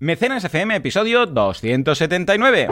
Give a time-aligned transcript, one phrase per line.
[0.00, 2.68] Mecenas FM, episodio 279.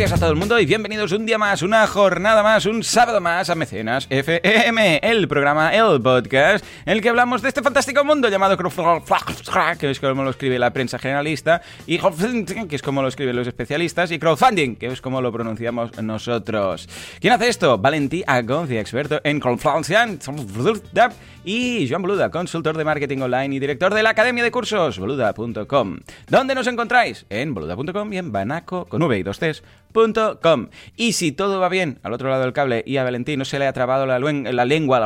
[0.00, 3.20] Días a todo el mundo y bienvenidos un día más, una jornada más, un sábado
[3.20, 8.02] más a Mecenas FM, el programa, el podcast, en el que hablamos de este fantástico
[8.02, 13.08] mundo llamado que es como lo escribe la prensa generalista, y que es como lo
[13.08, 16.88] escriben los especialistas, y crowdfunding, que es como lo pronunciamos nosotros.
[17.20, 17.76] ¿Quién hace esto?
[17.76, 20.18] Valentí Agoncia, experto en crowdfunding,
[21.44, 25.98] y Joan Boluda, consultor de marketing online y director de la Academia de Cursos, boluda.com.
[26.28, 27.26] ¿Dónde nos encontráis?
[27.30, 29.62] En boluda.com y en banaco con v y dos Cs,
[29.92, 30.68] punto com.
[30.96, 33.58] Y si todo va bien al otro lado del cable y a Valentín no se
[33.58, 34.98] le ha trabado la, lengua, la lengua,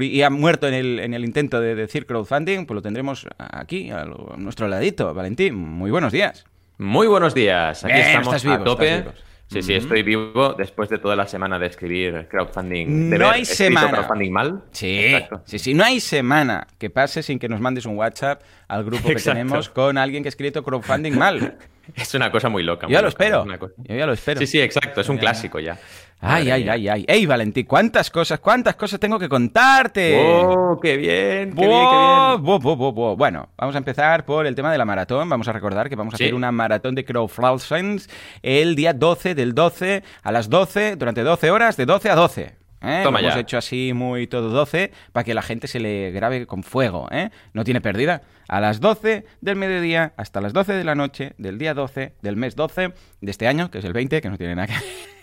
[0.00, 3.90] y ha muerto en el, en el intento de decir crowdfunding, pues lo tendremos aquí,
[3.90, 5.14] a, lo- a nuestro ladito.
[5.14, 6.44] Valentín, muy buenos días.
[6.78, 7.84] Muy buenos días.
[7.84, 9.04] Aquí estamos estás vivo, a tope.
[9.48, 13.10] Sí, sí, estoy vivo después de toda la semana de escribir crowdfunding.
[13.10, 13.90] De No ver hay semana.
[13.90, 14.62] crowdfunding mal.
[14.70, 15.42] Sí, Exacto.
[15.44, 15.74] sí, sí.
[15.74, 19.38] No hay semana que pase sin que nos mandes un WhatsApp al grupo que Exacto.
[19.38, 21.58] tenemos con alguien que ha escrito crowdfunding mal.
[21.96, 22.86] Es una cosa muy loca.
[22.86, 23.44] Yo muy ya lo espero.
[23.52, 24.38] es Yo ya lo espero.
[24.38, 25.00] Sí, sí, exacto.
[25.00, 25.78] Es un clásico ya.
[26.24, 27.04] Ay, ay, ay, ay.
[27.08, 30.22] Ey, Valentín, cuántas cosas, cuántas cosas tengo que contarte.
[30.24, 31.52] ¡Oh, qué bien!
[31.52, 33.16] ¡Qué bien, qué bien!
[33.16, 35.28] Bueno, vamos a empezar por el tema de la maratón.
[35.28, 36.24] Vamos a recordar que vamos a Sí.
[36.24, 37.98] hacer una maratón de crowdfunding
[38.42, 42.42] el día 12 del 12 a las 12, durante 12 horas, de 12 a 12.
[42.84, 43.00] ¿eh?
[43.02, 43.40] Toma Lo hemos ya.
[43.40, 47.08] hecho así muy todo 12 para que la gente se le grabe con fuego.
[47.10, 47.30] ¿eh?
[47.52, 48.22] No tiene pérdida.
[48.48, 52.36] A las 12 del mediodía hasta las 12 de la noche del día 12 del
[52.36, 54.74] mes 12 de este año, que es el 20, que no tiene nada que,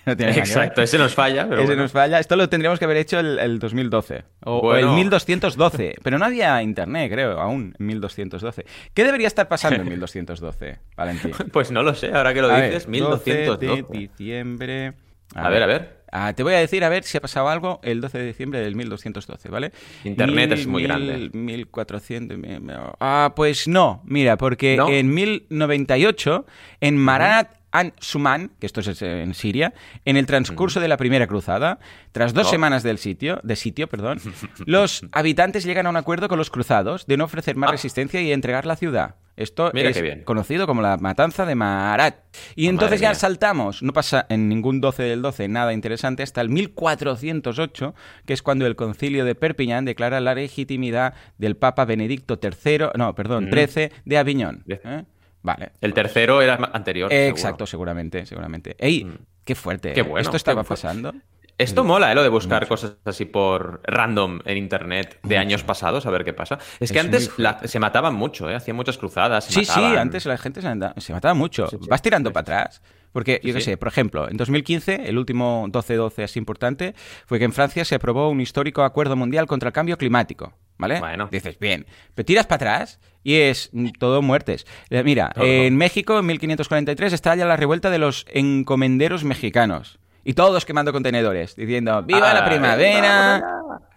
[0.06, 0.58] no tiene nada que ver.
[0.58, 1.84] Exacto, ese nos falla, pero Ese bueno.
[1.84, 2.20] nos falla.
[2.20, 4.24] Esto lo tendríamos que haber hecho el, el 2012.
[4.46, 5.96] O, el 1212.
[6.04, 8.66] Pero no había internet, creo, aún, en 1212.
[8.94, 11.32] ¿Qué debería estar pasando en 1212, Valentín?
[11.52, 13.98] Pues no lo sé, ahora que lo A dices, ver, 12 de 1212.
[13.98, 14.94] diciembre...
[15.36, 16.00] A ver, a ver.
[16.12, 18.62] Ah, te voy a decir a ver si ha pasado algo el 12 de diciembre
[18.62, 19.72] del 1212, ¿vale?
[20.04, 21.30] Internet Mil- es muy mil- grande.
[21.38, 22.36] 1400...
[22.40, 22.64] mil-
[23.00, 24.02] Ah, pues no.
[24.06, 24.90] Mira, porque ¿No?
[24.90, 26.48] en 1098,
[26.82, 29.74] en Maranat An Suman, que esto es en Siria,
[30.06, 31.80] en el transcurso de la primera cruzada,
[32.12, 32.50] tras dos Oh.
[32.50, 34.20] semanas del sitio, de sitio, perdón,
[34.66, 37.74] los habitantes llegan a un acuerdo con los cruzados de no ofrecer más Ah.
[37.74, 39.16] resistencia y entregar la ciudad.
[39.38, 40.24] Esto Mira es bien.
[40.26, 42.16] conocido como la matanza de Marat.
[42.58, 46.42] Y Oh, entonces ya saltamos, no pasa en ningún 12 del 12 nada interesante, hasta
[46.42, 52.38] el 1408, que es cuando el concilio de Perpiñán declara la legitimidad del Papa Benedicto
[52.42, 53.50] III, no, perdón, Mm.
[53.50, 54.66] 13 de Aviñón.
[54.68, 55.04] ¿eh?
[55.42, 55.72] Vale.
[55.82, 57.12] El tercero era anterior.
[57.12, 57.36] Eh, seguro.
[57.38, 58.76] Exacto, seguramente, seguramente.
[58.80, 59.08] ¡Ey!
[59.44, 59.94] Qué fuerte.
[59.94, 60.04] Qué ¿eh?
[60.04, 61.14] bueno, Esto estaba pasando.
[61.60, 62.16] Esto mola, ¿eh?
[62.16, 66.32] Lo de buscar cosas así por random en internet de años pasados, a ver qué
[66.32, 66.58] pasa.
[66.80, 68.56] Es que Es antes la- se mataban mucho, ¿eh?
[68.56, 69.44] Hacían muchas cruzadas.
[69.44, 71.68] se Sí, sí, antes la gente se, mataba mucho.
[71.68, 71.90] Sí, sí.
[71.90, 72.82] Vas tirando Sí, para atrás.
[73.12, 76.94] Porque, yo qué sé, por ejemplo, en 2015, el último 12-12 así importante,
[77.26, 80.54] fue que en Francia se aprobó un histórico acuerdo mundial contra el cambio climático.
[80.80, 81.00] ¿Vale?
[81.00, 81.28] Bueno.
[81.32, 81.86] Dices, bien.
[82.16, 83.70] Pero tiras para atrás y es
[84.00, 84.66] todo muertes.
[84.90, 85.44] Eh, Mira, Todo.
[85.44, 90.00] en México, en 1543, estalla la revuelta de los encomenderos mexicanos.
[90.30, 93.42] Y todos quemando contenedores, diciendo, ¡Viva la Ay, primavera!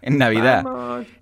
[0.00, 0.64] En Navidad.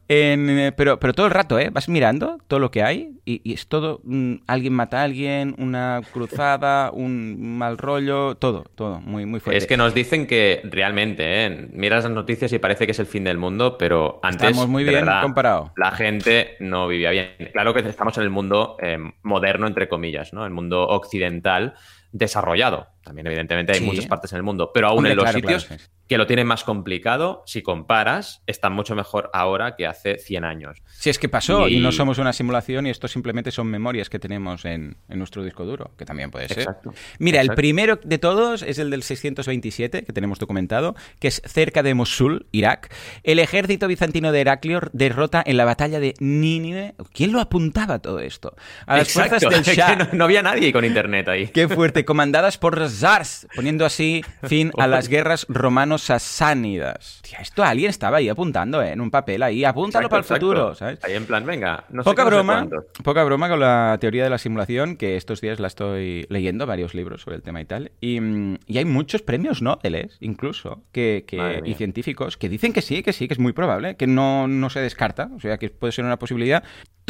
[0.07, 1.71] En, eh, pero, pero todo el rato, ¿eh?
[1.71, 5.57] Vas mirando todo lo que hay y, y es todo, mm, alguien mata a alguien,
[5.59, 9.59] una cruzada, un mal rollo, todo, todo, muy, muy fuerte.
[9.59, 11.69] Es que nos dicen que realmente, ¿eh?
[11.73, 14.51] miras las noticias y parece que es el fin del mundo, pero antes.
[14.51, 15.73] Estamos muy bien verdad, comparado.
[15.77, 17.31] La gente no vivía bien.
[17.53, 20.47] Claro que estamos en el mundo eh, moderno, entre comillas, ¿no?
[20.47, 21.75] El mundo occidental
[22.13, 22.89] desarrollado.
[23.11, 23.85] También, evidentemente, hay Sí.
[23.85, 25.89] muchas partes en el mundo, pero aún Hombre, en los claro, sitios claro, sí.
[26.07, 30.79] que lo tienen más complicado, si comparas, están mucho mejor ahora que hace 100 años.
[30.93, 31.79] Si es que pasó y...
[31.79, 35.43] Y- no somos una simulación y esto simplemente son memorias que tenemos en, en nuestro
[35.43, 36.61] disco duro, que también puede ser.
[36.61, 36.95] Exacto.
[37.19, 41.83] Mira, el primero de todos es el del 627, que tenemos documentado, que es cerca
[41.83, 42.95] de Mosul, Irak.
[43.25, 46.95] El ejército bizantino de Heraclio derrota en la batalla de Nínive.
[47.13, 48.55] ¿Quién lo apuntaba todo esto?
[48.87, 49.97] A las Exacto, fuerzas del Shah.
[49.97, 51.49] no, no había nadie con internet ahí.
[51.49, 57.21] Qué fuerte, comandadas por zars, poniendo así fin a las guerras romano-sasánidas.
[57.23, 58.93] Tía, esto alguien estaba ahí apuntando, ¿eh?
[58.93, 60.47] En un papel ahí, apúntalo Exacto, para el exacto.
[60.47, 61.05] futuro, ¿sabes?
[61.05, 62.69] Ahí en plan, venga, no sé Poca qué, no sé broma,
[63.03, 66.95] poca broma con la teoría de la simulación, que estos días la estoy leyendo, varios
[66.95, 67.93] libros sobre el tema y tal.
[68.01, 70.11] Y, mm, y hay muchos premios Nobel, ¿eh?
[70.21, 71.25] incluso, que,
[71.65, 74.71] y científicos que dicen que sí, que sí, que es muy probable, que no, no
[74.71, 76.63] se descarta, o sea, que puede ser una posibilidad.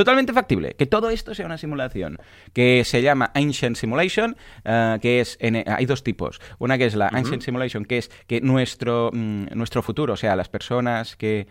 [0.04, 2.18] Totalmente factible que todo esto sea una simulación
[2.52, 6.40] que se llama Ancient Simulation, eh, que es, en- hay dos tipos.
[6.58, 10.36] Una que es la Ancient Simulation, que es que nuestro, mm, nuestro futuro, o sea,
[10.36, 11.46] las personas que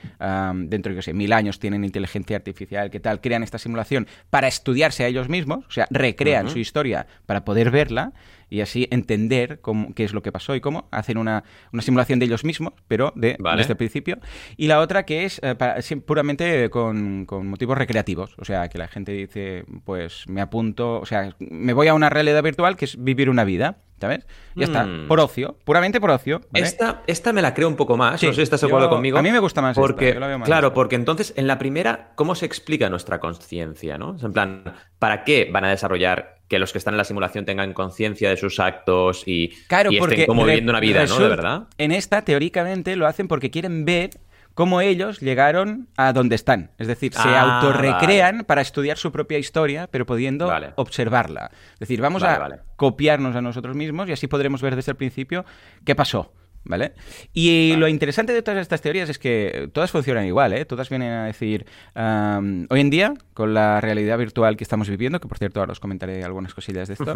[0.55, 4.47] dentro de, yo sé, mil años tienen inteligencia artificial, que tal, crean esta simulación para
[4.47, 8.11] estudiarse a ellos mismos, o sea, recrean su historia para poder verla
[8.49, 10.87] y así entender cómo, qué es lo que pasó y cómo.
[10.91, 13.59] Hacen una, una simulación de ellos mismos, pero de, Vale.
[13.59, 14.17] desde el principio.
[14.57, 18.35] Y la otra que es eh, para- puramente con, con motivos recreativos.
[18.37, 22.09] O sea, que la gente dice, pues me apunto, o sea, me voy a una
[22.09, 24.25] realidad virtual que es vivir una vida, ¿sabes?
[24.55, 25.07] Ya está, Mm.
[25.07, 26.41] por ocio, puramente por ocio.
[26.51, 26.65] ¿vale?
[26.65, 28.89] Esta, esta me la creo un poco más, Sí, no sé si estás de acuerdo
[28.89, 29.17] conmigo.
[29.17, 30.75] a mí me gusta más esta, porque, yo la veo más Claro, esta.
[30.75, 33.97] porque entonces en la primera, ¿cómo se explica nuestra conciencia?
[33.97, 34.15] ¿no?
[34.21, 34.63] En plan,
[34.99, 38.37] ¿para qué van a desarrollar que los que están en la simulación tengan conciencia de
[38.37, 41.19] sus actos y, Claro, y porque estén como viviendo una vida, ¿no?
[41.19, 41.63] De verdad.
[41.77, 44.09] En esta, teóricamente, lo hacen porque quieren ver
[44.59, 46.71] cómo ellos llegaron a donde están.
[46.77, 50.73] Es decir, se Ah, autorrecrean para estudiar su propia historia, pero pudiendo Vale.
[50.75, 51.49] observarla.
[51.75, 54.97] Es decir, vamos Vale, a copiarnos a nosotros mismos y así podremos ver desde el
[54.97, 55.45] principio
[55.85, 56.33] qué pasó.
[56.69, 56.93] ¿Vale?
[57.33, 60.65] Y lo interesante de todas estas teorías es que todas funcionan igual, ¿eh?
[60.65, 65.27] Todas vienen a decir, hoy en día, con la realidad virtual que estamos viviendo, que
[65.27, 67.15] por cierto ahora os comentaré algunas cosillas de esto,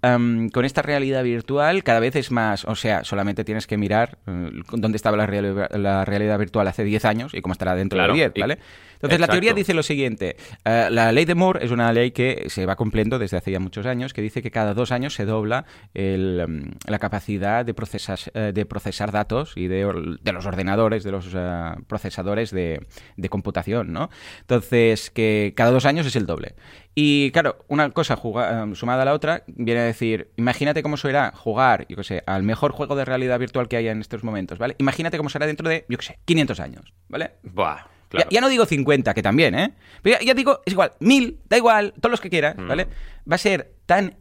[0.00, 4.50] con esta realidad virtual cada vez es más, o sea, solamente tienes que mirar eh,
[4.72, 8.12] dónde estaba la, reali- la realidad virtual hace 10 años y cómo estará dentro Claro,
[8.12, 8.58] de 10, y- ¿vale?
[8.94, 12.44] Entonces la teoría dice lo siguiente, eh, la ley de Moore es una ley que
[12.46, 15.24] se va cumpliendo desde hace ya muchos años, que dice que cada dos años se
[15.24, 20.46] dobla el, mm, la capacidad de, procesas- eh, de procesar datos y de, de los
[20.46, 22.86] ordenadores, de los eh, procesadores de,
[23.16, 24.10] de computación, ¿no?
[24.40, 26.54] Entonces, que cada dos años es el doble.
[26.94, 31.32] Y claro, una cosa eh, sumada a la otra viene a decir, imagínate cómo será
[31.34, 34.58] jugar, yo qué sé, al mejor juego de realidad virtual que haya en estos momentos,
[34.58, 34.76] ¿vale?
[34.78, 37.32] Imagínate cómo será dentro de, yo qué sé, 500 años, ¿vale?
[37.42, 38.28] Buah, Ya, claro.
[38.30, 39.72] ya no digo 50, que también, ¿eh?
[40.02, 42.68] Pero ya, ya digo, es igual, 1000, da igual, todos los que quieras, Mm.
[42.68, 42.88] ¿vale?
[43.30, 44.16] Va a ser tan.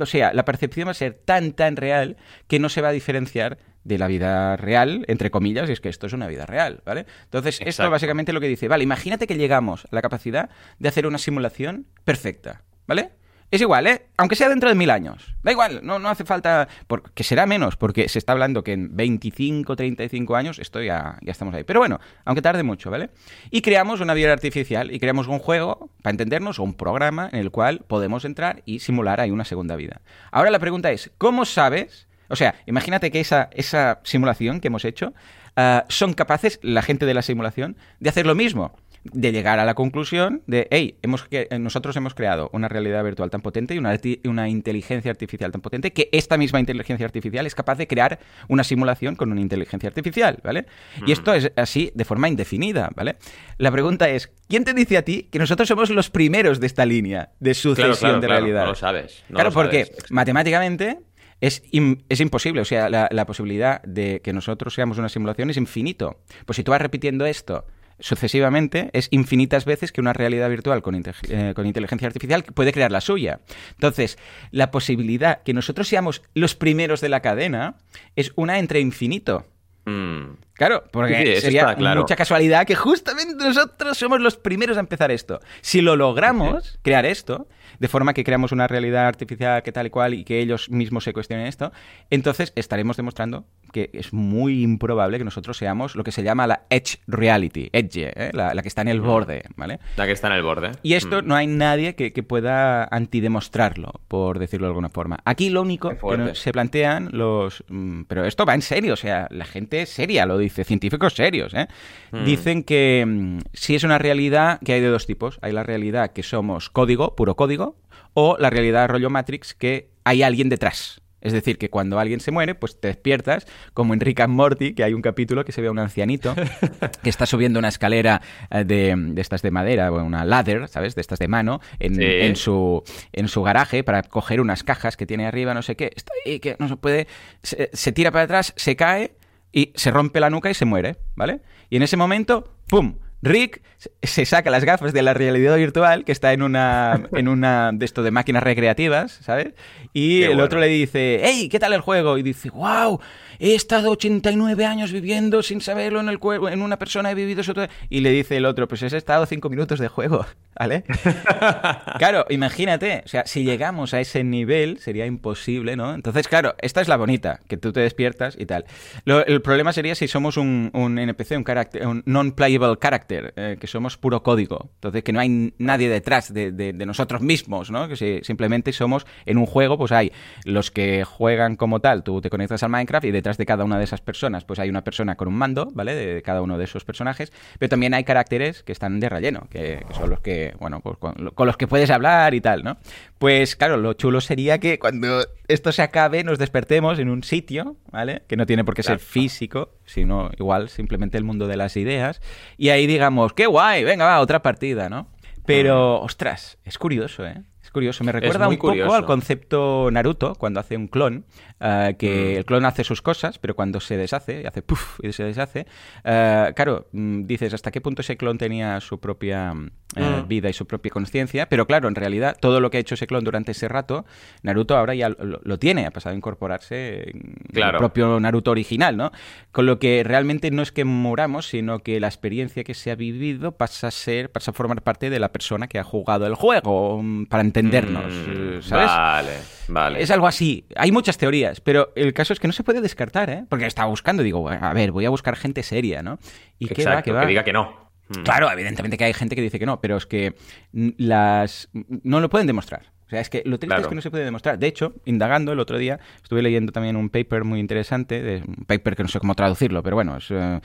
[0.00, 2.16] o sea, la percepción va a ser tan, tan real
[2.48, 5.88] que no se va a diferenciar de la vida real, entre comillas, y es que
[5.88, 7.06] esto es una vida real, ¿vale?
[7.24, 7.90] Entonces, esto Exacto.
[7.90, 11.86] básicamente lo que dice, vale, imagínate que llegamos a la capacidad de hacer una simulación
[12.04, 13.10] perfecta, ¿vale?
[13.50, 14.06] Es igual, ¿eh?
[14.16, 15.32] Aunque sea dentro de mil años.
[15.44, 16.66] Da igual, no, no hace falta...
[16.88, 21.30] Porque será menos, porque se está hablando que en 25, 35 años esto ya, ya
[21.30, 21.62] estamos ahí.
[21.62, 23.10] Pero bueno, aunque tarde mucho, ¿vale?
[23.52, 27.38] Y creamos una vida artificial y creamos un juego, para entendernos, o un programa en
[27.38, 30.00] el cual podemos entrar y simular ahí una segunda vida.
[30.32, 32.08] Ahora la pregunta es, ¿cómo sabes?
[32.28, 35.14] O sea, imagínate que esa, esa simulación que hemos hecho
[35.56, 38.74] ah, son capaces, la gente de la simulación, de hacer lo mismo
[39.04, 41.28] de llegar a la conclusión de, hey, hemos,
[41.58, 45.92] nosotros hemos creado una realidad virtual tan potente y una, una inteligencia artificial tan potente
[45.92, 48.18] que esta misma inteligencia artificial es capaz de crear
[48.48, 50.66] una simulación con una inteligencia artificial, ¿vale?
[51.06, 53.16] Y esto es así de forma indefinida, ¿vale?
[53.58, 56.86] La pregunta es, ¿quién te dice a ti que nosotros somos los primeros de esta
[56.86, 58.62] línea de sucesión Claro, claro, de claro, realidad?
[58.62, 60.10] no lo sabes, no claro, lo porque sabes.
[60.10, 60.98] matemáticamente
[61.46, 61.62] es,
[62.08, 62.62] es imposible.
[62.62, 66.18] O sea, la, posibilidad de que nosotros seamos una simulación es infinito.
[66.46, 67.66] Pues si tú vas repitiendo esto
[68.00, 72.90] sucesivamente, es infinitas veces que una realidad virtual con, eh, con inteligencia artificial puede crear
[72.90, 73.40] la suya.
[73.72, 74.18] Entonces,
[74.50, 77.76] la posibilidad que nosotros seamos los primeros de la cadena
[78.16, 79.46] es una entre infinito.
[79.84, 80.36] Mm.
[80.54, 82.00] Claro, porque Sí, sería claro.
[82.02, 85.40] mucha casualidad que justamente nosotros somos los primeros a empezar esto.
[85.60, 87.48] Si lo logramos, crear esto,
[87.80, 91.02] de forma que creamos una realidad artificial que tal y cual y que ellos mismos
[91.02, 91.72] se cuestionen esto,
[92.08, 96.62] entonces estaremos demostrando que es muy improbable que nosotros seamos lo que se llama la
[96.70, 98.30] edge reality, edge, ¿eh?
[98.32, 99.80] la, la que está en el borde, ¿vale?
[99.96, 100.70] La que está en el borde.
[100.84, 101.26] Y esto Mm.
[101.26, 105.18] no hay nadie que, que pueda antidemostrarlo, por decirlo de alguna forma.
[105.24, 107.64] Aquí lo único que se plantean los...
[107.68, 111.54] mm, Pero esto va en serio, o sea, la gente seria lo dice, científicos serios,
[111.54, 111.68] ¿eh?
[112.12, 112.24] Mm.
[112.24, 115.38] Dicen que mm, si es una realidad que hay de dos tipos.
[115.42, 117.76] Hay la realidad que somos código, puro código,
[118.14, 121.00] o la realidad rollo Matrix que hay alguien detrás.
[121.20, 124.74] Es decir, que cuando alguien se muere, pues te despiertas, como en Rick and Morty,
[124.74, 126.34] que hay un capítulo que se ve a un ancianito
[127.02, 128.20] que está subiendo una escalera
[128.50, 130.94] eh, de, de estas de madera, o una ladder, ¿sabes?
[130.94, 132.02] De estas de mano, en, Sí.
[132.04, 132.82] en su,
[133.14, 135.92] en su garaje para coger unas cajas que tiene arriba, no sé qué.
[135.96, 137.06] Está ahí, que no se puede.
[137.42, 139.12] Se, se tira para atrás, se cae
[139.54, 141.40] y se rompe la nuca y se muere, ¿vale?
[141.70, 142.96] Y en ese momento, ¡pum!
[143.22, 143.62] Rick
[144.02, 147.84] se- saca las gafas de la realidad virtual, que está en una, en una de
[147.86, 149.54] esto de máquinas recreativas, ¿sabes?
[149.94, 150.44] Y Qué el bueno.
[150.44, 152.18] otro le dice, hey, ¿qué tal el juego?
[152.18, 153.00] Y dice, wow,
[153.38, 157.40] he estado 89 años viviendo sin saberlo en el cuerpo, en una persona he vivido
[157.40, 157.66] eso todo".
[157.88, 160.24] Y le dice el otro, pues has estado 5 minutos de juego,
[160.58, 160.84] ¿vale?
[161.98, 165.94] claro, imagínate, o sea, si llegamos a ese nivel sería imposible, ¿no?
[165.94, 168.64] Entonces, claro, esta es la bonita, que tú te despiertas y tal.
[169.04, 173.56] Lo- el problema sería si somos un, un NPC, un, carácter- un non-playable character, eh,
[173.60, 174.70] que somos puro código.
[174.76, 177.88] Entonces, que no hay nadie detrás de, de- de nosotros mismos, ¿no?
[177.88, 180.12] Que si- simplemente somos en un juego, pues hay
[180.44, 183.78] los que juegan como tal, tú te conectas al Minecraft y detrás de cada una
[183.78, 185.94] de esas personas, pues hay una persona con un mando, ¿vale?
[185.94, 189.82] De, cada uno de esos personajes, pero también hay caracteres que están de relleno, que,
[189.88, 192.76] que son los que, bueno, pues con, con los que puedes hablar y tal, ¿no?
[193.18, 197.76] Pues claro, lo chulo sería que cuando esto se acabe nos despertemos en un sitio,
[197.90, 198.24] ¿vale?
[198.28, 202.20] Que no tiene por qué ser físico, sino igual simplemente el mundo de las ideas.
[202.58, 205.08] Y ahí digamos, qué guay, venga, va, otra partida, ¿no?
[205.46, 207.42] Pero, ostras, es curioso, ¿eh?
[207.74, 211.26] Curioso, me recuerda un poco al concepto Naruto cuando hace un clon,
[211.60, 212.38] eh, que Mm.
[212.38, 215.66] el clon hace sus cosas, pero cuando se deshace, y hace puff y se deshace,
[216.04, 220.48] eh, claro, mm, dices hasta qué punto ese clon tenía su propia mm, eh, vida
[220.48, 223.22] y su propia conciencia, pero claro, en realidad todo lo que ha hecho ese clon
[223.24, 224.04] durante ese rato,
[224.42, 227.72] Naruto ahora ya lo, lo tiene, ha pasado a incorporarse en Claro.
[227.76, 229.10] el propio Naruto original, ¿no?
[229.52, 232.94] Con lo que realmente no es que moramos, sino que la experiencia que se ha
[232.96, 236.34] vivido pasa a ser, pasa a formar parte de la persona que ha jugado el
[236.34, 238.86] juego, para entendernos, Mm, ¿sabes?
[238.86, 239.30] Vale,
[239.68, 240.02] vale.
[240.02, 240.66] Es algo así.
[240.76, 243.44] Hay muchas teorías, pero el caso es que no se puede descartar, ¿eh?
[243.48, 246.18] Porque estaba buscando, digo, a ver, voy a buscar gente seria, ¿no?
[246.58, 247.20] Y qué va, Exacto, qué va.
[247.22, 247.84] que diga que no.
[248.08, 248.22] Mm.
[248.22, 250.34] Claro, evidentemente que hay gente que dice que no, pero es que
[250.72, 252.92] las no lo pueden demostrar.
[253.06, 253.82] O sea, es que lo triste Claro.
[253.82, 254.58] es que no se puede demostrar.
[254.58, 258.64] De hecho, indagando el otro día, estuve leyendo también un paper muy interesante, de, un
[258.66, 260.60] paper que no sé cómo traducirlo, pero bueno, es eh,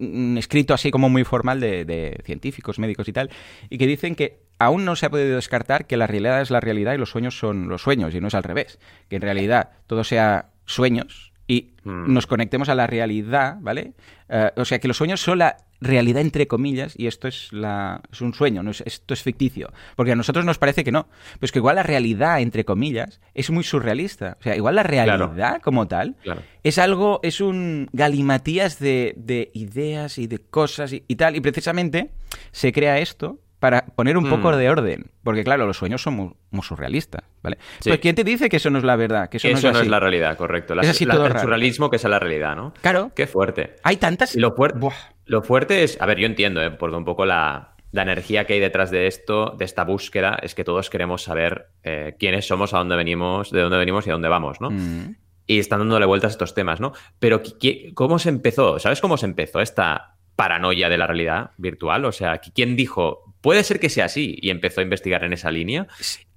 [0.00, 3.30] un escrito así como muy formal de, de científicos, médicos y tal,
[3.68, 6.60] y que dicen que aún no se ha podido descartar que la realidad es la
[6.60, 8.78] realidad y los sueños son los sueños, y no es al revés.
[9.08, 12.12] Que en realidad todo sea sueños y Mm.
[12.12, 13.94] nos conectemos a la realidad, ¿vale?
[14.28, 18.02] Eh, o sea, que los sueños son la realidad entre comillas y esto es, la,
[18.12, 19.72] es un sueño, no es, esto es ficticio.
[19.96, 21.08] Porque a nosotros nos parece que no.
[21.38, 24.36] Pues que igual la realidad entre comillas es muy surrealista.
[24.38, 26.42] O sea, igual la realidad como tal Claro.
[26.62, 31.34] es algo, es un galimatías de, de ideas y de cosas y, y tal.
[31.34, 32.10] Y precisamente
[32.52, 34.56] se crea esto para poner un poco Mm.
[34.56, 35.10] de orden.
[35.22, 37.58] Porque claro, los sueños son muy, muy surrealistas, ¿vale?
[37.78, 37.90] Sí.
[37.90, 39.28] Pues ¿quién te dice que eso no es la verdad?
[39.28, 39.88] Que eso, Eso, no es, así?
[39.88, 40.74] la realidad, correcto.
[40.74, 41.42] La- Es así la- todo el raro.
[41.44, 42.72] surrealismo que es la realidad, ¿no?
[42.80, 43.12] Claro.
[43.14, 43.76] Qué fuerte.
[43.84, 44.34] Hay tantas...
[44.34, 44.94] Lo fuerte, Buah.
[45.26, 46.70] lo fuerte es, a ver, yo entiendo, ¿eh?
[46.72, 50.54] porque un poco la, la energía que hay detrás de esto, de esta búsqueda, es
[50.54, 54.14] que todos queremos saber eh, quiénes somos, a dónde venimos, de dónde venimos y a
[54.14, 54.70] dónde vamos, ¿no?
[54.70, 55.16] Mm.
[55.46, 56.92] Y están dándole vueltas a estos temas, ¿no?
[57.18, 58.78] Pero ¿qui- qui- ¿cómo se empezó?
[58.78, 62.04] ¿Sabes cómo se empezó esta paranoia de la realidad virtual?
[62.06, 64.36] O sea, ¿qui- ¿quién dijo, puede ser que sea así?
[64.40, 65.86] Y empezó a investigar en esa línea.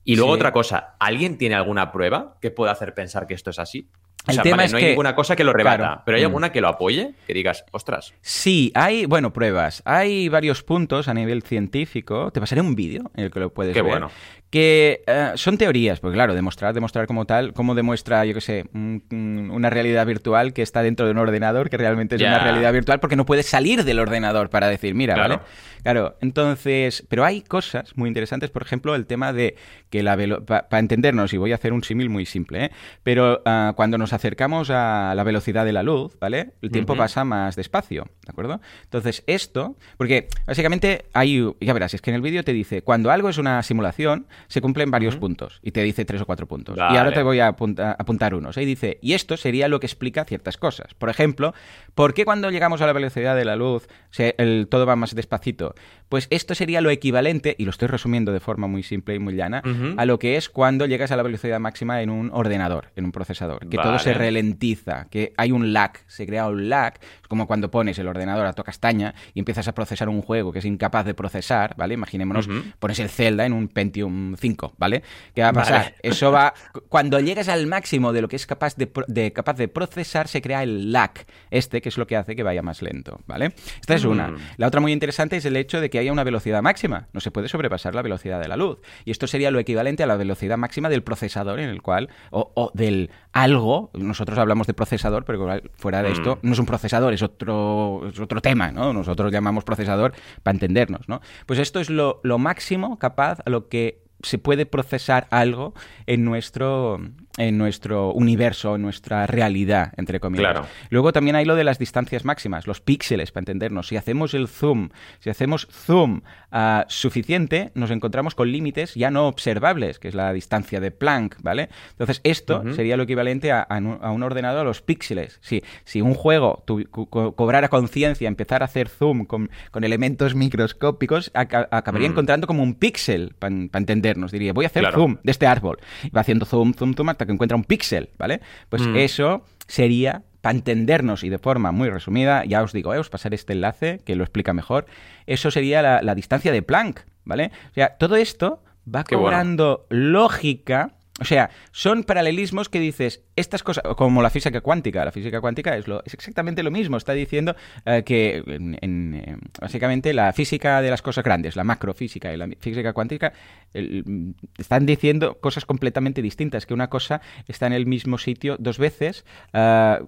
[0.03, 0.35] Y luego Sí.
[0.37, 3.89] otra cosa, ¿alguien tiene alguna prueba que pueda hacer pensar que esto es así?
[4.25, 6.01] O El sea, tema vale, es no hay que- ninguna cosa que lo rebata, Claro.
[6.05, 6.27] pero ¿hay Mm.
[6.27, 7.13] alguna que lo apoye?
[7.27, 9.81] Que digas, ostras, Sí, hay, bueno, pruebas.
[9.85, 12.31] Hay varios puntos a nivel científico.
[12.31, 13.91] Te pasaré un vídeo en el que lo puedes Qué ver.
[13.91, 14.11] bueno.
[14.49, 18.65] Que eh, son teorías, porque claro, demostrar, demostrar como tal, cómo demuestra, yo qué sé,
[18.75, 22.37] un- un- una realidad virtual que está dentro de un ordenador, que realmente es una
[22.37, 25.37] realidad virtual, porque no puedes salir del ordenador para decir, mira, Claro.
[25.37, 25.49] ¿vale?
[25.81, 29.55] Claro, entonces, pero hay cosas muy interesantes, por ejemplo, el tema de
[29.89, 30.15] que la
[30.45, 32.71] para entendernos, y voy a hacer un símil muy simple, ¿eh?
[33.01, 36.51] pero ah, cuando nos acercamos a la velocidad de la luz, ¿vale?
[36.61, 38.61] El tiempo pasa más despacio, ¿de acuerdo?
[38.83, 43.11] Entonces, esto, porque básicamente hay, ya verás, es que en el vídeo te dice, cuando
[43.11, 46.77] algo es una simulación, se cumplen varios puntos, y te dice tres o cuatro puntos.
[46.77, 47.15] Y ahora Vale.
[47.15, 48.57] te voy a apunta- apuntar unos.
[48.57, 50.93] Y dice, y esto sería lo que explica ciertas cosas.
[50.93, 51.53] Por ejemplo,
[51.95, 55.15] ¿por qué cuando llegamos a la velocidad de la luz se- el, todo va más
[55.15, 55.75] despacito?
[56.09, 59.33] Pues esto sería lo equivalente, y lo estoy resumiendo de forma muy simple y muy
[59.35, 59.63] llana,
[59.97, 63.11] a lo que es cuando llegas a la velocidad máxima en un ordenador, en un
[63.11, 63.67] procesador.
[63.67, 67.71] Que todo se ralentiza, que hay un lag, se crea un lag, es como cuando
[67.71, 71.05] pones el ordenador a toda castaña y empiezas a procesar un juego que es incapaz
[71.05, 71.93] de procesar, ¿vale?
[71.95, 72.47] Imaginémonos,
[72.79, 75.03] pones el Zelda en un Pentium 5, ¿vale?
[75.33, 75.81] ¿Qué va a pasar?
[75.83, 75.95] Vale.
[76.03, 76.53] Eso va.
[76.89, 80.63] Cuando llegas al máximo de lo que es capaz de- capaz de procesar, se crea
[80.63, 81.11] el lag,
[81.51, 83.53] este, que es lo que hace que vaya más lento, ¿vale?
[83.79, 84.29] Esta es una.
[84.29, 84.37] Mm.
[84.57, 87.07] La otra muy interesante es el hecho de que haya una velocidad máxima.
[87.13, 88.79] No se puede sobrepasar la velocidad de la luz.
[89.05, 92.51] Y esto sería lo equivalente a la velocidad máxima del procesador en el cual, o,
[92.55, 96.13] o del algo, nosotros hablamos de procesador, pero fuera de Mm.
[96.13, 98.93] esto, no es un procesador, es otro, es otro tema, ¿no?
[98.93, 101.21] Nosotros llamamos procesador para entendernos, ¿no?
[101.45, 105.73] Pues esto es lo, lo máximo capaz a lo que se puede procesar algo
[106.07, 106.99] en nuestro,
[107.37, 110.51] en nuestro universo, en nuestra realidad, entre comillas.
[110.51, 110.67] Claro.
[110.89, 113.87] Luego también hay lo de las distancias máximas, los píxeles, para entendernos.
[113.87, 116.21] Si hacemos el zoom, si hacemos zoom
[116.51, 121.37] ah, suficiente, nos encontramos con límites ya no observables, que es la distancia de Planck,
[121.41, 121.69] ¿vale?
[121.91, 125.39] Entonces, esto sería lo equivalente a, a un- ordenador a los píxeles.
[125.41, 129.83] Si, si un juego tu- co- co- cobrara conciencia, empezar a hacer zoom con, con
[129.83, 132.11] elementos microscópicos, aca- acabaría Mm.
[132.11, 134.31] encontrando como un píxel, para entendernos.
[134.31, 134.97] Diría, voy a hacer Claro.
[134.97, 135.79] zoom de este árbol.
[136.03, 138.41] Y va haciendo zoom, zoom, zoom hasta que encuentra un píxel, ¿vale?
[138.69, 138.95] Pues Mm.
[138.97, 143.35] eso sería para entendernos y de forma muy resumida, ya os digo, eh, os pasaré
[143.35, 144.85] este enlace que lo explica mejor,
[145.25, 147.51] eso sería la, la distancia de Planck, ¿vale?
[147.71, 148.61] O sea, todo esto
[148.93, 149.27] va Qué bueno.
[149.29, 150.91] cobrando lógica.
[151.21, 155.77] O sea, son paralelismos que dices, estas cosas, como la física cuántica, la física cuántica
[155.77, 157.55] es, lo, es exactamente lo mismo, está diciendo
[157.85, 162.47] eh, que en- eh, básicamente la física de las cosas grandes, la macrofísica y la
[162.59, 163.31] física cuántica,
[163.75, 168.79] mm, están diciendo cosas completamente distintas, que una cosa está en el mismo sitio dos
[168.79, 169.99] veces, ah,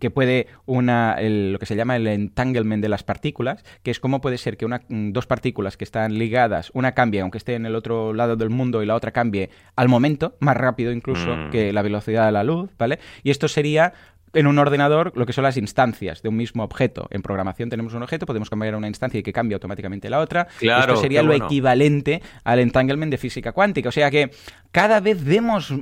[0.00, 4.22] que puede una, lo que se llama el entanglement de las partículas, que es cómo
[4.22, 7.66] puede ser que una, mm, dos partículas que están ligadas, una cambie aunque esté en
[7.66, 11.50] el otro lado del mundo y la otra cambie al momento, más rápido incluso Mm.
[11.50, 12.98] que la velocidad de la luz, ¿vale?
[13.22, 13.92] Y esto sería
[14.36, 17.06] en un ordenador lo que son las instancias de un mismo objeto.
[17.12, 20.48] En programación tenemos un objeto, podemos cambiar una instancia y que cambie automáticamente la otra.
[20.58, 21.44] Claro, Esto sería lo bueno.
[21.46, 23.90] equivalente al entanglement de física cuántica.
[23.90, 24.32] O sea que
[24.72, 25.72] cada vez vemos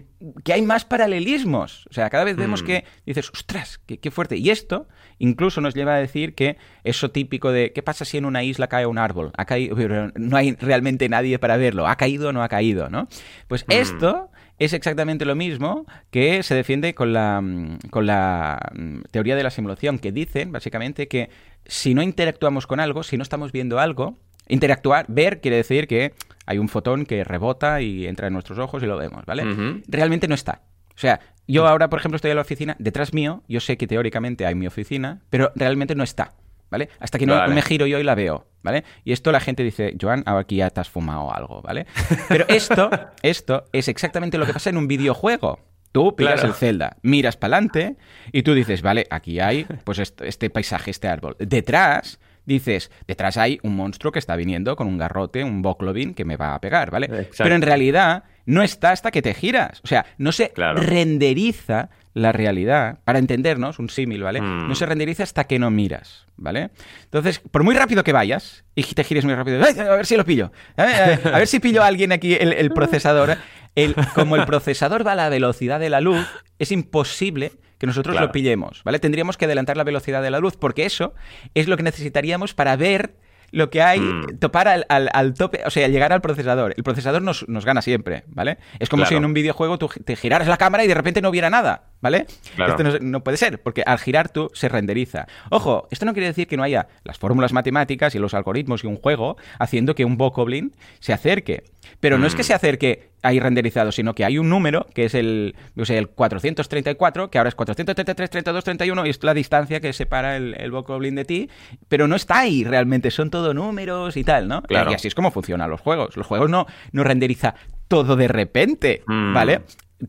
[0.45, 1.87] que hay más paralelismos.
[1.91, 2.67] O sea, cada vez vemos Mm.
[2.67, 4.37] que dices, ostras, qué, qué fuerte.
[4.37, 4.87] Y esto
[5.19, 8.67] incluso nos lleva a decir que eso típico de, ¿qué pasa si en una isla
[8.69, 9.33] cae un árbol?
[9.39, 9.77] Ha caído,
[10.17, 11.87] no hay realmente nadie para verlo.
[11.87, 12.91] ¿Ha caído o no ha caído?
[12.91, 13.09] ¿no?
[13.49, 13.73] Pues Mm.
[13.73, 14.29] esto
[14.65, 19.43] es exactamente lo mismo que se defiende con la, mm, con la mm, teoría de
[19.43, 21.31] la simulación, que dicen básicamente que
[21.67, 26.15] si no interactuamos con algo, si no estamos viendo algo, interactuar, ver quiere decir que
[26.47, 29.45] hay un fotón que rebota y entra en nuestros ojos y lo vemos, ¿vale?
[29.87, 30.63] Realmente no está.
[30.95, 33.87] O sea, yo ahora, por ejemplo, estoy en la oficina, detrás mío, yo sé que
[33.87, 36.35] teóricamente hay mi oficina, pero realmente no está,
[36.73, 36.89] ¿vale?
[36.99, 37.55] Hasta que no Vale.
[37.55, 38.83] me giro yo y la veo, ¿vale?
[39.05, 41.87] Y esto la gente dice, Joan, aquí ya te has fumado algo, ¿vale?
[42.29, 42.91] Pero esto,
[43.23, 45.61] esto es exactamente lo que pasa en un videojuego.
[45.93, 46.49] Tú pillas Claro.
[46.49, 47.97] el Zelda, miras para adelante
[48.33, 51.37] y tú dices, vale, aquí hay pues est- este paisaje, este árbol.
[51.39, 56.25] Detrás dices, detrás hay un monstruo que está viniendo con un garrote, un Boklobin que
[56.25, 57.07] me va a pegar, ¿vale?
[57.07, 57.45] Exacto.
[57.45, 59.81] Pero en realidad no está hasta que te giras.
[59.85, 60.81] O sea, no se Claro.
[60.81, 64.41] renderiza la realidad, para entendernos, un símil, ¿vale?
[64.43, 64.69] Mm.
[64.69, 66.69] No se renderiza hasta que no miras, ¿vale?
[67.05, 69.79] Entonces, por muy rápido que vayas y te gires muy rápido, ¡ay!
[69.79, 72.53] a ver si lo pillo, a ver, a ver si pillo a alguien aquí el,
[72.53, 73.39] el procesador.
[73.75, 76.27] El, como el procesador va a la velocidad de la luz,
[76.59, 78.29] es imposible que nosotros Claro.
[78.29, 79.01] lo pillemos, ¿vale?
[79.01, 81.15] Tendríamos que adelantar la velocidad de la luz, porque eso
[81.55, 83.17] es lo que necesitaríamos para ver
[83.51, 84.39] lo que hay, Mm.
[84.39, 86.75] topar al, al- al tope, o sea, llegar al procesador.
[86.77, 88.59] El procesador nos, nos gana siempre, ¿vale?
[88.79, 89.09] Es como Claro.
[89.09, 91.87] si en un videojuego tú te giraras la cámara y de repente no hubiera nada,
[92.03, 92.27] ¿vale?
[92.57, 92.73] Claro.
[92.73, 95.27] Esto no, no puede ser, porque al girar tú se renderiza.
[95.51, 98.89] Ojo, esto no quiere decir que no haya las fórmulas matemáticas y los algoritmos y
[98.89, 101.65] un juego haciendo que un Bokoblin se acerque.
[102.01, 102.45] Pero no es que Mm.
[102.45, 106.09] se acerque ahí renderizado, sino que hay un número que es el, o sea, el
[106.09, 110.71] 434, que ahora es 433, 32, 31, y es la distancia que separa el, el
[110.71, 111.51] Bokoblin de ti,
[111.89, 114.63] pero no está ahí realmente, son todo números y tal, ¿no?
[114.63, 114.91] Claro.
[114.91, 116.17] Y así es como funcionan los juegos.
[116.17, 117.55] Los juegos no, no renderiza
[117.89, 119.35] todo de repente, Mm.
[119.35, 119.61] ¿vale?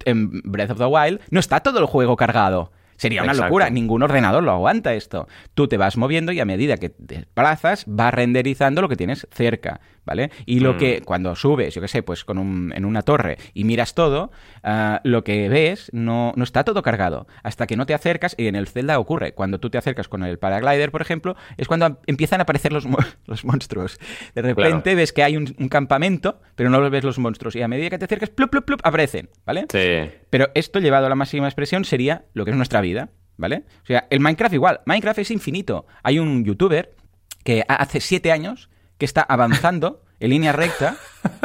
[0.05, 2.71] En Breath of the Wild no está todo el juego cargado.
[3.03, 3.49] Sería una Exacto.
[3.49, 5.27] locura, ningún ordenador lo aguanta esto.
[5.53, 9.27] Tú te vas moviendo y a medida que te desplazas va renderizando lo que tienes
[9.31, 10.31] cerca, ¿vale?
[10.45, 10.77] Y lo Mm.
[10.77, 14.31] que cuando subes, yo qué sé, pues con un- en una torre y miras todo,
[14.63, 17.27] ah, lo que ves no, no está todo cargado.
[17.43, 20.23] Hasta que no te acercas, y en el Zelda ocurre, cuando tú te acercas con
[20.23, 23.99] el paraglider, por ejemplo, es cuando em- empiezan a aparecer los, mo- los monstruos.
[24.33, 27.55] De repente ves que hay un, un campamento, pero no ves los monstruos.
[27.55, 29.65] Y a medida que te acercas, plup, plup, plup, aparecen, ¿vale?
[29.71, 30.09] Sí.
[30.33, 33.65] Pero esto llevado a la máxima expresión sería lo que es nuestra vida, ¿vale?
[33.83, 34.81] O sea, el Minecraft igual.
[34.87, 35.85] Minecraft es infinito.
[36.01, 36.95] Hay un youtuber
[37.43, 40.95] que ha- hace siete años que está avanzando en línea recta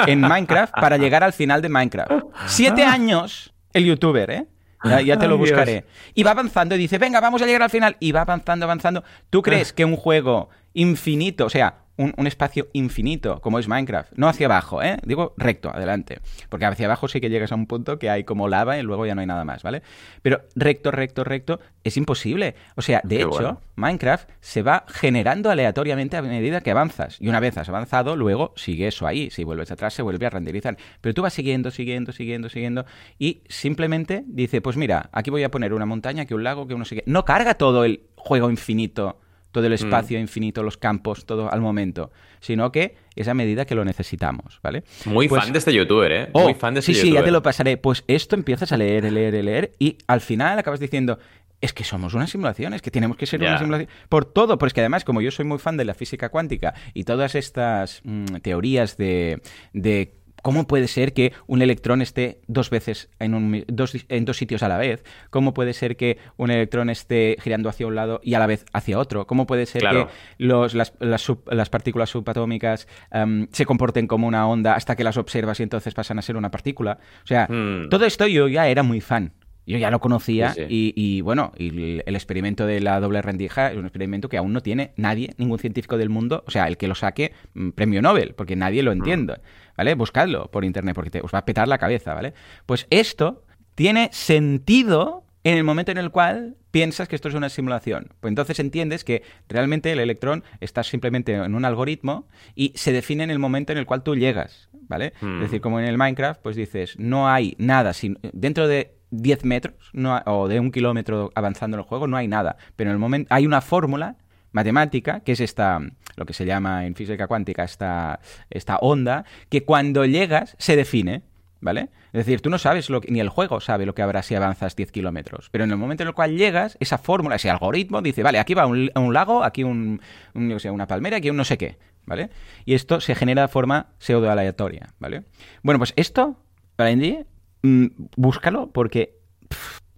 [0.07, 2.13] en Minecraft para llegar al final de Minecraft.
[2.47, 4.47] Siete años el youtuber, ¿eh?
[4.83, 5.85] Ya, ya te lo buscaré.
[6.15, 7.99] Y va avanzando y dice, venga, vamos a llegar al final.
[8.01, 9.05] Y va avanzando, avanzando.
[9.29, 14.13] ¿Tú crees que un juego infinito, o sea, un, un espacio infinito como es Minecraft,
[14.17, 14.97] no hacia abajo, ¿eh?
[15.05, 16.21] Digo recto, adelante.
[16.49, 19.05] Porque hacia abajo sí que llegas a un punto que hay como lava y luego
[19.05, 19.83] ya no hay nada más, ¿vale?
[20.23, 22.55] Pero recto, recto, recto es imposible.
[22.77, 23.61] O sea, de Qué hecho, bueno.
[23.77, 27.21] Minecraft se va generando aleatoriamente a medida que avanzas.
[27.21, 29.31] Y una vez has avanzado, luego sigue eso ahí.
[29.31, 30.77] Si vuelves atrás, se vuelve a renderizar.
[31.01, 32.87] Pero tú vas siguiendo, siguiendo, siguiendo, siguiendo.
[33.19, 36.75] Y simplemente dice, pues mira, aquí voy a poner una montaña, aquí un lago, que
[36.75, 37.03] uno sigue.
[37.07, 39.19] No carga todo el juego infinito,
[39.53, 42.11] todo el espacio infinito, los campos, todo al momento.
[42.41, 44.85] Sino que es a medida que lo necesitamos, ¿vale?
[45.07, 46.29] Muy Pues- fan de este youtuber, ¿eh?
[46.33, 47.23] Oh, Muy fan de este sí, sí, youtuber.
[47.23, 47.77] ya te lo pasaré.
[47.77, 51.19] Pues esto empiezas a leer, leer, leer y al final acabas diciendo,
[51.61, 53.89] es que somos una simulación, es que tenemos que ser una simulación.
[54.09, 56.75] Por todo, pero es que además, como yo soy muy fan de la física cuántica
[56.95, 62.71] y todas estas mm, teorías de, de cómo puede ser que un electrón esté dos
[62.71, 66.51] veces en, un dos, en dos sitios a la vez, cómo puede ser que un
[66.51, 69.81] electrón esté girando hacia un lado y a la vez hacia otro, cómo puede ser
[69.83, 70.07] Claro.
[70.09, 74.97] que los, las, las sub- las partículas subatómicas em, se comporten como una onda hasta
[74.97, 76.99] que las observas y entonces pasan a ser una partícula.
[77.25, 77.89] O sea, Hmm.
[77.89, 79.33] todo esto yo ya era muy fan.
[79.67, 80.67] Yo ya lo conocía Sí, sí.
[80.71, 84.39] Y, y, bueno, y el, el experimento de la doble rendija es un experimento que
[84.39, 87.71] aún no tiene nadie, ningún científico del mundo, o sea, el que lo saque, mm,
[87.73, 89.35] premio Nobel, porque nadie lo entiende,
[89.79, 89.95] ¿vale?
[89.95, 92.35] Buscadlo por internet porque te, os va a petar la cabeza, ¿vale?
[92.67, 97.49] Pues esto tiene sentido en el momento en el cual piensas que esto es una
[97.49, 98.09] simulación.
[98.21, 103.23] Pues entonces entiendes que realmente el electrón está simplemente en un algoritmo y se define
[103.23, 105.15] en el momento en el cual tú llegas, ¿vale?
[105.21, 105.37] Mm.
[105.37, 109.45] Es decir, como en el Minecraft, pues dices, no hay nada, sin, dentro de 10
[109.45, 112.57] metros no o de un kilómetro avanzando en el juego, no hay nada.
[112.75, 114.17] Pero en el momento hay una fórmula
[114.59, 115.81] matemática, que es esta,
[116.17, 118.19] lo que se llama en física cuántica, esta,
[118.51, 121.23] esta onda, que cuando llegas se define.
[121.61, 121.89] ¿Vale?
[122.13, 124.37] Es decir, tú no sabes lo que, ni el juego sabe lo que habrá si
[124.37, 125.49] avanzas 10 kilómetros.
[125.51, 128.55] Pero en el momento en el cual llegas, esa fórmula, ese algoritmo dice, vale, aquí
[128.55, 130.01] va un, un lago, aquí un,
[130.35, 131.77] una palmera, aquí un no sé qué.
[132.07, 132.31] ¿Vale?
[132.65, 134.95] Y esto se genera de forma pseudo aleatoria.
[135.01, 135.25] ¿Vale?
[135.63, 136.37] Bueno, pues esto,
[136.77, 137.27] Valentín,
[137.63, 139.19] mm, búscalo porque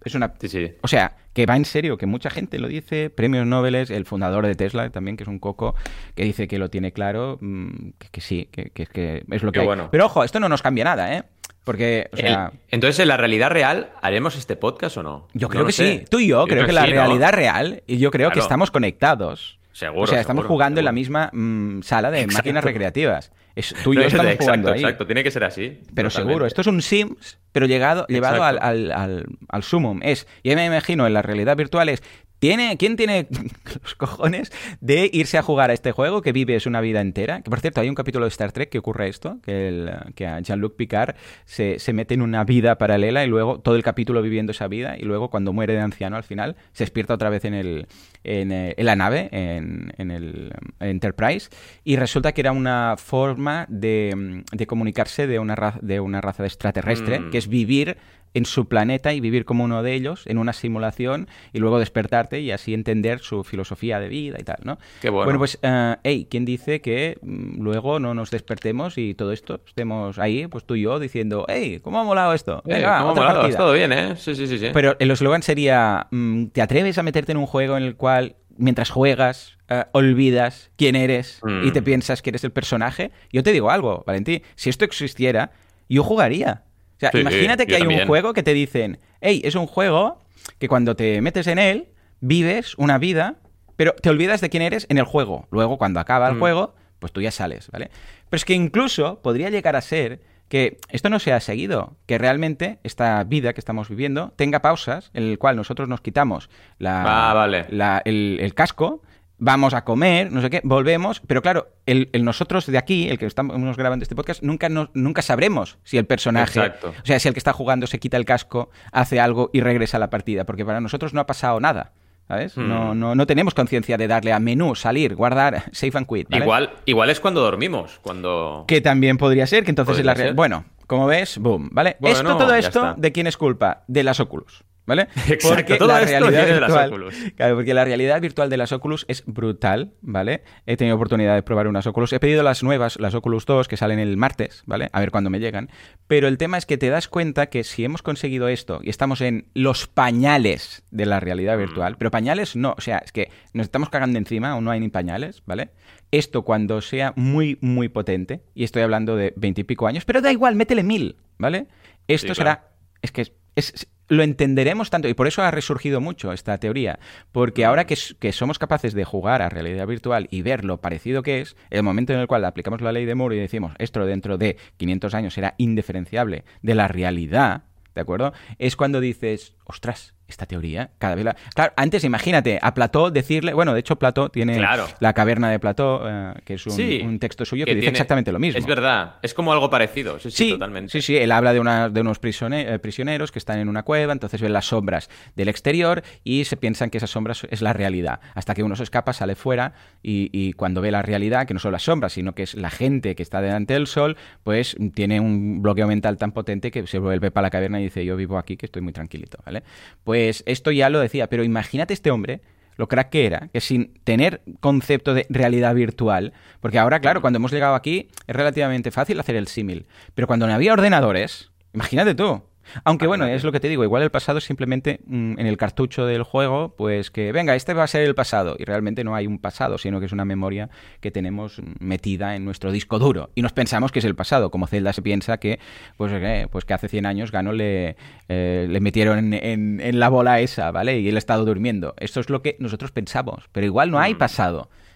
[0.03, 0.71] es una Sí, sí.
[0.81, 4.45] o sea, que va en serio, que mucha gente lo dice, premios Nobel, el fundador
[4.45, 5.75] de Tesla también, que es un coco,
[6.15, 9.51] que dice que lo tiene claro, mm, que, que sí, que, que- que es lo
[9.51, 9.65] que hay.
[9.65, 9.89] bueno.
[9.91, 11.23] Pero ojo, esto no nos cambia nada, ¿eh?
[11.63, 15.27] Porque, o sea, El- entonces, en la realidad real, ¿haremos este podcast o no?
[15.33, 15.99] yo creo que sé.
[15.99, 16.05] sí.
[16.09, 16.95] Tú y yo, creo que la sí, ¿no?
[16.95, 19.59] realidad real, y yo creo que estamos conectados.
[19.73, 22.37] Seguro, O sea, estamos seguro, jugando en la misma mm, sala de Exacto.
[22.37, 23.31] máquinas recreativas.
[23.55, 24.79] Es, tú y yo estamos exacto, jugando ahí.
[24.81, 25.05] exacto.
[25.05, 25.79] Tiene que ser así.
[25.93, 26.11] Pero totalmente.
[26.31, 29.99] seguro, esto es un Sims, pero llegado, llevado al, al, al, al sumum.
[30.03, 32.01] Es, ya me imagino, en la realidad virtual es,
[32.41, 33.27] ¿tiene, ¿quién tiene
[33.83, 34.51] los cojones
[34.81, 37.41] de irse a jugar a este juego que vives una vida entera?
[37.41, 40.25] Que por cierto, hay un capítulo de Star Trek que ocurre esto, que, el, que
[40.25, 44.21] a Jean-Luc Picard se, se mete en una vida paralela y luego todo el capítulo
[44.21, 47.45] viviendo esa vida y luego cuando muere de anciano al final se despierta otra vez
[47.45, 47.87] en, el,
[48.23, 51.49] en, eh, en la nave, en, en el Enterprise,
[51.83, 56.43] y resulta que era una forma de, de comunicarse de una, raza, de una raza
[56.43, 57.29] extraterrestre, Mm.
[57.29, 57.97] que es vivir
[58.33, 62.39] en su planeta y vivir como uno de ellos en una simulación y luego despertarte
[62.39, 64.77] y así entender su filosofía de vida y tal, ¿no?
[65.01, 65.37] Qué bueno.
[65.37, 70.17] pues, eh, hey, ¿quién dice que mm, luego no nos despertemos y todo esto estemos
[70.19, 72.61] ahí, pues tú y yo, diciendo, hey, ¿cómo ha molado esto?
[72.65, 73.41] Venga, ¿cómo otra molado?
[73.41, 73.57] partida".
[73.57, 74.15] Todo bien, ¿eh?
[74.15, 74.57] Sí, sí, sí.
[74.59, 74.67] sí.
[74.73, 78.35] Pero el eslogan sería, mm, ¿te atreves a meterte en un juego en el cual
[78.57, 81.65] mientras juegas eh, olvidas quién eres Mm.
[81.67, 83.11] y te piensas que eres el personaje?
[83.31, 85.51] Yo te digo algo, Valentín, si esto existiera,
[85.89, 86.63] yo jugaría.
[87.01, 90.19] O sea, Sí, imagínate que hay un juego que te dicen, hey, es un juego
[90.59, 91.87] que cuando te metes en él,
[92.19, 93.37] vives una vida,
[93.75, 95.47] pero te olvidas de quién eres en el juego.
[95.49, 96.39] Luego, cuando acaba el Mm.
[96.39, 97.89] juego, pues tú ya sales, ¿vale?
[98.29, 102.77] Pero es que incluso podría llegar a ser que esto no sea seguido, que realmente
[102.83, 107.33] esta vida que estamos viviendo tenga pausas en el cual nosotros nos quitamos la, Ah,
[107.33, 107.65] vale.
[107.69, 109.01] la- el, el casco,
[109.43, 113.17] vamos a comer, no sé qué, volvemos, pero claro, el, el nosotros de aquí, el
[113.17, 116.93] que estamos grabando este podcast, nunca, nos- nunca sabremos si el personaje, Exacto.
[117.01, 119.97] o sea, si el que está jugando se quita el casco, hace algo y regresa
[119.97, 121.91] a la partida, porque para nosotros no ha pasado nada.
[122.27, 122.55] ¿Sabes?
[122.55, 122.67] Hmm.
[122.69, 126.29] No, no, no tenemos conciencia de darle a menú, salir, guardar, save and quit.
[126.29, 126.45] ¿vale?
[126.45, 128.63] Igual, igual es cuando dormimos, cuando...
[128.69, 130.33] Que también podría ser, que entonces en la ser.
[130.33, 131.97] Bueno, como ves, boom, ¿vale?
[131.99, 132.93] Bueno, esto, todo esto, está.
[132.95, 133.83] ¿de quién es culpa?
[133.87, 134.63] De las Oculus.
[134.85, 135.07] ¿Vale?
[135.29, 137.15] Exacto, todo esto viene de las Oculus.
[137.35, 140.43] Claro, porque la realidad virtual de las Oculus es brutal, ¿vale?
[140.65, 142.11] He tenido oportunidad de probar unas Oculus.
[142.13, 144.89] He pedido las nuevas, las Oculus 2, que salen el martes, ¿vale?
[144.91, 145.69] A ver cuándo me llegan.
[146.07, 149.21] Pero el tema es que te das cuenta que si hemos conseguido esto y estamos
[149.21, 151.59] en los pañales de la realidad Mm.
[151.59, 154.79] virtual, pero pañales no, o sea, es que nos estamos cagando encima, aún no hay
[154.79, 155.69] ni pañales, ¿vale?
[156.11, 160.55] Esto cuando sea muy, muy potente, y estoy hablando de veintipico años, pero da igual,
[160.55, 161.67] métele mil, ¿vale?
[162.07, 162.69] Esto Sí, será claro.
[163.01, 166.99] es que es- es- lo entenderemos tanto y por eso ha resurgido mucho esta teoría,
[167.31, 171.23] porque ahora que, que somos capaces de jugar a realidad virtual y ver lo parecido
[171.23, 174.05] que es, el momento en el cual aplicamos la ley de Moore y decimos esto
[174.05, 177.63] dentro de 500 años será indiferenciable de la realidad,
[177.95, 178.33] ¿de acuerdo?
[178.59, 181.35] Es cuando dices, ostras, esta teoría cada vez la...
[181.53, 184.87] Claro, antes imagínate a Plató decirle, bueno, de hecho Plató tiene Claro.
[184.99, 187.85] la caverna de Plató, eh, que es un, Sí, un texto suyo que, que dice
[187.85, 188.57] tiene- exactamente lo mismo.
[188.59, 190.91] Es verdad, es como algo parecido, sí, sí, Sí, totalmente.
[190.91, 193.83] sí, sí, él habla de, una- de unos prisone- eh, prisioneros que están en una
[193.83, 197.73] cueva, entonces ven las sombras del exterior y se piensan que esas sombras es la
[197.73, 198.19] realidad.
[198.33, 201.59] Hasta que uno se escapa, sale fuera y, y cuando ve la realidad, que no
[201.59, 205.19] son las sombras, sino que es la gente que está delante del sol, pues tiene
[205.19, 208.37] un bloqueo mental tan potente que se vuelve para la caverna y dice, yo vivo
[208.37, 209.63] aquí, que estoy muy tranquilito, ¿vale?
[210.03, 212.41] Pues esto ya lo decía, pero imagínate este hombre
[212.77, 217.37] lo crack que era, que sin tener concepto de realidad virtual, porque ahora, claro, cuando
[217.37, 222.15] hemos llegado aquí es relativamente fácil hacer el símil, pero cuando no había ordenadores, imagínate
[222.15, 222.41] tú.
[222.83, 225.57] Aunque bueno, es lo que te digo, igual el pasado es simplemente mm, en el
[225.57, 228.55] cartucho del juego, pues que venga, este va a ser el pasado.
[228.57, 232.45] Y realmente no hay un pasado, sino que es una memoria que tenemos metida en
[232.45, 233.29] nuestro disco duro.
[233.35, 235.59] Y nos pensamos que es el pasado, como Zelda se piensa que,
[235.97, 237.95] pues, eh, pues que hace 100 años Gano le,
[238.29, 240.99] eh, le metieron en, en, la bola esa, ¿vale?
[240.99, 241.93] Y él ha estado durmiendo.
[241.97, 244.17] Esto es lo que nosotros pensamos, pero igual no hay mm.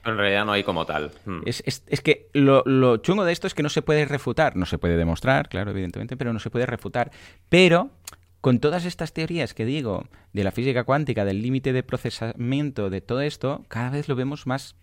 [0.05, 1.11] En realidad no hay como tal.
[1.25, 1.41] Hmm.
[1.45, 4.55] Es, que lo, chungo de esto es que no se puede refutar.
[4.55, 7.11] No se puede demostrar, claro, evidentemente, pero no se puede refutar.
[7.49, 7.89] Pero
[8.39, 13.01] con todas estas teorías que digo de la física cuántica, del límite de procesamiento, de
[13.01, 14.75] todo esto, cada vez lo vemos más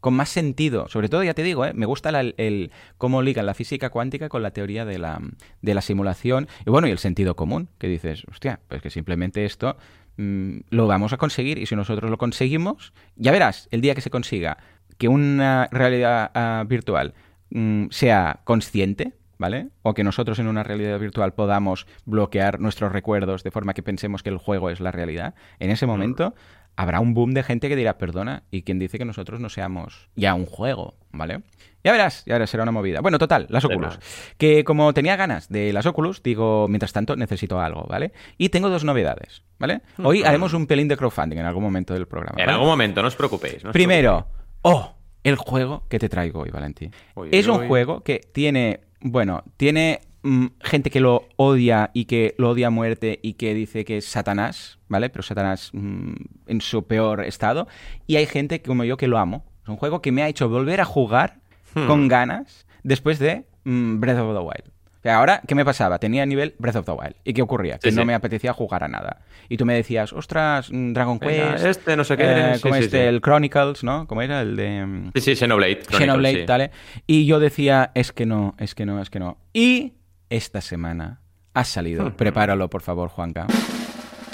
[0.00, 0.86] con más sentido.
[0.88, 1.72] Sobre todo, ya te digo, ¿eh?
[1.72, 5.18] me gusta el, cómo ligan la física cuántica con la teoría de la,
[5.62, 9.46] de la simulación y bueno, y el sentido común, que dices, hostia, pues que simplemente
[9.46, 9.78] esto
[10.16, 14.00] Mm, lo vamos a conseguir y si nosotros lo conseguimos, ya verás, el día que
[14.00, 14.58] se consiga
[14.98, 17.14] que una realidad ah, virtual
[17.50, 19.68] mm, sea consciente, ¿vale?
[19.82, 24.22] O que nosotros en una realidad virtual podamos bloquear nuestros recuerdos de forma que pensemos
[24.22, 26.34] que el juego es la realidad, en ese momento
[26.76, 30.08] habrá un boom de gente que dirá, perdona, y quien dice que nosotros no seamos
[30.16, 31.42] ya un juego, ¿vale?
[31.84, 33.00] Ya verás, ya verás, será una movida.
[33.00, 33.98] Bueno, total, las Oculus.
[34.38, 38.12] Que como tenía ganas de las Oculus, digo, mientras tanto necesito algo, ¿vale?
[38.38, 39.82] Y tengo dos novedades, ¿vale?
[40.02, 42.42] Hoy haremos un pelín de crowdfunding en algún momento del programa.
[42.42, 43.62] En algún momento, no os preocupéis.
[43.72, 44.26] Primero,
[44.62, 46.90] oh, el juego que te traigo hoy, Valentín.
[47.30, 52.48] es un juego que tiene, bueno, tiene Mm, gente que lo odia y que lo
[52.48, 55.10] odia a muerte y que dice que es Satanás, ¿vale?
[55.10, 56.14] Pero Satanás mm,
[56.46, 57.68] en su peor estado.
[58.06, 59.44] Y hay gente como yo que lo amo.
[59.62, 61.40] Es un juego que me ha hecho volver a jugar
[61.74, 61.86] hmm.
[61.86, 64.74] con ganas después de mm, Breath of the Wild.
[64.98, 65.98] O sea, ahora, ¿qué me pasaba?
[65.98, 67.14] Tenía nivel Breath of the Wild.
[67.24, 67.78] ¿Y qué ocurría?
[67.78, 69.20] Que no me apetecía jugar a nada.
[69.50, 71.62] Y tú me decías, ostras, Dragon Quest.
[71.62, 72.24] este, no sé qué.
[72.24, 74.06] Eh, como este, el Chronicles, ¿no?
[74.06, 74.40] ¿Cómo era?
[74.40, 75.10] El de.
[75.16, 75.82] Sí, sí, Xenoblade.
[75.90, 76.70] Xenoblade, ¿vale?
[77.06, 79.36] Y yo decía, es que no, es que no, es que no.
[79.52, 79.92] Y
[80.30, 81.20] esta semana
[81.52, 82.16] ha salido.
[82.16, 83.46] Prepáralo, por favor, Juanca.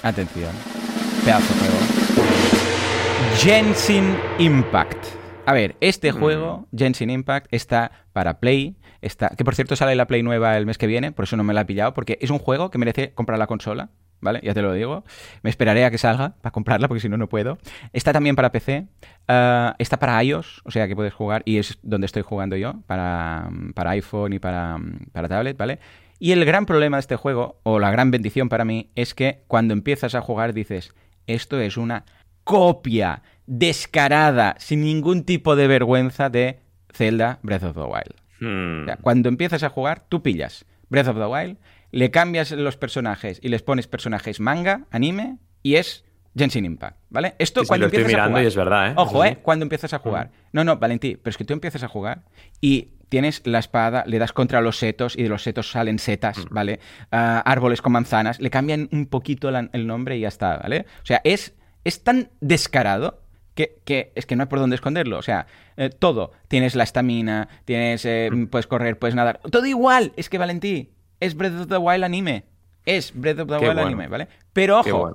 [0.04, 0.52] Atención.
[1.24, 2.00] Pedazo de juego.
[3.36, 5.19] Genshin Impact.
[5.46, 6.16] A ver, este mm.
[6.16, 8.76] juego, Genshin Impact, está para Play.
[9.00, 11.44] Está, que por cierto sale la Play nueva el mes que viene, por eso no
[11.44, 13.90] me la he pillado, porque es un juego que merece comprar la consola.
[14.20, 14.40] ¿vale?
[14.42, 15.04] Ya te lo digo.
[15.42, 17.58] Me esperaré a que salga para comprarla, porque si no, no puedo.
[17.92, 18.86] Está también para PC.
[19.28, 22.74] Ah, está para iOS, o sea que puedes jugar, y es donde estoy jugando yo,
[22.86, 24.78] para, para iPhone y para,
[25.12, 25.78] para tablet, ¿vale?
[26.18, 29.42] Y el gran problema de este juego, o la gran bendición para mí, es que
[29.46, 30.94] cuando empiezas a jugar dices,
[31.26, 32.04] esto es una
[32.44, 36.60] copia descarada, sin ningún tipo de vergüenza de
[36.94, 38.14] Zelda Breath of the Wild.
[38.42, 38.88] Hmm.
[39.02, 41.58] cuando empiezas a jugar, tú pillas Breath of the Wild,
[41.90, 47.34] le cambias los personajes y les pones personajes manga, anime, y es Genshin Impact, ¿vale?
[47.38, 48.42] Esto cuando empiezas a jugar.
[48.44, 48.94] Y es verdad, ¿eh?
[48.96, 49.38] Ojo, ¿eh?
[49.42, 50.28] Cuando empiezas a jugar.
[50.28, 50.48] Hmm.
[50.52, 52.22] No, no, Valentí, pero es que tú empiezas a jugar
[52.60, 56.38] y tienes la espada, le das contra los setos y de los setos salen setas,
[56.38, 56.54] mm.
[56.54, 56.78] ¿vale?
[57.10, 60.86] Ah, árboles con manzanas, le cambian un poquito el nombre y ya está, ¿vale?
[61.02, 63.22] O sea, es, es tan descarado
[63.84, 65.18] que, es que no hay por dónde esconderlo.
[65.18, 65.46] O sea,
[65.76, 66.32] eh, todo.
[66.48, 68.46] Tienes la estamina, tienes, eh, mm.
[68.46, 69.40] puedes correr, puedes nadar.
[69.50, 70.12] Todo igual.
[70.16, 72.44] Es que Valentí, es Breath of the Wild anime
[72.86, 74.28] es Breath of the Wild anime, ¿vale?
[74.52, 75.14] Pero ojo,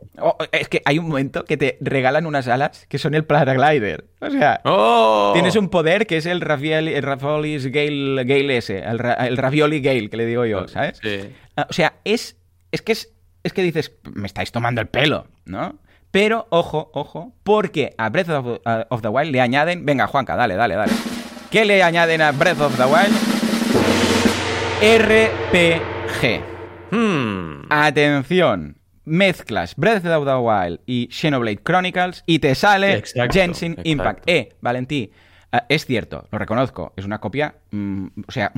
[0.51, 4.05] es que hay un momento que te regalan unas alas que son el paraglider.
[4.21, 5.31] O sea, ¡Oh!
[5.33, 10.17] tienes un poder que es el Ravioli, el Gale, Gale ese, el, Ravioli Gale, que
[10.17, 11.01] le digo yo, ¿sabes?
[11.57, 12.37] Ah, o sea, es,
[12.71, 15.79] es que es, es que dices, me estáis tomando el pelo, ¿no?
[16.15, 19.85] Pero, ojo, ojo, porque a Breath of, of, the Wild le añaden.
[19.85, 20.93] Venga, Juanca, dale, dale, dale.
[21.51, 23.13] ¿Qué le añaden a Breath of the Wild?
[24.81, 26.41] RPG.
[26.89, 27.65] Hmm.
[27.69, 28.77] Atención.
[29.03, 34.23] Mezclas Breath of the Wild y Xenoblade Chronicles y te sale Genshin Impact.
[34.25, 35.11] Eh, Valentí,
[35.69, 38.51] es cierto, lo reconozco, es una copia, mm, o sea,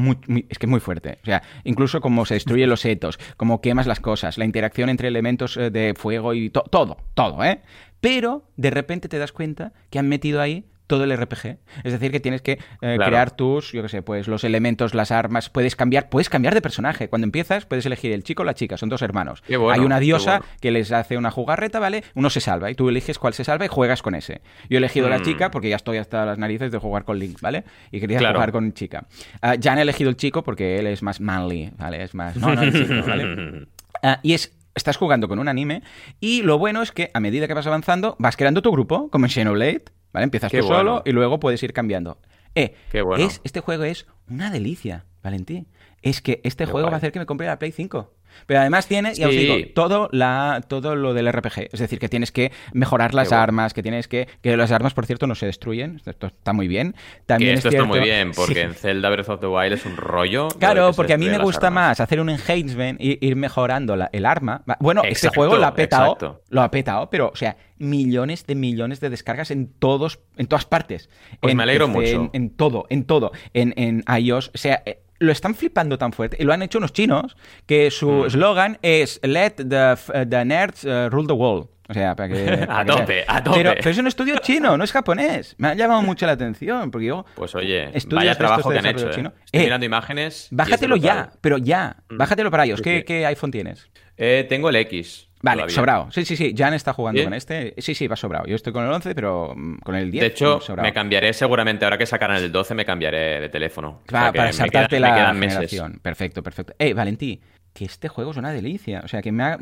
[0.49, 1.19] es que es muy fuerte.
[1.21, 5.07] O sea, incluso cómo se destruyen los setos, cómo quemas las cosas, la interacción entre
[5.07, 7.61] elementos eh, de fuego y todo, todo, ¿eh?
[7.99, 11.57] Pero de repente te das cuenta que han metido ahí todo el RPG.
[11.83, 15.11] Es decir, que tienes que eh, crear tus, yo qué sé, pues los elementos, las
[15.11, 17.09] armas, puedes cambiar, puedes cambiar de personaje.
[17.09, 19.43] Cuando empiezas, puedes elegir el chico o la chica, son dos hermanos.
[19.47, 22.03] Hay una diosa que les hace una jugarreta, ¿vale?
[22.15, 24.41] Uno se salva y tú eliges cuál se salva y juegas con ese.
[24.69, 25.23] Yo he elegido la mm.
[25.23, 27.65] chica porque ya estoy hasta las narices de jugar con Link, ¿vale?
[27.91, 29.05] Y quería jugar con chica.
[29.41, 32.03] Ah, ya han elegido el chico porque él es más manly, ¿vale?
[32.03, 32.35] Es más...
[32.37, 33.67] No, no, el chico, ¿vale?
[34.03, 35.81] Ah, y es estás jugando con un anime
[36.19, 39.25] y lo bueno es que a medida que vas avanzando vas creando tu grupo, como
[39.25, 39.85] en Xenoblade,
[40.17, 40.23] ¿vale?
[40.25, 42.17] Empiezas tú solo y luego puedes ir cambiando.
[42.55, 42.73] Eh,
[43.17, 45.67] es, este juego es una delicia, Valentín.
[46.01, 48.11] Es que este juego va a hacer que me compre la Play 5.
[48.45, 49.39] Pero además tiene, ya os Sí.
[49.39, 51.69] digo, todo, la, todo lo del RPG.
[51.71, 53.43] Es decir, que tienes que mejorar las bueno.
[53.43, 54.27] armas, que tienes que...
[54.41, 56.01] Que las armas, por cierto, no se destruyen.
[56.05, 56.95] Esto está muy bien.
[57.25, 58.59] También Que es esto está muy bien, porque Sí.
[58.61, 60.47] en Zelda Breath of the Wild es un rollo.
[60.59, 61.89] Claro, porque a mí me gusta armas.
[61.89, 64.63] más hacer un enhancement y ir mejorando la- el arma.
[64.79, 66.41] Bueno, este Exacto, juego lo ha petado, exacto.
[66.49, 70.65] lo ha petado, pero, o sea, millones de millones de descargas en todos, en todas
[70.65, 71.09] partes.
[71.39, 72.07] Pues En me alegro mucho.
[72.07, 73.31] En, en todo, en todo.
[73.53, 76.77] En, en iOS, o sea, eh, lo están flipando tan fuerte y lo han hecho
[76.77, 78.25] unos chinos que su Mm.
[78.27, 81.67] eslogan es Let the, f- the nerds uh, rule the world.
[81.89, 82.43] O sea, para que.
[82.67, 83.57] para A que tope, a tope.
[83.59, 85.55] Pero, pero es un estudio chino, no es japonés.
[85.57, 87.25] Me ha llamado mucho la atención porque yo.
[87.35, 89.09] Pues oye, vaya trabajo que han hecho.
[89.11, 89.29] chino.
[89.29, 89.41] ¿eh?
[89.45, 90.49] Estoy Eh, mirando imágenes.
[90.51, 91.39] Bájatelo ya, brutal.
[91.41, 91.95] pero ya.
[92.09, 92.17] Mm.
[92.17, 92.81] Bájatelo para ellos.
[92.81, 93.89] ¿Qué, qué iPhone tienes?
[94.17, 95.26] Eh, tengo el X.
[95.47, 95.75] Vale, todavía.
[95.75, 96.11] sobrado.
[96.11, 96.53] Sí, sí, sí.
[96.57, 97.23] Jan está jugando ¿Sí?
[97.25, 97.73] con este.
[97.77, 98.45] Sí, sí, va sobrado.
[98.45, 100.21] Yo estoy con el 11, pero mm, con el 10.
[100.21, 104.01] De hecho, mm, me cambiaré seguramente ahora que sacaran el 12, me cambiaré de teléfono.
[104.07, 105.53] O sea, para saltarte la meses.
[105.55, 105.99] generación.
[106.01, 106.73] Perfecto, perfecto.
[106.79, 107.41] Eh, Valentí,
[107.73, 109.01] que este juego es una delicia.
[109.03, 109.57] O sea, que me ha-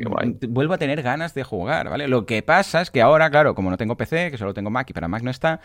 [0.48, 2.08] vuelvo a tener ganas de jugar, ¿vale?
[2.08, 4.88] Lo que pasa es que ahora, claro, como no tengo PC, que solo tengo Mac
[4.88, 5.60] y para Mac no está,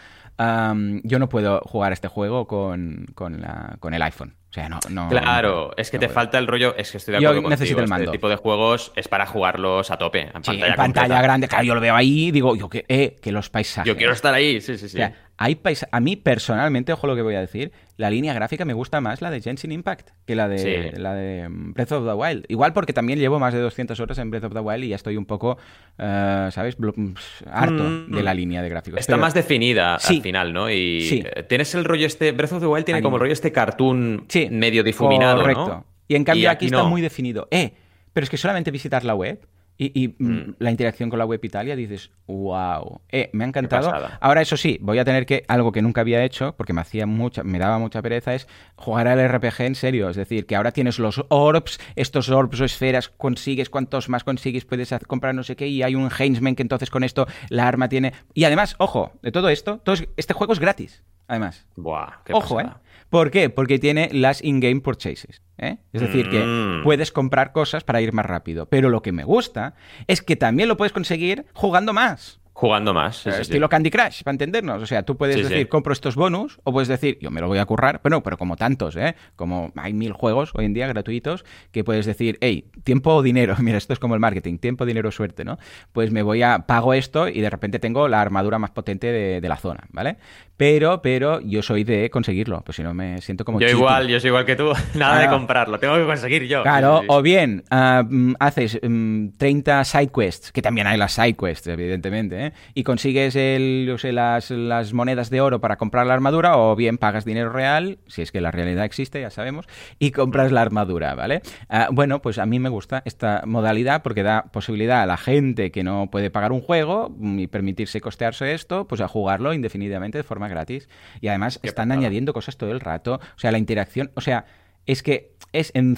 [1.04, 4.36] yo no puedo jugar este juego con, con, la- con el iPhone.
[4.52, 4.80] O sea, no.
[4.90, 6.14] no Claro, es que no te puedo.
[6.16, 6.76] falta el rollo.
[6.78, 7.84] Es que estoy de Yo acuerdo necesito contigo.
[7.86, 8.04] el mando.
[8.04, 10.24] Este tipo de juegos es para jugarlos a tope.
[10.24, 12.84] En Sí, pantalla, en pantalla grande, claro, yo lo veo ahí y digo, yo que,
[12.90, 13.88] eh, que los paisajes.
[13.88, 14.98] Yo quiero estar ahí, sí, sí, sí.
[14.98, 18.34] O sea, hay paisa- a mí personalmente, ojo lo que voy a decir, la línea
[18.34, 20.58] gráfica me gusta más la de Genshin Impact que la de,
[20.94, 21.00] Sí.
[21.00, 22.46] la de mm, Breath of the Wild.
[22.48, 24.96] Igual porque también llevo más de 200 horas en Breath of the Wild y ya
[24.96, 25.58] estoy un poco,
[25.98, 26.78] eh, ¿sabes?
[26.80, 27.14] Mm,
[27.52, 29.00] harto Mm, de la línea de gráficos.
[29.00, 30.18] Está Pero- más definida Sí.
[30.18, 30.70] al final, ¿no?
[30.70, 31.24] Y Sí.
[31.26, 32.32] eh, tienes el rollo este.
[32.34, 35.68] Breath of the Wild tiene como el rollo este cartoon medio difuminado, Correcto.
[35.68, 35.86] ¿no?
[36.08, 37.48] Y en cambio Y aquí, aquí está muy definido.
[37.52, 37.74] Eh,
[38.14, 39.40] pero es que solamente visitar la web
[39.84, 43.02] y, y, mm, la interacción con la web Italia dices, wow.
[43.10, 43.88] Eh, me ha encantado.
[44.22, 47.06] Ahora, eso sí, voy a tener que, algo que nunca había hecho, porque me hacía
[47.06, 50.10] mucha, me daba mucha pereza, es jugar al RPG en serio.
[50.10, 54.66] Es decir, que ahora tienes los orbs, estos orbs o esferas, consigues, cuantos más consigues,
[54.66, 57.90] puedes comprar no sé qué, y hay un Heinzman que entonces con esto la arma
[57.90, 58.14] tiene.
[58.34, 61.04] Y además, ojo, de todo esto, todo es- este juego es gratis.
[61.32, 61.66] Además.
[61.78, 62.70] Buah, qué Ojo, ¿eh?
[63.10, 63.50] ¿Por qué?
[63.50, 65.42] Porque tiene las in-game purchases.
[65.58, 65.78] ¿eh?
[65.94, 66.84] Es decir, que Mm.
[66.84, 68.66] puedes comprar cosas para ir más rápido.
[68.66, 69.74] Pero lo que me gusta
[70.08, 72.41] es que también lo puedes conseguir jugando más.
[72.54, 73.18] Jugando más.
[73.18, 73.42] sí, Eh, sí.
[73.42, 74.84] estilo Candy Crush, para entendernos.
[74.84, 77.58] O sea, tú puedes decir, compro estos bonus, o puedes decir, yo me lo voy
[77.60, 79.16] a currar, pero, pero como tantos, ¿eh?
[79.36, 83.56] Como hay mil juegos hoy en día gratuitos que puedes decir, hey, tiempo o dinero.
[83.60, 85.58] Mira, esto es como el marketing, tiempo, dinero, suerte, ¿no?
[85.92, 89.42] Pues me voy a, pago esto y de repente tengo la armadura más potente de,
[89.42, 90.18] de la zona, ¿vale?
[90.58, 94.20] Pero, pero yo soy de conseguirlo, pues si no me siento como Yo igual, yo
[94.20, 94.72] soy igual que tú.
[94.94, 95.80] Nada de comprarlo.
[95.80, 96.62] Tengo que conseguir yo.
[96.62, 101.66] Claro, o bien mm, haces mm, 30 side quests, que también hay las side quests,
[101.66, 102.41] evidentemente, ¿eh?
[102.74, 107.26] Y consigues el, las, las monedas de oro para comprar la armadura, o bien pagas
[107.26, 109.68] dinero real, si es que la realidad existe, ya sabemos,
[110.00, 111.42] y compras la armadura, ¿vale?
[111.70, 115.72] Ah, bueno, pues a mí me gusta esta modalidad porque da posibilidad a la gente
[115.72, 120.24] que no puede pagar un juego y permitirse costearse esto, pues a jugarlo indefinidamente de
[120.24, 120.90] forma gratis.
[121.20, 124.46] Y además Qué están añadiendo cosas todo el rato, o sea, la interacción, o sea,
[124.86, 125.96] es que es en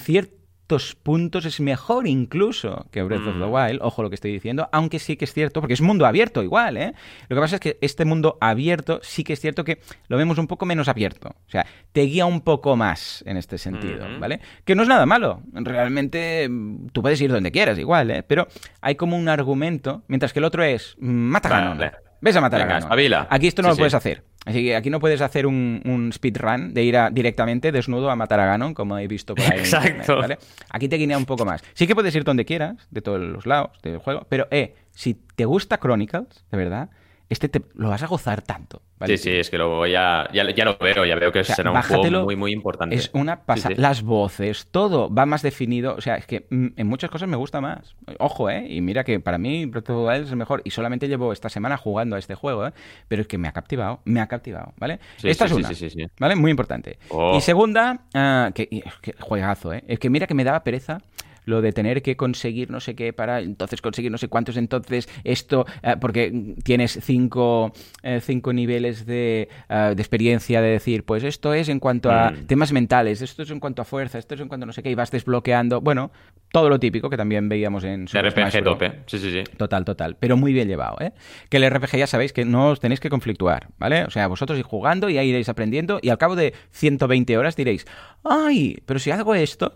[0.64, 3.52] ciertos puntos es mejor incluso que Breath of the Mm.
[3.52, 6.42] Wild, ojo lo que estoy diciendo, aunque sí que es cierto, porque es mundo abierto
[6.42, 6.94] igual, ¿eh?
[7.28, 10.38] Lo que pasa es que este mundo abierto sí que es cierto que lo vemos
[10.38, 14.06] un poco menos abierto, o sea, te guía un poco más en este sentido.
[14.18, 14.40] ¿vale?
[14.64, 18.22] Que no es nada malo, realmente mm, tú puedes ir donde quieras igual, ¿eh?
[18.22, 18.48] Pero
[18.80, 21.92] hay como un argumento, mientras que el otro es, mm, mata a Vale.
[22.24, 22.86] Ves a matar Venga, a Ganon.
[22.88, 23.26] espabila.
[23.28, 23.80] Aquí esto no Sí, lo sí.
[23.82, 24.24] puedes hacer.
[24.46, 28.16] Así que aquí no puedes hacer un, un speedrun de ir a- directamente desnudo a
[28.16, 29.52] matar a Ganon, como he visto por ahí.
[29.52, 29.88] en Exacto.
[29.88, 30.38] internet, ¿vale?
[30.70, 31.62] Aquí te guinea un poco más.
[31.74, 35.14] Sí que puedes ir donde quieras, de todos los lados del juego, pero eh, si
[35.36, 36.88] te gusta Chronicles, de verdad,
[37.34, 38.80] este te lo vas a gozar tanto.
[38.98, 39.18] ¿vale?
[39.18, 40.28] Sí, sí, es que lo voy a.
[40.32, 42.94] Ya, ya lo veo, ya veo que O sea, será un juego muy, muy importante.
[42.94, 43.70] Es una pasada.
[43.70, 43.82] Sí, sí.
[43.82, 45.94] Las voces, todo va más definido.
[45.96, 47.94] O sea, es que mm, en muchas cosas me gusta más.
[48.18, 48.66] Ojo, ¿eh?
[48.68, 50.62] Y mira que para mí Breath of the Wild es el mejor.
[50.64, 52.72] Y solamente llevo esta semana jugando a este juego, ¿eh?
[53.08, 54.00] Pero es que me ha captivado.
[54.04, 55.00] Me ha captivado, ¿vale?
[55.16, 55.68] Sí, esta es una.
[55.68, 56.06] sí, sí, sí.
[56.18, 56.36] ¿Vale?
[56.36, 56.98] Muy importante.
[57.10, 57.36] Oh.
[57.36, 59.84] Y segunda, ah, que, que juegazo, ¿eh?
[59.88, 60.98] Es que mira que me daba pereza
[61.44, 65.08] lo de tener que conseguir no sé qué para entonces conseguir no sé cuántos entonces
[65.24, 71.24] esto eh, porque tienes cinco, eh, cinco niveles de, eh, de experiencia de decir pues
[71.24, 72.46] esto es en cuanto a Mm.
[72.46, 74.82] temas mentales esto es en cuanto a fuerza esto es en cuanto a no sé
[74.82, 76.10] qué y vas desbloqueando bueno
[76.52, 78.74] todo lo típico que también veíamos en Super Smash RPG Bros.
[78.78, 78.92] tope.
[79.06, 79.42] Sí, sí, sí.
[79.56, 80.16] Total, total.
[80.20, 81.12] Pero muy bien llevado, ¿eh?
[81.48, 84.04] Que el RPG ya sabéis que no os tenéis que conflictuar, ¿vale?
[84.04, 87.56] O sea, vosotros ir jugando y ahí iréis aprendiendo y al cabo de 120 horas
[87.56, 87.86] diréis,
[88.22, 88.78] ¡ay!
[88.86, 89.72] Pero si hago esto,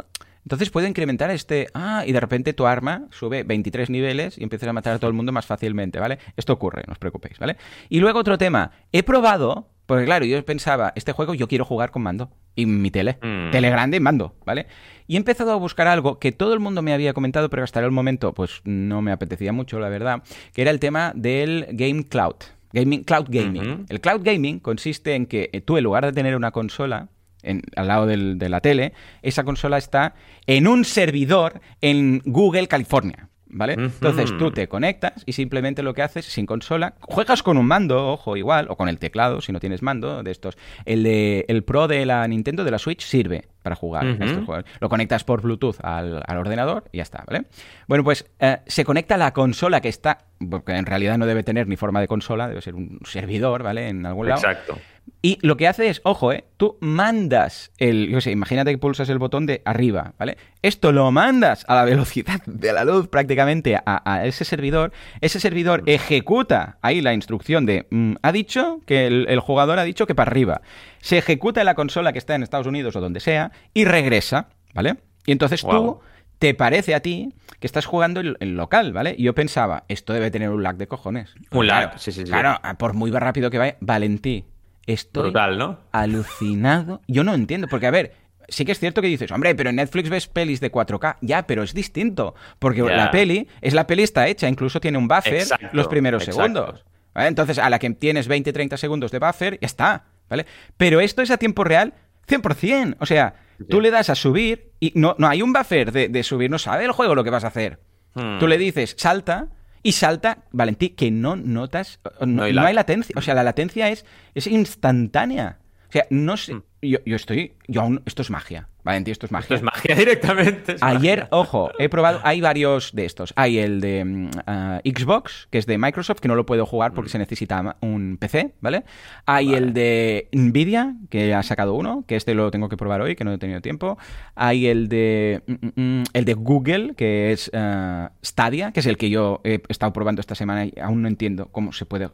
[0.49, 1.67] entonces puedo incrementar este...
[1.75, 5.11] Ah, y de repente tu arma sube 23 niveles y empiezas a matar a todo
[5.11, 6.19] el mundo más fácilmente, ¿vale?
[6.39, 7.59] Esto ocurre, no os preocupéis, ¿vale?
[7.91, 8.71] Y luego otro tema.
[8.91, 12.31] He probado Porque claro, yo pensaba, este juego yo quiero jugar con mando.
[12.55, 13.19] Y mi tele.
[13.21, 13.51] Mm.
[13.51, 14.69] Tele grande y mando, ¿vale?
[15.07, 17.81] Y he empezado a buscar algo que todo el mundo me había comentado, pero hasta
[17.81, 20.23] el momento, pues no me apetecía mucho, la verdad,
[20.55, 22.37] que era el tema del Game Cloud.
[22.73, 23.85] Gaming, cloud Gaming.
[23.91, 27.09] El Cloud Gaming consiste en que tú, en lugar de tener una consola,
[27.43, 30.15] en- al lado del- de la tele, esa consola está
[30.47, 33.29] en un servidor en Google, California.
[33.51, 33.73] ¿Vale?
[33.79, 38.09] Entonces tú te conectas y simplemente lo que haces sin consola, juegas con un mando,
[38.13, 40.59] ojo, igual, o con el teclado, si no tienes mando de estos.
[40.85, 44.23] El, de, el Pro de la Nintendo, de la Switch, sirve para jugar a Ujú.
[44.23, 44.65] estos juegos.
[44.81, 47.47] Lo conectas por Bluetooth al, al ordenador y ya está, ¿vale?
[47.87, 50.19] Bueno, pues eh, se conecta la consola que está,
[50.51, 53.89] porque en realidad no debe tener ni forma de consola, debe ser un servidor, ¿vale?
[53.89, 54.41] En algún lado.
[54.43, 54.79] Exacto.
[55.23, 56.45] Y lo que hace es, ojo, ¿eh?
[56.57, 58.09] Tú mandas el.
[58.09, 60.37] Yo sé, imagínate que pulsas el botón de arriba, ¿vale?
[60.63, 64.93] Esto lo mandas a la velocidad de la luz prácticamente a, a ese servidor.
[65.21, 67.87] Ese servidor ejecuta ahí la instrucción de.
[67.91, 70.63] mm, ha dicho que el, el jugador ha dicho que para arriba.
[71.01, 74.49] Se ejecuta en la consola que está en Estados Unidos o donde sea y regresa,
[74.75, 74.97] ¿vale?
[75.27, 76.01] Y entonces tú
[76.39, 79.15] te parece a ti que estás jugando en, en local, ¿vale?
[79.19, 81.35] Y yo pensaba, esto debe tener un lag de cojones.
[81.51, 82.31] Un lag, Claro, sí, sí, sí.
[82.31, 84.45] Claro, por muy rápido que vaya, Valentí,
[84.93, 85.79] estoy Brutal, ¿no?
[85.93, 87.03] alucinado.
[87.07, 88.15] Yo no entiendo, porque a ver,
[88.49, 91.19] sí que es cierto que dices, hombre, pero en Netflix ves pelis de 4K.
[91.21, 95.09] Ya, pero es distinto, porque la peli, es la peli está hecha, incluso tiene un
[95.09, 96.43] buffer Exacto, los primeros exacto.
[96.43, 96.85] segundos.
[97.15, 97.29] ¿vale?
[97.29, 100.47] Entonces, a la que tienes 20-30 segundos de buffer, ya está, ¿vale?
[100.77, 101.95] Pero esto es a tiempo real
[102.27, 102.97] 100%.
[103.01, 103.35] O sea,
[103.69, 106.59] tú le das a subir y no, no hay un buffer de, de subir, no
[106.59, 107.81] sabe el juego lo que vas a hacer.
[108.15, 108.39] Hmm.
[108.39, 109.49] Tú le dices, salta,
[109.83, 112.67] y salta, Valentí, que no notas, no, No hay no lag.
[112.67, 113.15] hay latencia.
[113.17, 114.05] O sea, la latencia es,
[114.35, 115.59] es instantánea.
[115.89, 116.55] O sea, no sé.
[116.55, 116.63] Hmm.
[116.81, 117.55] Yo, yo estoy.
[117.67, 118.03] Yo aún.
[118.07, 118.69] Esto es magia.
[118.85, 119.45] Valentí, esto es magia.
[119.45, 120.73] Esto es magia directamente.
[120.77, 121.29] es Ayer, magia.
[121.33, 123.33] ojo, he probado, hay varios de estos.
[123.37, 126.93] Hay el de mm, ah, Xbox, que es de Microsoft, que no lo puedo jugar
[126.93, 126.95] Mm.
[126.95, 128.85] porque se necesita un PC, ¿vale?
[129.27, 133.17] Hay el de Nvidia, que ha sacado uno, que este lo tengo que probar hoy,
[133.17, 133.99] que no he tenido tiempo.
[134.37, 138.87] Hay el de mm, mm, mm, el de Google, que es ah, Stadia, que es
[138.87, 142.09] el que yo he estado probando esta semana y aún no entiendo cómo se puede.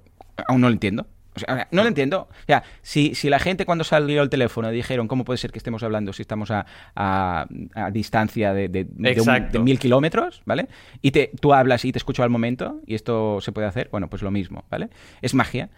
[0.49, 1.07] Aún no lo entiendo.
[1.37, 2.29] O sea, no lo entiendo.
[2.31, 5.59] O sea, si, si la gente cuando salió el teléfono dijeron cómo puede ser que
[5.59, 6.65] estemos hablando si estamos a,
[6.95, 9.59] a- a distancia de, de- de un- Exacto.
[9.59, 10.69] de mil kilómetros, ¿vale?
[11.03, 14.09] Y te, tú hablas y te escucho al momento y esto se puede hacer, bueno,
[14.09, 14.91] pues lo mismo, ¿vale?
[15.23, 15.71] Es magia.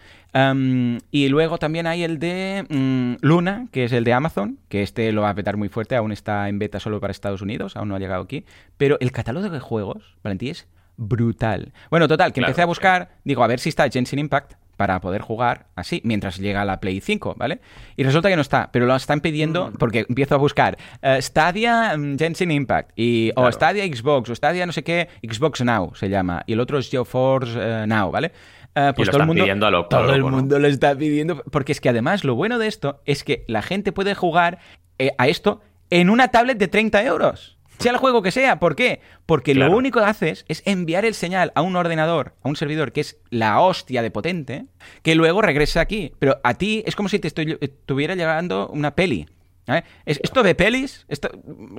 [1.11, 5.11] Y luego también hay el de mm, Luna, que es el de Amazon, que este
[5.11, 7.89] lo va a petar muy fuerte, aún está en beta solo para Estados Unidos, aún
[7.89, 8.45] no ha llegado aquí.
[8.77, 11.73] Pero el catálogo de juegos, Valentí, es brutal.
[11.89, 15.01] Bueno, total, que Claro, empecé a buscar, digo, a ver si está Genshin Impact para
[15.01, 17.59] poder jugar así mientras llega la Play 5, ¿vale?
[17.97, 21.97] Y resulta que no está, pero lo están pidiendo porque empiezo a buscar eh, Stadia
[21.97, 23.51] mm, Genshin Impact y o.
[23.51, 26.89] Stadia Xbox o Stadia no sé qué, Xbox Now se llama y el otro es
[26.89, 28.31] GeoForce eh, Now, ¿vale?
[28.75, 30.31] Eh, pues lo todo el están mundo pidiendo a lo- a todo lo el loco,
[30.31, 30.37] ¿no?
[30.37, 33.63] mundo lo está pidiendo porque es que además lo bueno de esto es que la
[33.63, 34.59] gente puede jugar
[34.99, 37.56] eh, a esto en una tablet de 30 euros.
[37.79, 39.01] Sea el juego que sea, ¿por qué?
[39.25, 39.71] Porque Claro.
[39.71, 43.01] lo único que haces es enviar el señal a un ordenador, a un servidor que
[43.01, 44.65] es la hostia de potente,
[45.03, 46.13] que luego regresa aquí.
[46.19, 49.27] Pero a ti es como si te estoy- estuviera llegando una peli.
[49.69, 49.83] ¿eh?
[50.05, 51.29] Es- esto ve pelis, esto-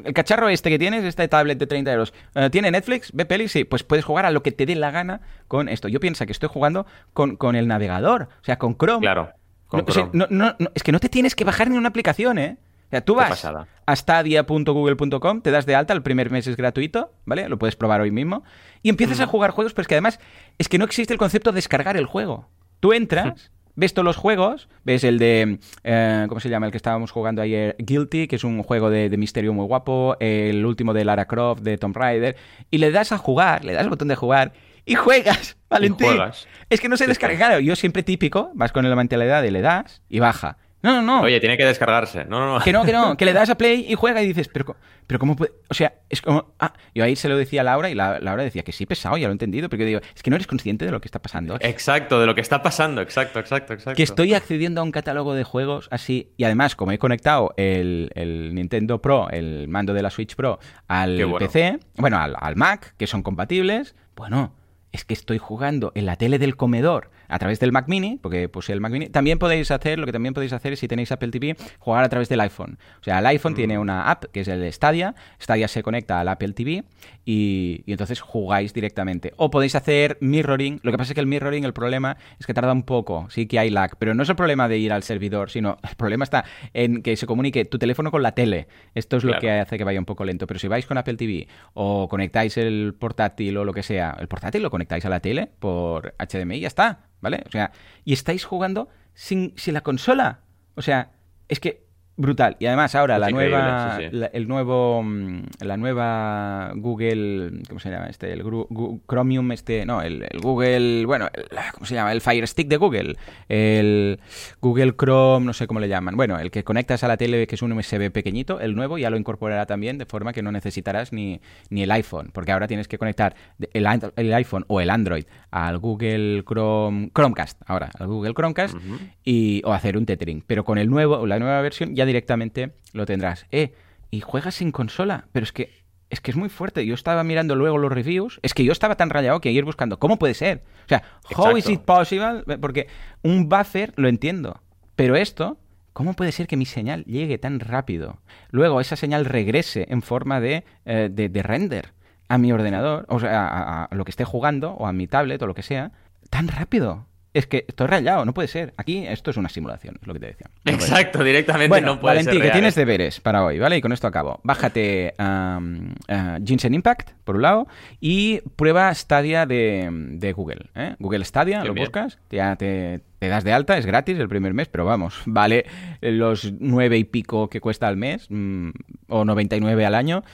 [0.04, 3.10] el cacharro este que tienes, esta tablet de 30 euros, eh, ¿tiene Netflix?
[3.14, 3.50] ¿Ve pelis?
[3.52, 5.88] Sí, pues puedes jugar a lo que te dé la gana con esto.
[5.88, 6.84] Yo pienso que estoy jugando
[7.14, 9.00] con, con el navegador, o sea, con Chrome.
[9.00, 9.30] Claro.
[9.68, 10.18] Con No, o sea, Chrome.
[10.18, 12.58] no- no- no, es que no te tienes que bajar ni una aplicación, ¿eh?
[12.88, 13.42] O sea, tú vas.
[13.88, 17.48] A stadia.google.com, te das de alta, el primer mes es gratuito, ¿vale?
[17.48, 18.44] Lo puedes probar hoy mismo.
[18.82, 20.20] Y empiezas a jugar juegos, pero es que además
[20.58, 22.50] es que no existe el concepto de descargar el juego.
[22.80, 26.66] Tú entras, ves todos los juegos, ves el de, eh, ¿cómo se llama?
[26.66, 30.18] El que estábamos jugando ayer, Guilty, que es un juego de, de misterio muy guapo,
[30.20, 32.36] el último de Lara Croft, de Tomb Raider,
[32.70, 34.52] y le das a jugar, le das al botón de jugar
[34.84, 36.08] y juegas, Valentín.
[36.08, 36.46] juegas.
[36.68, 37.38] Es que no se descarga.
[37.38, 40.58] Claro, yo siempre típico, vas con la mentalidad de le das y baja.
[40.80, 41.22] No, no, no.
[41.22, 42.24] Oye, tiene que descargarse.
[42.24, 42.64] No, no, no.
[42.64, 44.76] Que no, que no, que le das a play y juega y dices, pero,
[45.06, 45.52] pero ¿cómo puede?
[45.68, 46.54] O sea, es como.
[46.60, 49.16] Ah, yo ahí se lo decía a Laura y la, Laura decía que sí, pesado,
[49.16, 51.08] ya lo he entendido, pero yo digo, es que no eres consciente de lo que
[51.08, 51.56] está pasando.
[51.60, 53.00] Exacto, de lo que está pasando.
[53.00, 53.96] Exacto, exacto, exacto.
[53.96, 56.30] Que estoy accediendo a un catálogo de juegos así.
[56.36, 60.60] Y además, como he conectado el, el Nintendo Pro, el mando de la Switch Pro,
[60.86, 61.38] al bueno.
[61.38, 64.54] PC, bueno, al, al Mac, que son compatibles, bueno,
[64.92, 68.48] es que estoy jugando en la tele del comedor a través del Mac Mini, porque
[68.48, 69.08] puse el Mac Mini.
[69.08, 72.08] También podéis hacer, lo que también podéis hacer es si tenéis Apple TV, jugar a
[72.08, 72.78] través del iPhone.
[73.00, 75.14] O sea, el iPhone tiene una app que es el Stadia.
[75.40, 76.84] Stadia se conecta al Apple TV
[77.24, 79.32] y, y entonces jugáis directamente.
[79.36, 80.80] O podéis hacer mirroring.
[80.82, 83.28] Lo que pasa es que el mirroring, el problema es que tarda un poco.
[83.30, 85.96] Sí que hay lag, pero no es el problema de ir al servidor, sino el
[85.96, 88.68] problema está en que se comunique tu teléfono con la tele.
[88.94, 90.46] Esto es lo que hace que vaya un poco lento.
[90.46, 94.28] Pero si vais con Apple TV o conectáis el portátil o lo que sea, el
[94.28, 97.08] portátil lo conectáis a la tele por HDMI y ya está.
[97.20, 97.42] ¿Vale?
[97.46, 97.72] O sea,
[98.04, 100.40] y estáis jugando sin, sin la consola.
[100.74, 101.10] O sea,
[101.48, 101.86] es que
[102.20, 102.56] brutal.
[102.58, 104.16] Y además ahora Es la nueva, sí, sí.
[104.16, 108.32] la- el nuevo, mm, la nueva Google, ¿cómo se llama este?
[108.32, 112.10] El Gru- Gu- Chromium, este, no, el, el Google, bueno, el- ¿cómo se llama?
[112.10, 113.14] El Fire Stick de Google,
[113.48, 114.18] el
[114.60, 116.16] Google Chrome, no sé cómo le llaman.
[116.16, 119.10] Bueno, el que conectas a la tele que es un USB pequeñito, el nuevo ya
[119.10, 121.40] lo incorporará también de forma que no necesitarás ni,
[121.70, 123.36] ni el iPhone, porque ahora tienes que conectar
[123.72, 128.76] el, el iPhone o el Android al Google Chrome, Chromecast, ahora, al Google Chromecast
[129.24, 130.42] y, o hacer un tethering.
[130.46, 133.46] Pero con el nuevo, la nueva versión ya directamente lo tendrás.
[133.50, 133.72] Eh,
[134.10, 136.86] y juegas sin consola, pero es que es que es muy fuerte.
[136.86, 138.40] Yo estaba mirando luego los reviews.
[138.42, 139.98] Es que yo estaba tan rayado que ir buscando.
[139.98, 140.64] ¿Cómo puede ser?
[140.86, 141.02] O sea,
[141.36, 142.44] how is it possible?
[142.62, 142.86] Porque
[143.22, 144.62] un buffer lo entiendo.
[144.96, 145.58] Pero esto,
[145.92, 148.22] ¿cómo puede ser que mi señal llegue tan rápido?
[148.50, 151.92] Luego esa señal regrese en forma de, eh, de, de render
[152.28, 155.40] a mi ordenador, o sea, a, a lo que esté jugando, o a mi tablet,
[155.42, 155.92] o lo que sea,
[156.30, 157.06] tan rápido.
[157.34, 158.72] Es que estoy rayado, no puede ser.
[158.78, 160.46] Aquí esto es una simulación, es lo que te decía.
[160.64, 160.72] No.
[160.72, 162.52] Exacto, directamente Bueno, no puede Valentín, ser que real.
[162.52, 163.76] tienes deberes para hoy, ¿vale?
[163.76, 164.40] Y con esto acabo.
[164.42, 167.68] Bájate um, uh, Ginseng Impact, por un lado,
[168.00, 170.70] y prueba Stadia de, de Google.
[170.74, 170.96] ¿eh?
[170.98, 171.84] Google Stadia, lo bien.
[171.84, 175.66] buscas, ya te, te das de alta, es gratis el primer mes, pero vamos, vale
[176.00, 178.70] los nueve y pico que cuesta al mes, mm,
[179.10, 180.24] o 99 al año,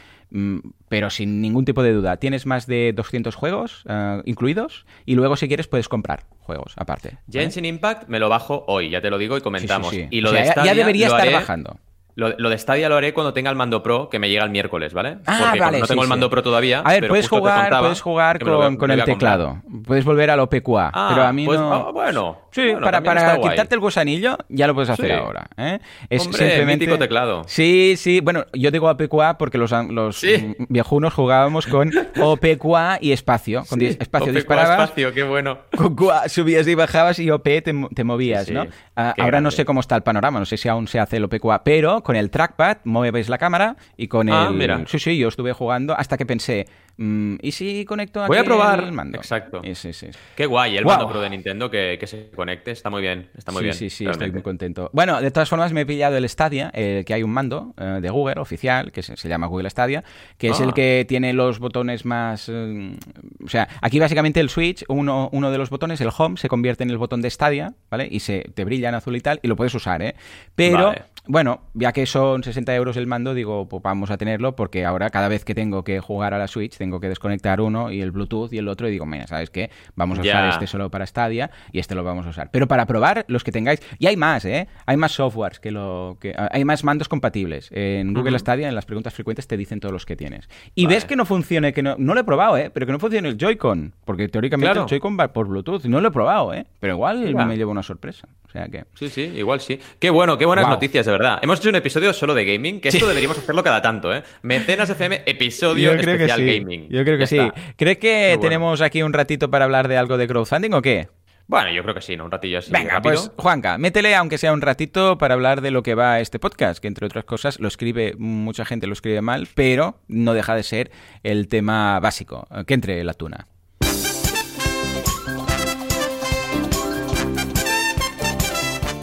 [0.89, 2.17] pero sin ningún tipo de duda.
[2.17, 7.11] Tienes más de 200 juegos uh, incluidos, y luego si quieres puedes comprar juegos aparte.
[7.11, 7.21] ¿vale?
[7.31, 9.91] Genshin Impact me lo bajo hoy, ya te lo digo y comentamos.
[9.91, 10.09] Sí, sí, sí.
[10.11, 11.79] Y lo O sea, de ya- Stadia ya debería lo estar haré- bajando.
[12.17, 14.51] Lo, lo de Stadia lo haré cuando tenga el mando Pro, que me llega el
[14.51, 15.19] miércoles, ¿vale?
[15.27, 16.31] Ah, Porque vale, no tengo sí, el mando.
[16.31, 16.81] Pro todavía.
[16.81, 19.63] A ver, pero puedes te jugar, puedes jugar voy con, el teclado.
[19.85, 20.91] Puedes volver al OPQA.
[20.95, 21.73] Ah, pero a mí pues, no.
[21.73, 22.39] ah, bueno.
[22.55, 25.49] Sí, Bueno, para, quitarte el gusanillo ya lo puedes hacer ahora.
[25.57, 25.81] ¿eh?
[26.09, 26.87] Es Hombre, simplemente...
[26.87, 27.43] mítico teclado.
[27.49, 28.21] Sí, sí.
[28.21, 30.25] Bueno, yo digo OPQA porque los, los
[30.69, 31.91] viejunos jugábamos con
[32.21, 33.65] OPQA y espacio.
[33.69, 34.85] Con espacio Ope, disparabas.
[34.85, 35.59] espacio, qué bueno.
[35.77, 38.67] Con QA subías y bajabas y OP te, te movías, ¿no?
[38.95, 41.25] Ah, ahora no sé cómo está el panorama, no sé si aún se hace el
[41.25, 44.55] OPQA, pero con el trackpad mueves la cámara y con Ah, el...
[44.55, 44.85] mira.
[44.87, 46.67] Sí, sí, yo estuve jugando hasta que pensé,
[46.97, 48.85] mm, ¿y si conecto aquí Voy a probar.
[48.85, 49.19] el mando?
[49.19, 49.61] Exacto.
[49.65, 50.07] Sí, sí, sí.
[50.37, 53.53] Qué guay, el mando Pro de Nintendo que, que se conecte, está muy bien, está
[53.53, 53.75] muy sí, bien.
[53.75, 54.33] sí, sí, estoy realmente.
[54.35, 54.91] muy contento.
[54.93, 57.99] Bueno, de todas formas me he pillado el Stadia, eh, que hay un mando eh,
[58.01, 60.05] de Google oficial, que se, se llama Google Stadia,
[60.39, 60.65] que es Ah.
[60.65, 62.49] el que tiene los botones más...
[62.49, 62.97] eh,
[63.45, 66.85] o sea, aquí básicamente el Switch, uno, uno de los botones, el Home, se convierte
[66.85, 68.09] en el botón de Stadia, ¿vale?
[68.11, 70.15] Y se te brilla en azul y tal, y lo puedes usar, ¿eh?
[70.55, 70.87] Pero...
[70.89, 71.03] Vale.
[71.27, 75.09] Bueno, ya que son 60 euros el mando, digo, pues vamos a tenerlo porque ahora
[75.09, 78.11] cada vez que tengo que jugar a la Switch tengo que desconectar uno y el
[78.11, 79.71] Bluetooth y el otro y digo, mira, ¿sabes qué?
[79.97, 82.51] Vamos a usar este solo para Stadia y este lo vamos a usar.
[82.51, 84.69] Pero para probar los que tengáis, y hay más, ¿eh?
[84.85, 87.71] Hay más softwares que lo que hay más mandos compatibles.
[87.73, 88.39] En Google Ujú.
[88.41, 90.47] Stadia, en las preguntas frecuentes te dicen todos los que tienes.
[90.75, 90.97] Y Vale.
[90.97, 92.71] ves que no funcione, que no, no lo he probado, ¿eh?
[92.73, 94.83] Pero que no funcione el Joy-Con, porque teóricamente Claro.
[94.83, 95.85] el Joy-Con va por Bluetooth.
[95.87, 96.67] No lo he probado, ¿eh?
[96.81, 98.29] Pero igual me llevo una sorpresa.
[98.55, 99.81] O sea que Sí, sí, igual sí.
[99.99, 101.41] Qué bueno, qué buenas noticias, de verdad.
[101.43, 104.23] Hemos hecho un episodio solo de gaming, que esto deberíamos hacerlo cada tanto, ¿eh?
[104.43, 106.59] Mecenas FM, episodio Yo creo que especial sí.
[106.61, 106.89] gaming.
[106.89, 107.39] Yo creo que Ya sí.
[107.39, 107.55] está.
[107.77, 108.41] ¿Crees que bueno.
[108.43, 111.09] tenemos aquí un ratito para hablar de algo de crowdfunding o qué?
[111.47, 112.25] Bueno, yo creo que sí, ¿no?
[112.27, 112.71] Un ratillo así.
[112.71, 113.15] Venga, rápido.
[113.17, 116.81] pues Juanca, métele aunque sea un ratito para hablar de lo que va este podcast,
[116.81, 120.63] que entre otras cosas lo escribe, mucha gente lo escribe mal, pero no deja de
[120.63, 120.91] ser
[121.23, 123.47] el tema básico, que entre la tuna.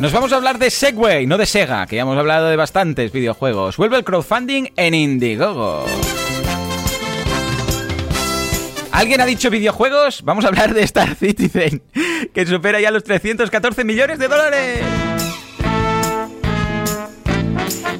[0.01, 3.11] Nos vamos a hablar de Segway, no de Sega, que ya hemos hablado de bastantes
[3.11, 3.77] videojuegos.
[3.77, 5.85] Vuelve el crowdfunding en Indiegogo.
[8.91, 10.23] ¿Alguien ha dicho videojuegos?
[10.23, 11.83] Vamos a hablar de Star Citizen,
[12.33, 14.79] que supera ya los 314 millones de dólares.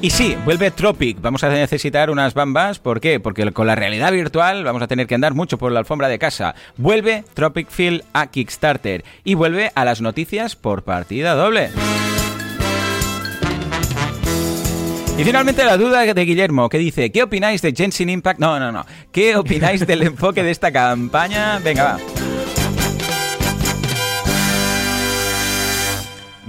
[0.02, 1.20] Y sí, vuelve Tropic.
[1.20, 2.80] Vamos a necesitar unas bambas.
[2.80, 3.20] ¿Por qué?
[3.20, 6.18] Porque con la realidad virtual vamos a tener que andar mucho por la alfombra de
[6.18, 6.56] casa.
[6.76, 9.04] Vuelve Tropic Field a Kickstarter.
[9.22, 11.70] Y vuelve a las noticias por partida doble.
[15.16, 18.40] Y finalmente la duda de Guillermo, que dice, ¿qué opináis de Genshin Impact?
[18.40, 18.84] No, no, no.
[19.12, 21.60] ¿Qué opináis del enfoque de esta campaña?
[21.60, 22.31] Venga, va.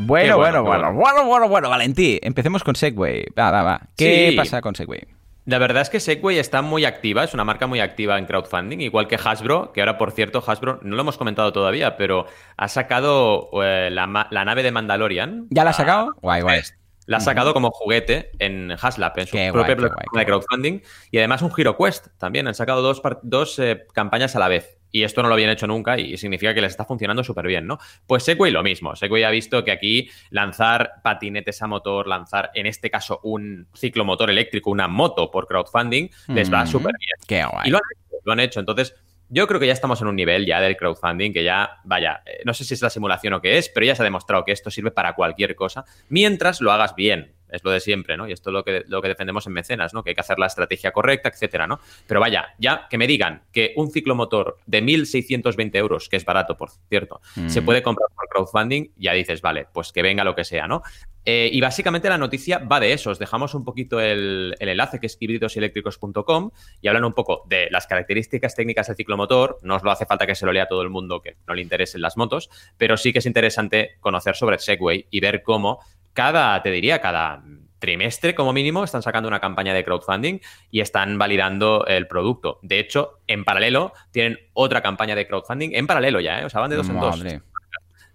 [0.05, 2.19] Bueno, bueno, bueno, bueno, bueno, bueno, bueno, Valentí.
[2.21, 3.25] Empecemos con Segway.
[3.37, 3.81] Va, va, va.
[3.97, 4.37] ¿Qué Sí.
[4.37, 5.01] pasa con Segway?
[5.45, 8.79] La verdad es que Segway está muy activa, es una marca muy activa en crowdfunding,
[8.79, 12.67] igual que Hasbro, que ahora, por cierto, Hasbro no lo hemos comentado todavía, pero ha
[12.69, 15.47] sacado eh, la, nave de Mandalorian.
[15.49, 16.15] ¿Ya la ha Ah, sacado?
[16.21, 16.61] Guay, guay.
[17.07, 20.79] La ha sacado como juguete en Haslab, en su Qué propia plataforma guay, de crowdfunding.
[21.11, 22.47] Y además un Hero Quest también.
[22.47, 22.81] Han sacado
[23.23, 24.77] dos eh, campañas a la vez.
[24.93, 27.65] Y esto no lo habían hecho nunca y significa que les está funcionando súper bien,
[27.65, 27.79] ¿no?
[28.05, 28.95] Pues Segway lo mismo.
[28.95, 34.29] Segway ha visto que aquí lanzar patinetes a motor, lanzar en este caso un ciclomotor
[34.29, 37.15] eléctrico, una moto por crowdfunding, les va Mm, súper bien.
[37.27, 37.67] Qué guay.
[37.67, 38.59] Y lo han hecho, lo han hecho.
[38.59, 38.95] Entonces,
[39.29, 42.43] yo creo que ya estamos en un nivel ya del crowdfunding que ya, vaya, eh,
[42.45, 44.51] no sé si es la simulación o qué es, pero ya se ha demostrado que
[44.51, 47.33] esto sirve para cualquier cosa, mientras lo hagas bien.
[47.53, 48.27] Es lo de siempre, ¿no?
[48.27, 50.03] Y esto es lo que, lo que defendemos en mecenas, ¿no?
[50.03, 51.79] Que hay que hacer la estrategia correcta, etcétera, ¿no?
[52.07, 56.57] Pero vaya, ya que me digan que un ciclomotor de 1.620 euros, que es barato,
[56.57, 57.65] por cierto, se Mm.
[57.65, 60.81] puede comprar por crowdfunding, ya dices, vale, pues que venga lo que sea, ¿no?
[61.25, 63.09] Eh, y básicamente la noticia va de eso.
[63.11, 66.51] Os dejamos un poquito el, el enlace que es hibridosieléctricos.com
[66.81, 69.57] y hablan un poco de las características técnicas del ciclomotor.
[69.63, 71.61] No os lo hace falta que se lo lea todo el mundo que no le
[71.61, 75.79] interesen las motos, pero sí que es interesante conocer sobre Segway y ver cómo
[76.13, 77.43] cada, te diría, cada
[77.79, 80.39] trimestre como mínimo están sacando una campaña de crowdfunding
[80.71, 82.59] y están validando el producto.
[82.61, 86.45] De hecho, en paralelo tienen otra campaña de crowdfunding, en paralelo ya, ¿eh?
[86.45, 87.21] o sea, van de dos en dos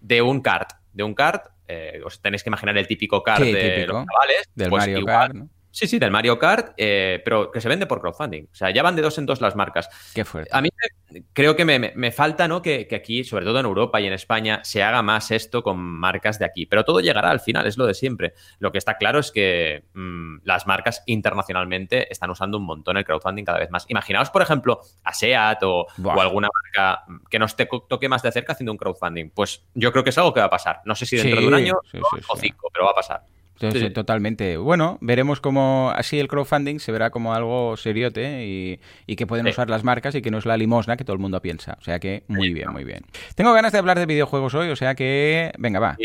[0.01, 0.71] de un kart.
[0.93, 3.93] De un kart, eh, os tenéis que imaginar el típico kart Sí, de típico.
[3.93, 4.51] los chavales.
[4.55, 5.15] Del pues Mario igual.
[5.15, 5.49] Kart, ¿no?
[5.71, 8.45] Sí, sí, del Mario Kart, eh, pero que se vende por crowdfunding.
[8.51, 9.89] O sea, ya van de dos en dos las marcas.
[10.14, 10.51] Qué fuerte.
[10.53, 10.69] A mí
[11.11, 12.61] me- creo que me, me- falta, ¿no?
[12.62, 15.79] Que, que aquí, sobre todo en Europa y en España, se haga más esto con
[15.79, 16.66] marcas de aquí.
[16.66, 18.33] Pero todo llegará al final, es lo de siempre.
[18.59, 23.05] Lo que está claro es que mm, las marcas internacionalmente están usando un montón el
[23.05, 23.85] crowdfunding cada vez más.
[23.89, 28.33] Imaginaos, por ejemplo, a SEAT o, o alguna marca que nos te- toque más de
[28.33, 29.31] cerca haciendo un crowdfunding.
[29.31, 30.81] Pues yo creo que es algo que va a pasar.
[30.85, 32.93] No sé si dentro Sí, de un año sí, dos sí, o cinco, pero va
[32.93, 33.23] a pasar.
[33.61, 33.91] Sí, sí.
[33.91, 34.57] totalmente.
[34.57, 39.47] Bueno, veremos cómo así el crowdfunding se verá como algo seriote y, y que pueden
[39.47, 39.51] Sí.
[39.53, 41.77] usar las marcas y que no es la limosna que todo el mundo piensa.
[41.81, 43.05] O sea que muy bien, muy bien.
[43.35, 45.97] Tengo ganas de hablar de videojuegos hoy, o sea que venga, va.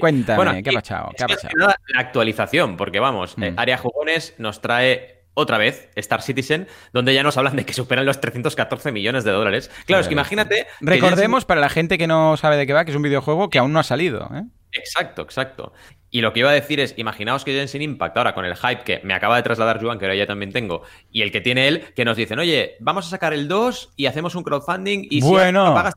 [0.00, 1.10] Cuéntame, ¿qué ha pasado?
[1.56, 3.58] la actualización, porque vamos, eh, Mm.
[3.58, 8.04] Área Jugones nos trae otra vez Star Citizen, donde ya nos hablan de que superan
[8.04, 9.70] los 314 millones de dólares.
[9.86, 10.66] Claro, es que imagínate.
[10.78, 13.48] que Recordemos para la gente que no sabe de qué va que es un videojuego
[13.48, 14.30] que aún no ha salido.
[14.34, 14.42] ¿eh?
[14.72, 15.72] Exacto, exacto.
[16.10, 18.82] Y lo que iba a decir es, imaginaos que Genshin Impact, ahora con el hype
[18.84, 21.68] que me acaba de trasladar Joan, que ahora ya también tengo, y el que tiene
[21.68, 25.20] él, que nos dicen, oye, vamos a sacar el 2 y hacemos un crowdfunding y
[25.22, 25.68] Bueno.
[25.68, 25.94] si pagas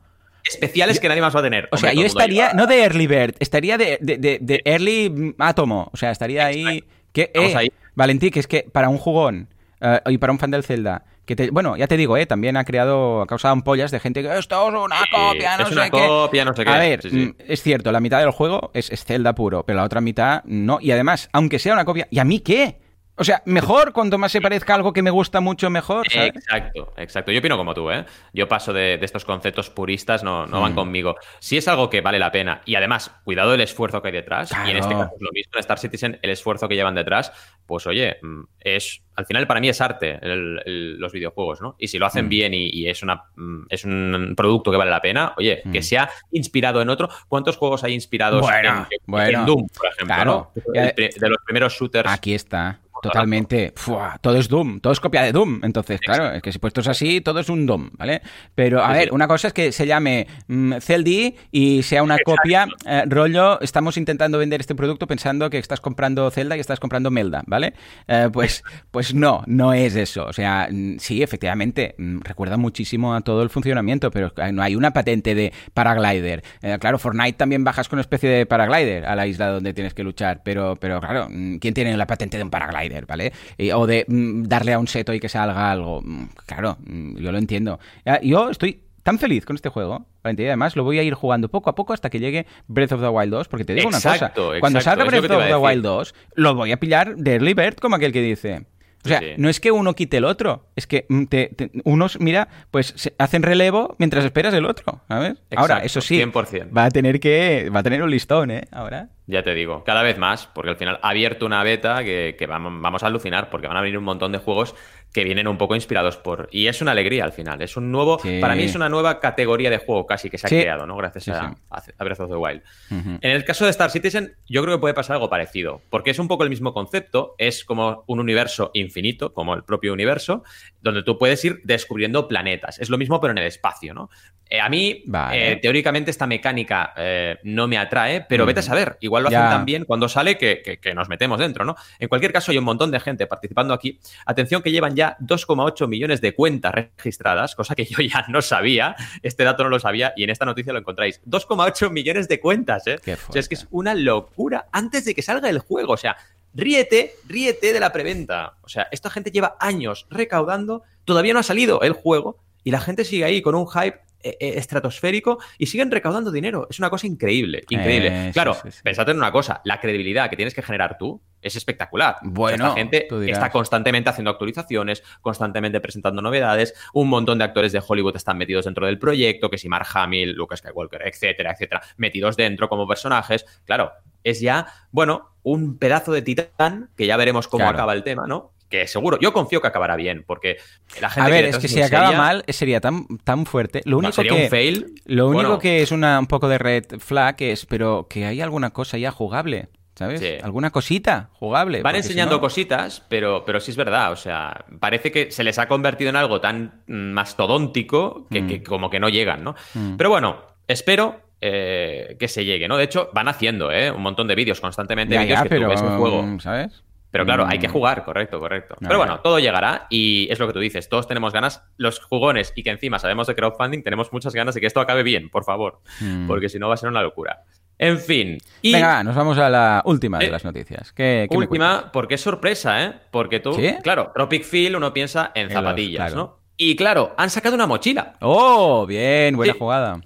[0.48, 1.68] especiales que nadie más va a tener.
[1.72, 5.34] O sea, Hombre, yo estaría, no de Early Bird, estaría de, de- de- de Early
[5.38, 5.90] Átomo.
[5.92, 6.84] O sea, estaría ahí.
[7.12, 7.68] Que, eh, ahí.
[7.94, 9.48] Valentí, que es que para un jugón
[9.80, 12.56] eh, y para un fan del Zelda, que te- bueno, ya te digo, eh, también
[12.56, 15.74] ha creado, ha causado ampollas de gente que esto es una copia, no es sé
[15.74, 15.98] una qué.
[16.06, 16.70] copia, no sé qué.
[16.70, 17.16] A ver, Sí, sí.
[17.16, 20.42] mm, es cierto, la mitad del juego es, es Zelda puro, pero la otra mitad
[20.44, 20.78] no.
[20.80, 22.78] Y además, aunque sea una copia, ¿y a mí qué?
[23.18, 26.32] O sea, mejor, cuanto más se parezca a algo que me gusta mucho, mejor, ¿sabes?
[26.36, 27.32] Exacto, exacto.
[27.32, 28.04] Yo opino como tú, ¿eh?
[28.34, 30.76] Yo paso de, de estos conceptos puristas, no, no van Mm.
[30.76, 31.16] conmigo.
[31.38, 34.50] Si es algo que vale la pena y además, cuidado del esfuerzo que hay detrás,
[34.66, 37.32] y en este caso es lo mismo en Star Citizen, el esfuerzo que llevan detrás,
[37.64, 41.74] pues oye, mm, es al final para mí es arte el- el- los videojuegos, ¿no?
[41.78, 42.28] Y si lo hacen Mm.
[42.28, 43.22] bien y, y es, una,
[43.70, 47.08] es un producto que vale la pena, oye, que sea inspirado en otro.
[47.28, 49.44] ¿Cuántos juegos hay inspirados Bueno, en, en bueno.
[49.46, 50.14] Doom, por ejemplo?
[50.14, 50.50] Claro.
[50.54, 50.74] ¿no?
[50.74, 52.10] El de los primeros shooters.
[52.10, 52.78] Aquí está.
[53.08, 53.72] Totalmente.
[53.76, 55.60] Fua, todo es Doom, todo es copia de Doom.
[55.62, 58.22] Entonces, claro, es que si puestos así, todo es un Doom, ¿vale?
[58.54, 59.10] Pero, a Sí, ver, sí.
[59.12, 63.96] una cosa es que se llame mm, Zeldi y sea una copia, eh, rollo, estamos
[63.96, 67.74] intentando vender este producto pensando que estás comprando Zelda y estás comprando Melda, ¿vale?
[68.08, 70.24] Eh, pues, pues no, no es eso.
[70.26, 74.74] O sea, mm, sí, efectivamente, mm, recuerda muchísimo a todo el funcionamiento, pero no hay
[74.76, 76.42] una patente de paraglider.
[76.62, 79.94] Eh, claro, Fortnite también bajas con una especie de paraglider a la isla donde tienes
[79.94, 83.32] que luchar, pero, pero claro, mm, ¿quién tiene la patente de un paraglider, ¿vale?
[83.58, 86.00] Y- o de mm, darle a un seto y que salga algo.
[86.02, 87.78] Mm, Claro, mm, yo lo entiendo.
[88.22, 91.70] Yo estoy tan feliz con este juego, y además lo voy a ir jugando poco
[91.70, 94.46] a poco hasta que llegue Breath of the Wild 2, porque te digo una Exacto,
[94.48, 95.54] cosa, cuando salga Breath of the.
[95.56, 98.64] Wild 2, lo voy a pillar de Early Bird, como aquel que dice.
[99.06, 99.26] O sea, Sí.
[99.38, 102.92] no es que uno quite el otro, es que mm, te- te- unos, mira, pues
[102.96, 105.34] se hacen relevo mientras esperas el otro, ¿sabes?
[105.56, 106.68] Ahora, eso sí, 100%.
[106.76, 108.68] va a tener que, va a tener un listón, ¿eh?
[108.70, 109.08] Ahora.
[109.28, 112.46] Ya te digo, cada vez más, porque al final ha abierto una beta que, que
[112.46, 114.74] vamos, vamos a alucinar, porque van a venir un montón de juegos
[115.16, 116.46] que vienen un poco inspirados por...
[116.52, 118.18] Y es una alegría al final, es un nuevo...
[118.18, 118.38] Sí.
[118.38, 120.60] Para mí es una nueva categoría de juego casi que se ha Sí.
[120.60, 120.94] creado, ¿no?
[120.94, 122.60] Gracias Sí, a, a Breath of the Wild.
[122.90, 126.18] En el caso de Star Citizen, yo creo que puede pasar algo parecido, porque es
[126.18, 130.44] un poco el mismo concepto, es como un universo infinito, como el propio universo,
[130.82, 132.78] donde tú puedes ir descubriendo planetas.
[132.78, 134.10] Es lo mismo, pero en el espacio, ¿no?
[134.48, 135.52] Eh, a mí, Vale.
[135.52, 138.46] eh, teóricamente, esta mecánica eh, no me atrae, pero Mm.
[138.46, 139.40] vete a saber, igual lo Ya.
[139.46, 141.74] hacen tan bien cuando sale que, que- que nos metemos dentro, ¿no?
[141.98, 143.98] En cualquier caso, hay un montón de gente participando aquí.
[144.24, 148.96] Atención que llevan ya 2,8 millones de cuentas registradas, cosa que yo ya no sabía,
[149.22, 151.20] este dato no lo sabía y en esta noticia lo encontráis.
[151.24, 152.98] 2,8 millones de cuentas, ¿eh?
[153.28, 155.92] O sea, es que es una locura antes de que salga el juego.
[155.92, 156.16] O sea,
[156.54, 158.54] ríete, ríete de la preventa.
[158.62, 162.80] O sea, esta gente lleva años recaudando, todavía no ha salido el juego y la
[162.80, 166.66] gente sigue ahí con un hype eh, eh, estratosférico y siguen recaudando dinero.
[166.68, 168.28] Es una cosa increíble, increíble.
[168.28, 168.80] Eh, claro, sí, sí.
[168.82, 172.16] pensad en una cosa, la credibilidad que tienes que generar tú es espectacular.
[172.22, 177.80] Bueno, esta gente está constantemente haciendo actualizaciones, constantemente presentando novedades, un montón de actores de
[177.86, 182.36] Hollywood están metidos dentro del proyecto, que si Mark Hamill, Lucas Skywalker, etcétera, etcétera, metidos
[182.36, 183.46] dentro como personajes.
[183.64, 183.92] Claro,
[184.24, 188.55] es ya, bueno, un pedazo de titán, que ya veremos cómo acaba el tema, ¿no?
[188.68, 190.58] Que seguro, yo confío que acabará bien, porque
[191.00, 191.28] la gente...
[191.28, 193.82] A ver, es que si acaba mal sería tan, tan fuerte.
[193.84, 194.94] Lo único sería que, un fail.
[195.04, 198.70] Lo único que es una, un poco de red flag es, pero que hay alguna
[198.70, 199.68] cosa ya jugable.
[199.94, 200.42] ¿Sabes?
[200.42, 201.80] ¿Alguna cosita jugable?
[201.80, 204.12] Van enseñando cositas, pero, pero sí es verdad.
[204.12, 208.64] O sea, parece que se les ha convertido en algo tan mastodóntico que, que mm.
[208.64, 209.54] como que no llegan, ¿no?
[209.72, 209.96] Mm.
[209.96, 212.76] Pero bueno, espero eh, que se llegue, ¿no?
[212.76, 213.90] De hecho, van haciendo ¿eh?
[213.90, 216.22] un montón de vídeos constantemente, vídeos que pero, tú ves el juego.
[216.22, 216.82] Mm, ¿Sabes?
[217.10, 218.76] Pero claro, hay que jugar, correcto, correcto.
[218.80, 222.52] Pero bueno, todo llegará y es lo que tú dices, todos tenemos ganas, los jugones
[222.56, 225.44] y que encima sabemos de crowdfunding, tenemos muchas ganas de que esto acabe bien, por
[225.44, 225.80] favor,
[226.26, 227.44] porque si no va a ser una locura.
[227.78, 228.38] En fin.
[228.62, 228.72] Y...
[228.72, 230.92] Venga, nos vamos a la última de eh, las noticias.
[230.92, 232.94] ¿Qué, última, porque es sorpresa, ¿eh?
[233.10, 236.40] Porque tú, claro, Tropic Feel uno piensa en zapatillas, ¿no?
[236.58, 238.14] Y claro, han sacado una mochila.
[238.20, 238.86] ¡Oh!
[238.86, 240.00] Bien, buena jugada.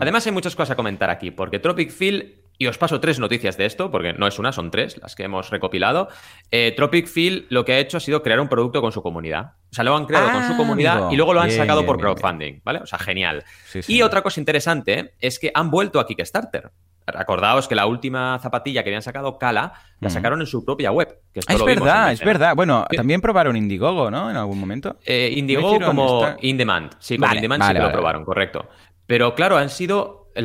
[0.00, 3.56] Además, hay muchas cosas a comentar aquí, porque Tropic Feel, y os paso tres noticias
[3.56, 6.08] de esto, porque no es una, son tres las que hemos recopilado.
[6.52, 9.54] Eh, Tropic Feel lo que ha hecho ha sido crear un producto con su comunidad.
[9.72, 12.60] O sea, lo han creado con su comunidad y luego lo han sacado por crowdfunding,
[12.62, 12.78] ¿vale?
[12.78, 13.42] O sea, genial.
[13.88, 16.70] y otra cosa interesante es que han vuelto a Kickstarter.
[17.04, 21.18] Acordaos que la última zapatilla que habían sacado, Kala, la sacaron en su propia web.
[21.34, 22.54] Que ah, es verdad, es verdad.
[22.54, 24.30] Bueno, también probaron Indiegogo, ¿no?
[24.30, 24.98] En algún momento.
[25.04, 26.92] Eh, Indiegogo como In Demand.
[27.00, 28.68] Sí, como In Demand sí que lo probaron, correcto.
[29.06, 30.21] Pero claro, han sido.
[30.34, 30.44] Eh,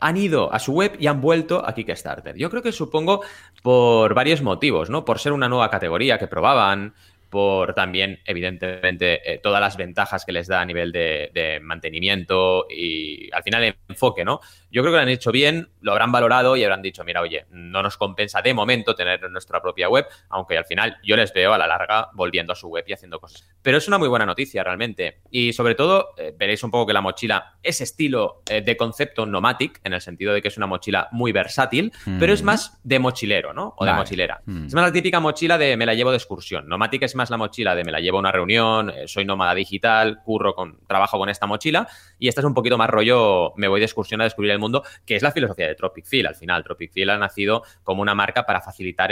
[0.00, 2.36] han ido a su web y han vuelto a Kickstarter.
[2.36, 3.22] Yo creo que supongo
[3.62, 5.04] por varios motivos, ¿no?
[5.04, 6.94] Por ser una nueva categoría que probaban,
[7.30, 12.66] por también, evidentemente, eh, todas las ventajas que les da a nivel de, de, mantenimiento
[12.70, 14.40] y al final enfoque, ¿no?
[14.74, 17.46] Yo creo que lo han hecho bien, lo habrán valorado y habrán dicho, mira, oye,
[17.52, 21.52] no nos compensa de momento tener nuestra propia web, aunque al final yo les veo
[21.54, 23.48] a la larga volviendo a su web y haciendo cosas.
[23.62, 25.20] Pero es una muy buena noticia realmente.
[25.30, 29.26] Y sobre todo, eh, veréis un poco que la mochila es estilo eh, de concepto
[29.26, 32.98] nomatic, en el sentido de que es una mochila muy versátil, pero es más de
[32.98, 33.74] mochilero, ¿no?
[33.76, 34.42] O de mochilera.
[34.44, 34.66] Mm.
[34.66, 36.68] Es más la típica mochila de me la llevo de excursión.
[36.68, 39.54] Nomatic es más la mochila de me la llevo a una reunión, eh, soy nómada
[39.54, 41.86] digital, curro con, trabajo con esta mochila.
[42.24, 44.82] Y esta es un poquito más rollo, me voy de excursión a descubrir el mundo,
[45.04, 46.26] que es la filosofía de Tropic Feel.
[46.26, 49.10] Al final, Tropic Feel ha nacido como una marca para facilitar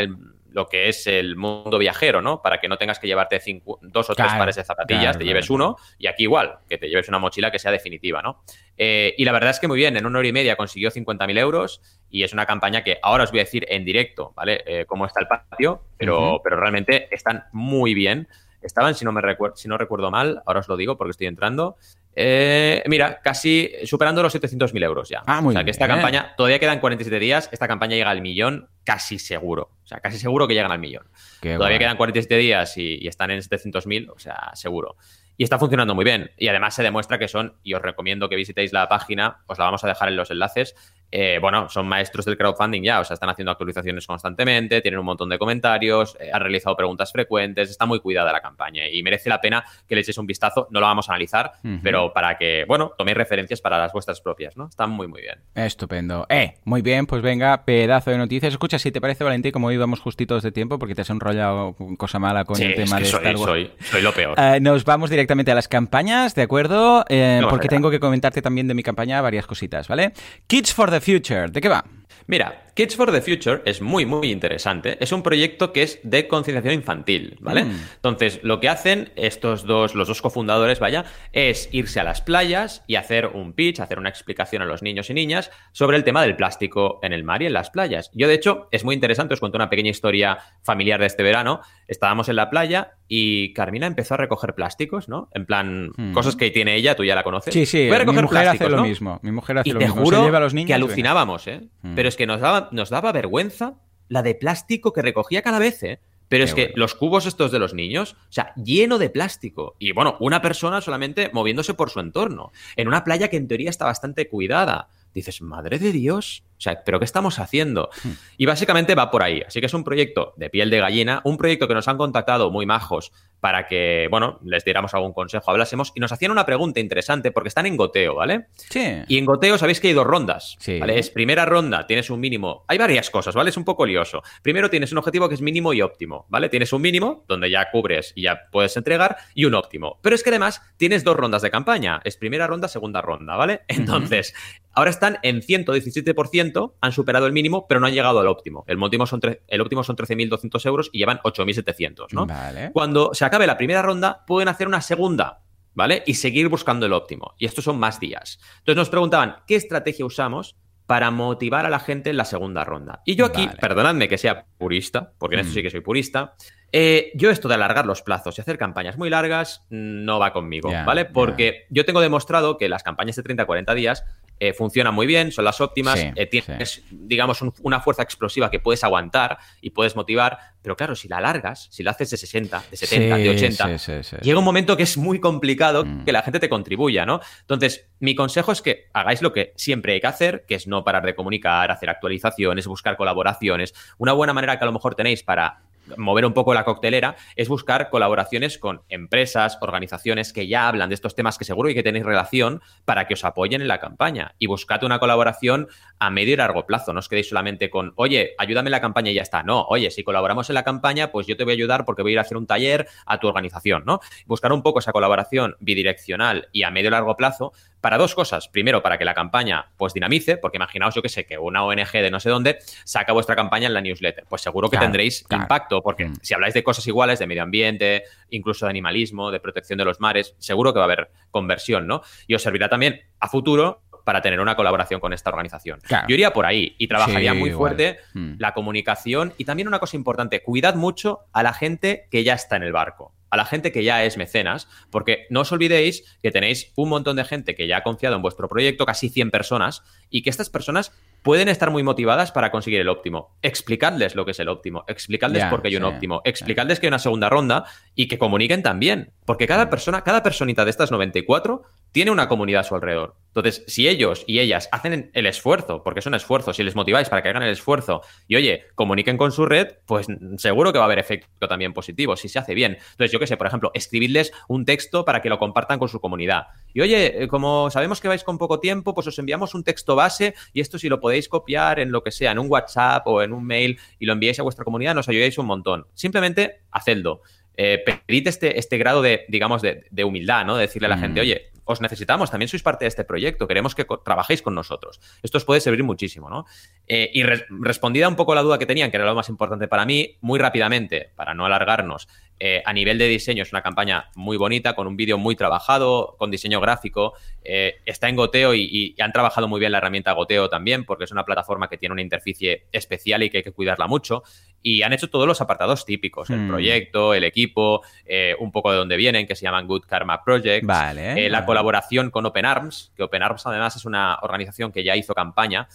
[0.51, 2.41] lo que es el mundo viajero, ¿no?
[2.41, 3.39] Para que no tengas que llevarte
[3.83, 7.07] dos o tres pares de zapatillas, te lleves uno y aquí igual, que te lleves
[7.11, 8.45] una mochila que sea definitiva, ¿no?
[8.79, 11.39] Eh, y la verdad es que muy bien, en una hora y media consiguió 50.000
[11.39, 14.63] euros y es una campaña que ahora os voy a decir en directo, ¿vale?
[14.65, 18.27] Eh, cómo está el patio, pero, pero realmente están muy bien.
[18.63, 21.27] Estaban, si no, me recuerdo, si no recuerdo mal, ahora os lo digo porque estoy
[21.27, 21.77] entrando,
[22.15, 25.23] eh, mira, casi superando los 700.000 euros ya.
[25.27, 28.21] Ah, muy o sea, que esta campaña, todavía quedan 47 días, esta campaña llega al
[28.21, 29.71] millón casi seguro.
[29.83, 31.05] O sea, casi seguro que llegan al millón.
[31.41, 34.97] todavía quedan 47 días y, están en 700.000, o sea, seguro.
[35.37, 36.31] Y está funcionando muy bien.
[36.37, 39.65] Y además se demuestra que son, y os recomiendo que visitéis la página, os la
[39.65, 40.75] vamos a dejar en los enlaces,
[41.15, 45.05] eh, bueno, son maestros del crowdfunding ya, o sea, están haciendo actualizaciones constantemente, tienen un
[45.05, 49.29] montón de comentarios, eh, han realizado preguntas frecuentes, está muy cuidada la campaña y merece
[49.29, 50.69] la pena que le echéis un vistazo.
[50.71, 51.53] No lo vamos a analizar,
[51.83, 54.69] pero para que, bueno, toméis referencias para las vuestras propias, ¿no?
[54.69, 55.39] Están muy, muy bien.
[55.55, 56.27] Estupendo.
[56.31, 58.55] Eh, muy bien, pues venga, pedazo de noticias.
[58.55, 62.19] Escucha, si te parece, Valentín, como íbamos justitos de tiempo, porque te has enrollado cosa
[62.19, 64.39] mala con el tema de soy, Soy, soy lo peor.
[64.39, 67.05] Eh, nos vamos directamente a las campañas, ¿de acuerdo?
[67.51, 70.13] porque tengo que comentarte también de mi campaña varias cositas, ¿vale?
[70.47, 71.85] Kids for the Future, ¿de qué va?
[72.27, 74.97] Mira, Kids for the Future es muy, muy interesante.
[75.01, 77.65] Es un proyecto que es de concienciación infantil, ¿vale?
[77.65, 77.81] Mm.
[77.97, 82.83] Entonces, lo que hacen estos dos, los dos cofundadores, vaya, es irse a las playas
[82.87, 86.23] y hacer un pitch, hacer una explicación a los niños y niñas sobre el tema
[86.23, 88.11] del plástico en el mar y en las playas.
[88.15, 91.61] Yo, de hecho, es muy interesante, os cuento una pequeña historia familiar de este verano.
[91.89, 95.29] Estábamos en la playa y Carmina empezó a recoger plásticos, ¿no?
[95.35, 96.13] En plan, mm.
[96.13, 97.53] cosas que tiene ella, tú ya la conoces.
[97.53, 99.21] Sí, sí, Voy a recoger mi mujer hace lo mismo.
[99.23, 100.03] Mi mujer hace y lo te mismo.
[100.03, 101.61] Juro lleva a los niños que alucinábamos, ¿eh?
[101.83, 101.95] Mm.
[101.95, 103.75] Pero es que nos daba, nos daba vergüenza
[104.09, 106.01] la de plástico que recogía cada vez, ¿eh?
[106.29, 109.77] Pero es que los cubos estos de los niños, o sea, lleno de plástico.
[109.79, 112.53] Y bueno, una persona solamente moviéndose por su entorno.
[112.77, 114.89] En una playa que en teoría está bastante cuidada.
[115.13, 116.43] Dices, madre de Dios.
[116.57, 117.91] O sea, ¿pero qué estamos haciendo?
[118.03, 118.13] Hmm.
[118.39, 119.43] Y básicamente va por ahí.
[119.47, 122.51] Así que es un proyecto de piel de gallina, un proyecto que nos han contactado
[122.51, 123.13] muy majos
[123.43, 125.91] para que, bueno, les diéramos algún consejo, hablásemos.
[125.97, 128.47] Y nos hacían una pregunta interesante porque están en goteo, ¿vale?
[128.55, 129.03] Sí.
[129.09, 130.55] Y en goteo sabéis que hay dos rondas.
[130.61, 130.79] Sí.
[130.79, 130.97] ¿vale?
[131.01, 132.65] Es primera ronda, tienes un mínimo.
[132.69, 133.51] Hay varias cosas, ¿vale?
[133.51, 134.23] Es un poco lioso.
[134.43, 136.49] Primero tienes un objetivo que es mínimo y óptimo, ¿vale?
[136.51, 139.99] Tienes un mínimo donde ya cubres y ya puedes entregar y un óptimo.
[140.03, 142.01] Pero es que además tienes dos rondas de campaña.
[142.05, 143.63] Es primera ronda, segunda ronda, ¿vale?
[143.67, 144.35] Entonces,
[144.73, 148.65] ahora están en 117%, han superado el mínimo, pero no han llegado al óptimo.
[148.67, 152.27] El óptimo son, tre- el óptimo son 13.200 euros y llevan 8.700, ¿no?
[152.27, 152.71] Vale.
[152.73, 155.41] Cuando se acabe la primera ronda, pueden hacer una segunda,
[155.73, 156.03] ¿vale?
[156.05, 157.33] Y seguir buscando el óptimo.
[157.39, 158.39] Y estos son más días.
[158.59, 160.55] Entonces nos preguntaban, ¿qué estrategia usamos
[160.87, 163.01] para motivar a la gente en la segunda ronda?
[163.07, 163.59] Y yo aquí, Vale.
[163.59, 165.55] perdonadme que sea purista, porque en esto Mm.
[165.55, 166.35] sí que soy purista,
[166.73, 170.35] eh, yo esto de alargar los plazos y hacer campañas muy largas mm, no va
[170.35, 171.07] conmigo, ¿vale?
[171.07, 174.05] Porque yo tengo demostrado que las campañas de 30-40 días
[174.45, 178.51] eh, funcionan muy bien, son las óptimas, Sí, eh, tienes, digamos, un- una fuerza explosiva
[178.51, 182.17] que puedes aguantar y puedes motivar, pero claro, si la alargas, si la haces de
[182.17, 184.17] 60, de 70, de Sí, 80, sí, sí, sí.
[184.21, 186.05] llega un momento que es muy complicado Mm.
[186.05, 187.21] que la gente te contribuya, ¿no?
[187.43, 190.83] Entonces, mi consejo es que hagáis lo que siempre hay que hacer, que es no
[190.83, 193.75] parar de comunicar, hacer actualizaciones, buscar colaboraciones.
[193.99, 195.61] Una buena manera que a lo mejor tenéis para
[195.97, 200.95] mover un poco la coctelera es buscar colaboraciones con empresas, organizaciones que ya hablan de
[200.95, 204.35] estos temas que seguro y que tenéis relación para que os apoyen en la campaña
[204.39, 205.69] y buscad una colaboración
[205.99, 206.93] a medio y largo plazo.
[206.93, 209.43] No os quedéis solamente con, oye, ayúdame en la campaña y ya está.
[209.43, 212.13] No, oye, si colaboramos en la campaña, pues yo te voy a ayudar porque voy
[212.13, 214.01] a ir a hacer un taller a tu organización, ¿no?
[214.27, 217.53] Buscar un poco esa colaboración bidireccional y a medio y largo plazo
[217.83, 218.49] para dos cosas.
[218.49, 221.91] Primero, para que la campaña pues dinamice, porque imaginaos, yo que sé, que una ONG
[221.93, 224.25] de no sé dónde saca vuestra campaña en la newsletter.
[224.29, 225.43] Pues seguro que Claro, tendréis claro.
[225.45, 226.15] impacto, porque Mm.
[226.23, 230.01] si habláis de cosas iguales, de medio ambiente, incluso de animalismo, de protección de los
[230.01, 232.03] mares, seguro que va a haber conversión, ¿no?
[232.27, 235.81] Y os servirá también a futuro para tener una colaboración con esta organización.
[235.83, 236.07] Claro.
[236.09, 238.35] Yo iría por ahí y trabajaría Sí, muy fuerte Mm.
[238.39, 242.57] la comunicación y también una cosa importante, cuidad mucho a la gente que ya está
[242.57, 246.31] en el barco, a la gente que ya es mecenas, porque no os olvidéis que
[246.31, 249.83] tenéis un montón de gente que ya ha confiado en vuestro proyecto, casi 100 personas,
[250.11, 250.93] y que estas personas
[251.23, 253.39] pueden estar muy motivadas para conseguir el óptimo.
[253.43, 256.89] Explicadles lo que es el óptimo, explicadles por qué hay un óptimo, explicadles que hay
[256.89, 261.63] una segunda ronda y que comuniquen también, porque cada persona, cada personita de estas 94
[261.93, 263.17] tiene una comunidad a su alrededor.
[263.29, 267.09] Entonces, si ellos y ellas hacen el esfuerzo, porque es un esfuerzo, si les motiváis
[267.09, 270.07] para que hagan el esfuerzo y, oye, comuniquen con su red, pues
[270.37, 272.79] seguro que va a haber efecto también positivo, si se hace bien.
[272.93, 276.01] Entonces, yo qué sé, por ejemplo, escribidles un texto para que lo compartan con su
[276.01, 276.47] comunidad.
[276.75, 279.97] Y, oye, eh, como sabemos que vais con poco tiempo, pues os enviamos un texto
[279.97, 283.23] base y esto si lo podéis copiar en lo que sea, en un WhatsApp o
[283.23, 285.87] en un mail y lo enviáis a vuestra comunidad, nos ayudáis un montón.
[285.95, 287.23] Simplemente hacedlo.
[287.57, 290.57] Eh, pedid este, este grado de, digamos, de, de humildad, ¿no?
[290.57, 291.01] De decirle a la Mm.
[291.01, 294.55] gente, oye, os necesitamos, también sois parte de este proyecto, queremos que co- trabajéis con
[294.55, 295.01] nosotros.
[295.23, 296.45] Esto os puede servir muchísimo, ¿no?
[296.89, 299.69] Eh, y re- respondida un poco la duda que tenían, que era lo más importante
[299.69, 302.09] para mí, muy rápidamente, para no alargarnos,
[302.41, 306.17] eh, a nivel de diseño es una campaña muy bonita, con un vídeo muy trabajado,
[306.19, 307.13] con diseño gráfico,
[307.45, 311.05] eh, está en Goteo y, y han trabajado muy bien la herramienta Goteo también, porque
[311.05, 314.25] es una plataforma que tiene una interficie especial y que hay que cuidarla mucho.
[314.63, 316.49] Y han hecho todos los apartados típicos, el Hmm.
[316.49, 320.67] proyecto, el equipo, eh, un poco de dónde vienen, que se llaman Good Karma Projects.
[320.67, 321.27] Vale.
[321.27, 321.47] Eh, la vale.
[321.47, 325.69] colaboración con Open Arms, que Open Arms además es una organización que ya hizo campaña,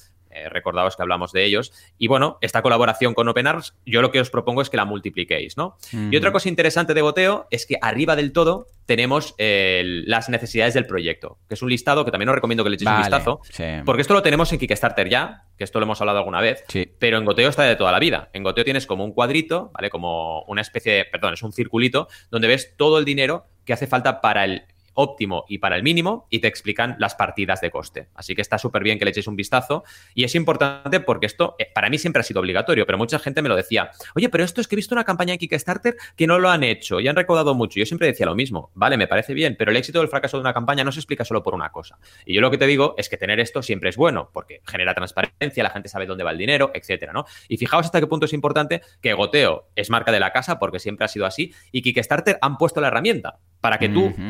[0.45, 4.11] eh, recordaos que hablamos de ellos, y bueno, esta colaboración con Open Arms, yo lo
[4.11, 5.77] que os propongo es que la multipliquéis, ¿no?
[6.11, 10.73] Y otra cosa interesante de Goteo es que arriba del todo tenemos eh, las necesidades
[10.73, 13.41] del proyecto, que es un listado que también os recomiendo que le echéis un vistazo,
[13.49, 13.63] sí.
[13.85, 16.89] porque esto lo tenemos en Kickstarter ya, que esto lo hemos hablado alguna vez, Sí.
[16.99, 18.29] pero en Goteo está de toda la vida.
[18.33, 19.89] En Goteo tienes como un cuadrito, ¿vale?
[19.89, 23.87] Como una especie de, perdón, es un circulito donde ves todo el dinero que hace
[23.87, 24.63] falta para el
[24.97, 28.09] óptimo y para el mínimo y te explican las partidas de coste.
[28.15, 29.83] Así que está súper bien que le echéis un vistazo
[30.15, 33.41] y es importante porque esto eh, para mí siempre ha sido obligatorio, pero mucha gente
[33.41, 36.25] me lo decía, oye, pero esto es que he visto una campaña en Kickstarter que
[36.25, 37.79] no lo han hecho y han recaudado mucho.
[37.79, 40.37] Yo siempre decía lo mismo, vale, me parece bien, pero el éxito o el fracaso
[40.37, 41.99] de una campaña no se explica solo por una cosa.
[42.25, 44.95] Y yo lo que te digo es que tener esto siempre es bueno porque genera
[44.95, 47.25] transparencia, la gente sabe dónde va el dinero, etcétera, ¿no?
[47.47, 50.79] Y fijaos hasta qué punto es importante que Goteo es marca de la casa porque
[50.79, 54.21] siempre ha sido así y Kickstarter han puesto la herramienta para que tú Ujú.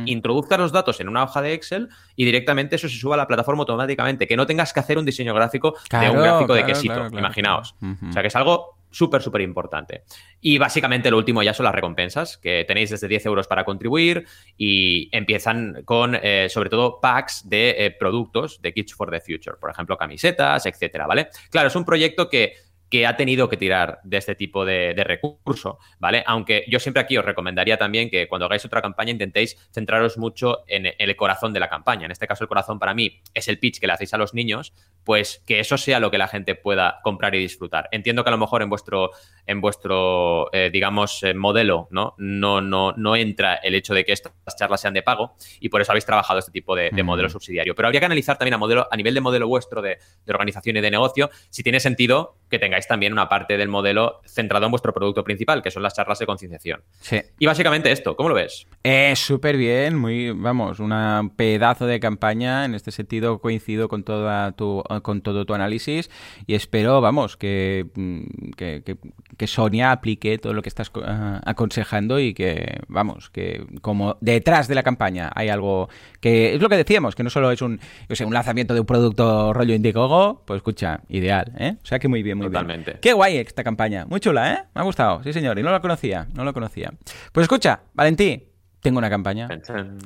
[0.60, 3.62] Los datos en una hoja de Excel y directamente eso se suba a la plataforma
[3.62, 7.18] automáticamente, que no tengas que hacer un diseño gráfico de un gráfico de quesito, claro,
[7.18, 7.76] imaginaos.
[8.10, 10.03] O sea que es algo súper, súper importante.
[10.41, 14.26] Y básicamente lo último ya son las recompensas, que tenéis desde 10 euros para contribuir
[14.58, 19.58] y empiezan con, eh, sobre todo, packs de eh, productos de Kids for the Future,
[19.60, 21.30] por ejemplo, camisetas, etcétera, ¿vale?
[21.49, 22.53] Claro, es un proyecto que
[22.90, 26.24] que ha tenido que tirar de este tipo de, recurso, ¿vale?
[26.26, 30.64] Aunque yo siempre aquí os recomendaría también que cuando hagáis otra campaña intentéis centraros mucho
[30.68, 32.06] en, el corazón de la campaña.
[32.06, 34.34] En este caso, el corazón para mí es el pitch que le hacéis a los
[34.34, 34.74] niños,
[35.04, 37.88] pues que eso sea lo que la gente pueda comprar y disfrutar.
[37.92, 39.12] Entiendo que a lo mejor en vuestro,
[39.46, 42.16] en vuestro eh, digamos, eh, modelo, ¿no?
[42.18, 45.82] No, no, no entra el hecho de que estas charlas sean de pago y por
[45.82, 47.76] eso habéis trabajado este tipo de, modelo subsidiario.
[47.76, 50.78] Pero habría que analizar también a, modelo, a nivel de modelo vuestro de, de organización
[50.78, 54.72] y de negocio si tiene sentido que tengáis también una parte del modelo centrado en
[54.72, 56.82] vuestro producto principal, que son las charlas de concienciación.
[57.00, 57.22] Sí.
[57.40, 58.68] Y básicamente esto, ¿cómo lo ves?
[58.84, 62.66] Es súper bien, muy, vamos, un pedazo de campaña.
[62.66, 66.10] En este sentido coincido con toda tu, con todo tu análisis
[66.46, 72.34] y espero, vamos, que, mm, que, Sonia aplique todo lo que estás ah, aconsejando y
[72.34, 77.16] que, vamos, que como detrás de la campaña hay algo que es lo que decíamos,
[77.16, 77.80] que no solo es un,
[78.26, 81.76] un lanzamiento de un producto rollo Indiegogo, pues escucha, ideal, ¿eh?
[81.82, 82.66] O sea que muy bien Totalmente.
[83.01, 84.05] Qué guay esta campaña.
[84.05, 84.63] Muy chula, ¿eh?
[84.74, 85.24] Me ha gustado.
[85.24, 85.57] Sí, señor.
[85.59, 86.28] Y no la conocía.
[86.34, 86.91] No la conocía.
[87.32, 88.49] Pues escucha, Valentí,
[88.82, 89.47] tengo una campaña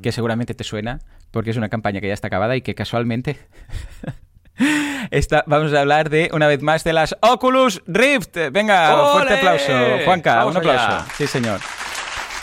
[0.02, 1.00] que seguramente te suena,
[1.32, 3.38] porque es una campaña que ya está acabada y que casualmente.
[5.46, 8.38] vamos a hablar de, una vez más, de las Oculus Rift.
[8.52, 9.74] Venga, fuerte aplauso.
[10.06, 11.06] Juanca, un aplauso.
[11.18, 11.60] Sí, señor.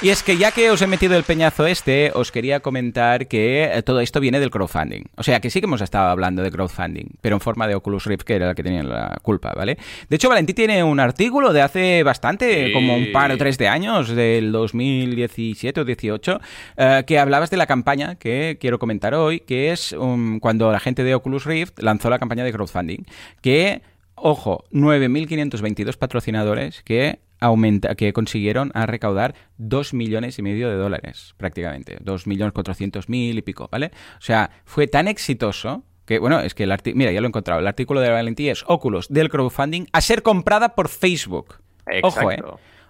[0.00, 3.64] Y es que ya que os he metido el peñazo este, os quería comentar que
[3.64, 5.02] eh, todo esto viene del crowdfunding.
[5.16, 8.06] O sea, que sí que hemos estado hablando de crowdfunding, pero en forma de Oculus
[8.06, 9.76] Rift, que era la que tenía la culpa, ¿vale?
[10.08, 13.66] De hecho, Valentín tiene un artículo de hace bastante, como un par o tres de
[13.66, 16.40] años, del 2017 o 18,
[16.76, 20.78] eh, que hablabas de la campaña que quiero comentar hoy, que es um, cuando la
[20.78, 23.04] gente de Oculus Rift lanzó la campaña de crowdfunding,
[23.40, 23.82] que
[24.14, 31.34] ojo, 9.522 patrocinadores que aumenta, que consiguieron a recaudar 2 millones y medio de dólares,
[31.36, 31.98] prácticamente.
[32.00, 33.92] 2 millones 400 mil y pico, ¿vale?
[34.18, 37.28] O sea, fue tan exitoso que, bueno, es que el artículo, mira, ya lo he
[37.28, 41.56] encontrado, el artículo de Valentía es Oculus del crowdfunding a ser comprada por Facebook.
[42.02, 42.42] Ojo, ¿eh?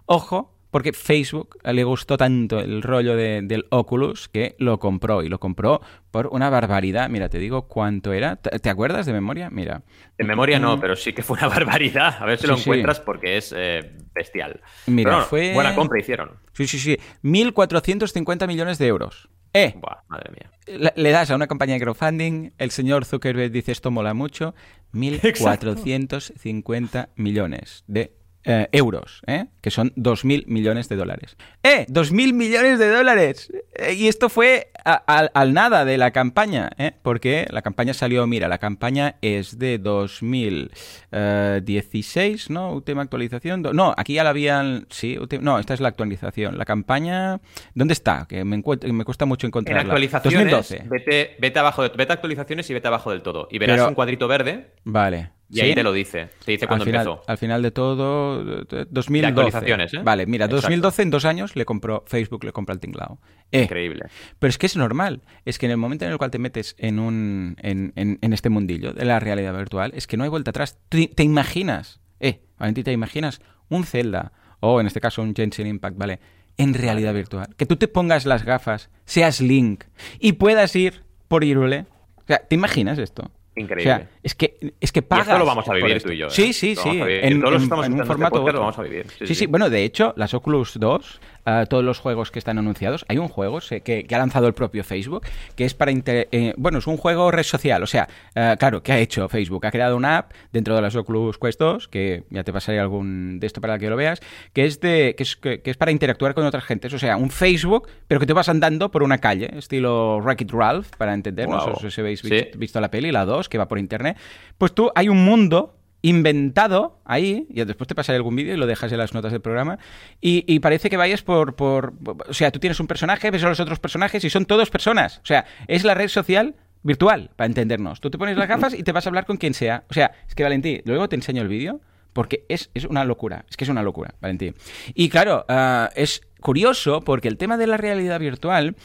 [0.06, 5.40] Ojo, porque Facebook le gustó tanto el rollo del Oculus que lo compró y lo
[5.40, 7.08] compró por una barbaridad.
[7.08, 8.36] Mira, te digo cuánto era.
[8.36, 9.50] ¿Te, acuerdas de memoria?
[9.50, 9.82] Mira.
[10.16, 10.80] De memoria no, mm.
[10.80, 12.16] pero sí que fue una barbaridad.
[12.20, 14.60] A ver si lo encuentras porque es eh, bestial.
[14.86, 15.54] Mira, fue.
[15.54, 16.38] Buena compra hicieron.
[16.52, 16.98] Sí, sí, sí.
[17.22, 19.28] 1.450 millones de euros.
[19.54, 20.50] Eh, Buah, madre mía.
[20.94, 24.54] Le, das a una campaña de crowdfunding, el señor Zuckerberg dice esto mola mucho,
[24.92, 28.17] 1.450 millones de
[28.50, 29.44] eh, euros, ¿eh?
[29.60, 31.36] que son 2.000 millones de dólares.
[31.62, 31.84] ¡Eh!
[31.90, 33.52] ¡2.000 millones de dólares!
[33.74, 36.92] Eh, y esto fue al nada de la campaña, ¿eh?
[37.02, 42.72] porque la campaña salió, mira, la campaña es de 2016, ¿no?
[42.72, 43.60] Última actualización.
[43.60, 44.86] No, aquí ya la habían...
[44.88, 46.56] Sí, no, esta es la actualización.
[46.56, 47.42] La campaña...
[47.74, 48.24] ¿Dónde está?
[48.26, 49.82] Que me, me cuesta mucho encontrarla.
[49.82, 50.88] En actualizaciones, 2012.
[50.88, 53.46] Vete, vete, abajo de, vete a actualizaciones y vete abajo del todo.
[53.50, 54.70] Y verás un cuadrito verde.
[54.84, 55.32] Vale.
[55.50, 56.28] Y ahí te lo dice.
[56.44, 57.22] Te dice cuándo empezó.
[57.26, 59.26] Al final de todo, 2012.
[59.26, 60.00] actualizaciones, ¿eh?
[60.04, 63.18] Vale, mira, 2012 en dos años le compró Facebook, le compró el tinglao.
[63.50, 64.06] Eh, Increíble.
[64.38, 65.22] Pero es que es normal.
[65.46, 68.50] Es que en el momento en el cual te metes en, un, en, en, este
[68.50, 70.78] mundillo de la realidad virtual, es que no hay vuelta atrás.
[70.88, 73.40] Te, imaginas, eh, Valentín, te imaginas
[73.70, 76.20] un Zelda, o en este caso un Genshin Impact, ¿vale?
[76.58, 77.54] En realidad virtual.
[77.56, 79.84] Que tú te pongas las gafas, seas Link,
[80.18, 81.86] y puedas ir por Irule.
[82.16, 83.30] O sea, ¿te imaginas esto?
[83.56, 84.08] Increíble.
[84.22, 84.47] es que,
[84.80, 85.26] es que pagas.
[85.26, 86.26] Y esto lo vamos a vivir tú y yo.
[86.26, 86.30] ¿eh?
[86.30, 86.88] Sí, sí, sí.
[86.88, 88.38] En, estamos en un formato.
[88.38, 89.06] Este lo vamos a vivir.
[89.24, 91.20] Sí sí, bueno, de hecho, las Oculus 2
[91.68, 93.04] todos los juegos que están anunciados.
[93.08, 95.92] Hay un juego que, ha lanzado el propio Facebook, que es para...
[95.92, 99.66] Eh, bueno, es un juego red social, o sea, eh, claro, ¿qué ha hecho Facebook?
[99.66, 103.40] Ha creado una app dentro de las Oculus Quest 2, que ya te pasaré algún
[103.40, 104.20] de esto para que lo veas,
[104.52, 107.30] que es, de, que es, que, es para interactuar con otras gentes, o sea, un
[107.30, 111.76] Facebook, pero que te vas andando por una calle, estilo Wreck-It Ralph, para entendernos, no
[111.76, 114.16] sé si habéis visto, la peli, la 2, que va por internet,
[114.56, 118.66] pues tú, hay un mundo inventado ahí, y después te pasaré algún vídeo y lo
[118.66, 119.78] dejas en las notas del programa,
[120.20, 121.94] y, parece que vayas por, por,
[122.28, 125.18] O sea, tú tienes un personaje, ves a los otros personajes y son todos personas.
[125.18, 128.00] O sea, es la red social virtual, para entendernos.
[128.00, 129.84] Tú te pones las gafas y te vas a hablar con quien sea.
[129.90, 131.80] O sea, es que Valentín, luego te enseño el vídeo,
[132.12, 134.54] porque es, una locura, es que es una locura, Valentín.
[134.94, 138.76] Y claro, ah, es curioso porque el tema de la realidad virtual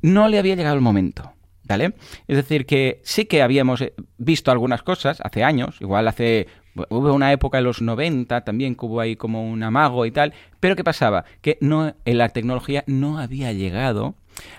[0.00, 1.32] no le había llegado el momento.
[1.64, 1.94] ¿Vale?
[2.26, 7.12] Es decir, que sí que habíamos eh, visto algunas cosas hace años, igual hace Hubo
[7.12, 10.74] una época en los 90 también que hubo ahí como un amago y tal, pero
[10.74, 11.24] ¿qué pasaba?
[11.42, 14.14] Que no, la tecnología no había llegado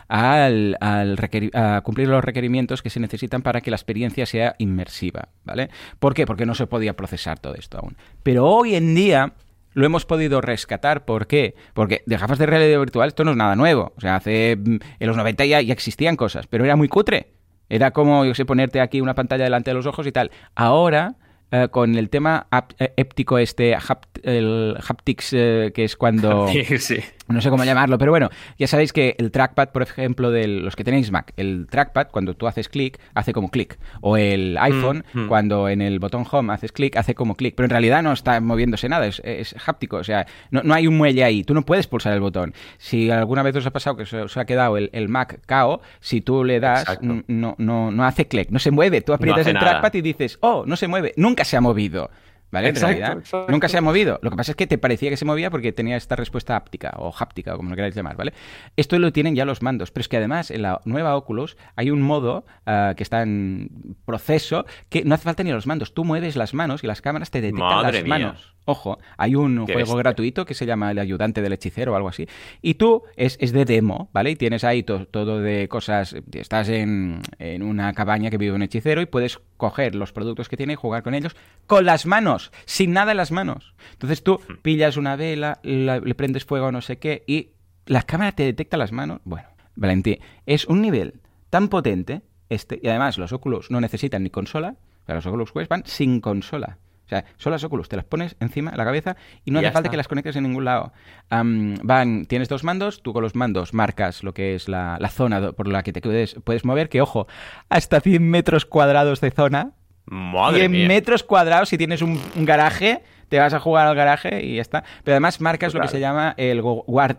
[0.08, 5.72] al, a cumplir los requerimientos que se necesitan para que la experiencia sea inmersiva, ¿vale?
[5.98, 6.28] ¿Por qué?
[6.28, 7.98] Porque no se podía procesar todo esto aún.
[8.22, 9.34] Pero hoy en día
[9.74, 11.06] lo hemos podido rescatar.
[11.06, 11.56] ¿Por qué?
[11.74, 13.94] Porque de gafas de realidad virtual esto no es nada nuevo.
[13.98, 17.34] O sea, hace mm, en los 90 ya, existían cosas, pero era muy cutre.
[17.70, 20.32] Era como, yo sé, ponerte aquí una pantalla delante de los ojos y tal.
[20.56, 21.16] Ahora
[21.52, 22.48] eh, con el tema
[22.80, 26.48] eh, éptico este, haptics, que es cuando...
[26.78, 27.00] sí.
[27.28, 30.76] No sé cómo llamarlo, pero bueno, ya sabéis que el trackpad, por ejemplo, de los
[30.76, 33.78] que tenéis Mac, el trackpad, cuando tú haces clic, hace como clic.
[34.02, 35.28] O el iPhone, mm, mm.
[35.28, 37.56] cuando en el botón home haces clic, hace como clic.
[37.56, 39.98] Pero en realidad no está moviéndose nada, es, es háptico.
[39.98, 41.44] O sea, no, no, hay un muelle ahí.
[41.44, 42.54] Tú no puedes pulsar el botón.
[42.78, 46.22] Si alguna vez os ha pasado que os ha quedado el, el Mac KO, si
[46.22, 49.02] tú le das, no, no, no hace clic, no se mueve.
[49.02, 51.14] Tú aprietas el trackpad y dices, oh, no se mueve.
[51.16, 52.10] Nunca se ha movido.
[52.54, 52.70] ¿Vale?
[52.70, 53.18] en realidad
[53.50, 54.20] nunca se ha movido.
[54.22, 56.94] Lo que pasa es que te parecía que se movía porque tenía esta respuesta áptica
[57.00, 58.32] o háptica o como lo queráis llamar, ¿vale?
[58.78, 61.90] Esto lo tienen ya los mandos, pero es que además en la nueva Oculus hay
[61.90, 65.96] un modo ah, que está en proceso que no hace falta ni los mandos.
[65.96, 68.53] Tú mueves las manos y las cámaras te detectan las manos.
[68.66, 72.28] Ojo, hay un juego gratuito que se llama El ayudante del hechicero o algo así.
[72.62, 74.32] Y tú es, es de demo, ¿vale?
[74.32, 76.16] Y tienes ahí todo de cosas.
[76.32, 80.58] Estás en, en, una cabaña que vive un hechicero y puedes coger los productos que
[80.58, 81.36] tiene y jugar con ellos
[81.68, 83.74] con las manos, sin nada en las manos.
[83.92, 84.58] Entonces tú hmm.
[84.62, 87.50] pillas una vela, le prendes fuego a no sé qué y
[87.86, 89.20] la cámara te detecta las manos.
[89.26, 92.80] Bueno, Valentín, es un nivel tan potente este.
[92.82, 94.76] Y además los Oculus no necesitan ni consola.
[95.04, 96.78] O sea, los Oculus Quest van sin consola.
[97.06, 99.72] O sea, son las Oculus, te las pones encima de la cabeza y no hace
[99.72, 100.94] falta que las conectes en ningún lado.
[101.30, 105.68] van, tienes dos mandos, tú con los mandos marcas lo que es la, zona por
[105.68, 107.28] la que te puedes, puedes mover, que ojo,
[107.70, 109.72] hasta 100 metros cuadrados de zona.
[110.06, 114.58] Madre 100 metros cuadrados si tienes un garaje te vas a jugar al garaje y
[114.58, 114.84] ya está.
[115.04, 116.62] Pero además marcas lo que se llama el,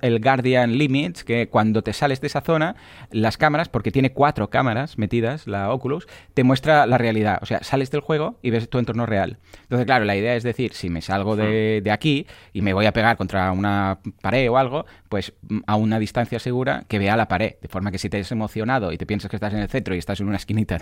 [0.00, 2.76] el Guardian Limits, que cuando te sales de esa zona,
[3.10, 7.40] las cámaras, porque tiene cuatro cámaras metidas, la Oculus, te muestra la realidad.
[7.42, 9.38] O sea, sales del juego y ves tu entorno real.
[9.62, 12.86] Entonces, claro, la idea es decir, si me salgo de, de aquí y me voy
[12.86, 17.16] a pegar contra una pared o algo, pues mm, a una distancia segura que vea
[17.16, 17.54] la pared.
[17.60, 19.96] De forma que si te has emocionado y te piensas que estás en el centro
[19.96, 20.78] y estás en una esquinita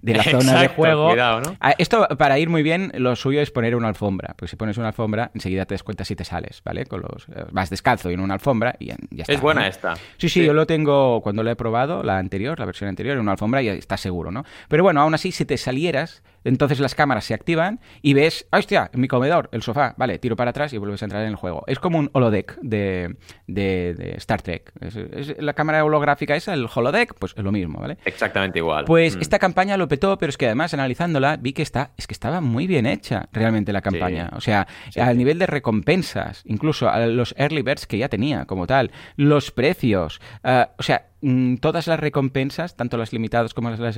[0.00, 1.12] de la zona de juego.
[1.76, 4.34] Esto, para ir muy bien, lo suyo es poner una alfombra.
[4.36, 6.86] Porque si pones una alfombra, enseguida te das cuenta si te sales, ¿vale?
[6.86, 9.32] Con los, eh, vas descalzo y en una alfombra y ya, está.
[9.32, 9.94] Es buena esta.
[10.16, 13.22] Sí, sí, yo lo tengo cuando lo he probado, la anterior, la versión anterior, en
[13.22, 14.44] una alfombra y está seguro, ¿no?
[14.68, 18.58] Pero bueno, aún así, si te salieras, entonces las cámaras se activan y ves, ¡ah,
[18.58, 18.90] hostia!
[18.92, 21.36] En mi comedor, el sofá, vale, tiro para atrás y vuelves a entrar en el
[21.36, 21.64] juego.
[21.66, 23.16] Es como un holodeck de,
[23.46, 24.72] de, Star Trek.
[24.80, 27.98] Es, la cámara holográfica esa, el holodeck, pues es lo mismo, ¿vale?
[28.04, 28.84] Exactamente igual.
[28.84, 29.20] Pues mm.
[29.20, 32.40] esta campaña lo petó, pero es que además analizándola vi que está, es que estaba
[32.40, 34.30] muy bien hecha realmente la campaña.
[34.34, 34.66] O sea,
[34.96, 39.50] al nivel de recompensas, incluso a los early birds que ya tenía como tal, los
[39.50, 43.96] precios, uh, o sea, Mm, todas las recompensas, tanto las limitadas como las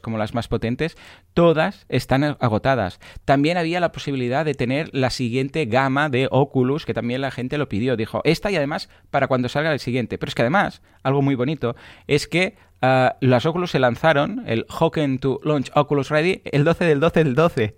[0.00, 0.96] como las más potentes,
[1.34, 3.00] todas están agotadas.
[3.24, 7.58] También había la posibilidad de tener la siguiente gama de Oculus, que también la gente
[7.58, 7.96] lo pidió.
[7.96, 10.16] Dijo, esta y además para cuando salga el siguiente.
[10.16, 11.74] Pero es que además, algo muy bonito,
[12.06, 16.84] es que uh, las Oculus se lanzaron, el Hoken to Launch Oculus Ready, el 12
[16.84, 17.76] del 12 del 12.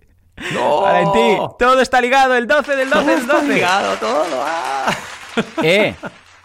[0.52, 0.80] ¡No!
[0.82, 3.40] Valentín, todo está ligado, el 12 del 12 del 12.
[3.40, 4.44] Está ligado todo.
[4.44, 4.94] ¡Ah!
[5.62, 5.94] Eh,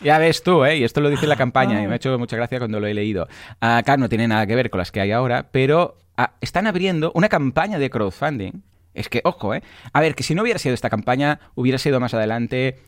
[0.02, 0.78] ya ves tú, ¿eh?
[0.78, 2.93] Y esto lo dice la campaña y me ha hecho mucha gracia cuando lo he
[2.93, 3.28] leído.
[3.60, 7.12] Acá no tiene nada que ver con las que hay ahora, pero ah, están abriendo
[7.16, 8.64] una campaña de crowdfunding.
[8.93, 9.62] Es que, ojo, ¿eh?
[9.93, 12.80] A ver, que si no hubiera sido esta campaña, hubiera sido más adelante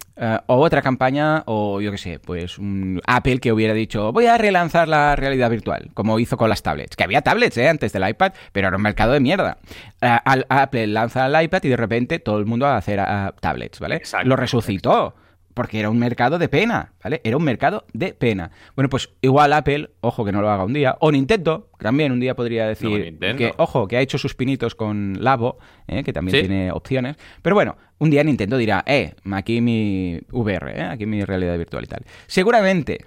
[0.48, 4.38] o otra campaña, o yo qué sé, pues un Apple que hubiera dicho, voy a
[4.38, 6.96] relanzar la realidad virtual, como hizo con las tablets.
[6.96, 7.70] Que había tablets, ¿eh?
[7.70, 9.60] Antes del iPad, pero era un mercado de mierda.
[10.02, 13.80] Apple lanza el iPad y de repente todo el mundo va a hacer ah, tablets,
[13.80, 14.02] ¿vale?
[14.24, 15.16] Lo resucitó
[15.54, 17.22] porque era un mercado de pena, ¿vale?
[17.24, 18.52] Era un mercado de pena.
[18.76, 22.20] Bueno, pues igual Apple, ojo que no lo haga un día, o Nintendo, también un
[22.20, 26.04] día podría decir que, ojo, que ha hecho sus pinitos con Labo, ¿eh?
[26.04, 27.18] que también tiene opciones.
[27.42, 30.84] Pero bueno, un día Nintendo dirá, eh, aquí mi VR, ¿eh?
[30.84, 32.06] aquí mi realidad virtual y tal.
[32.28, 33.06] Seguramente,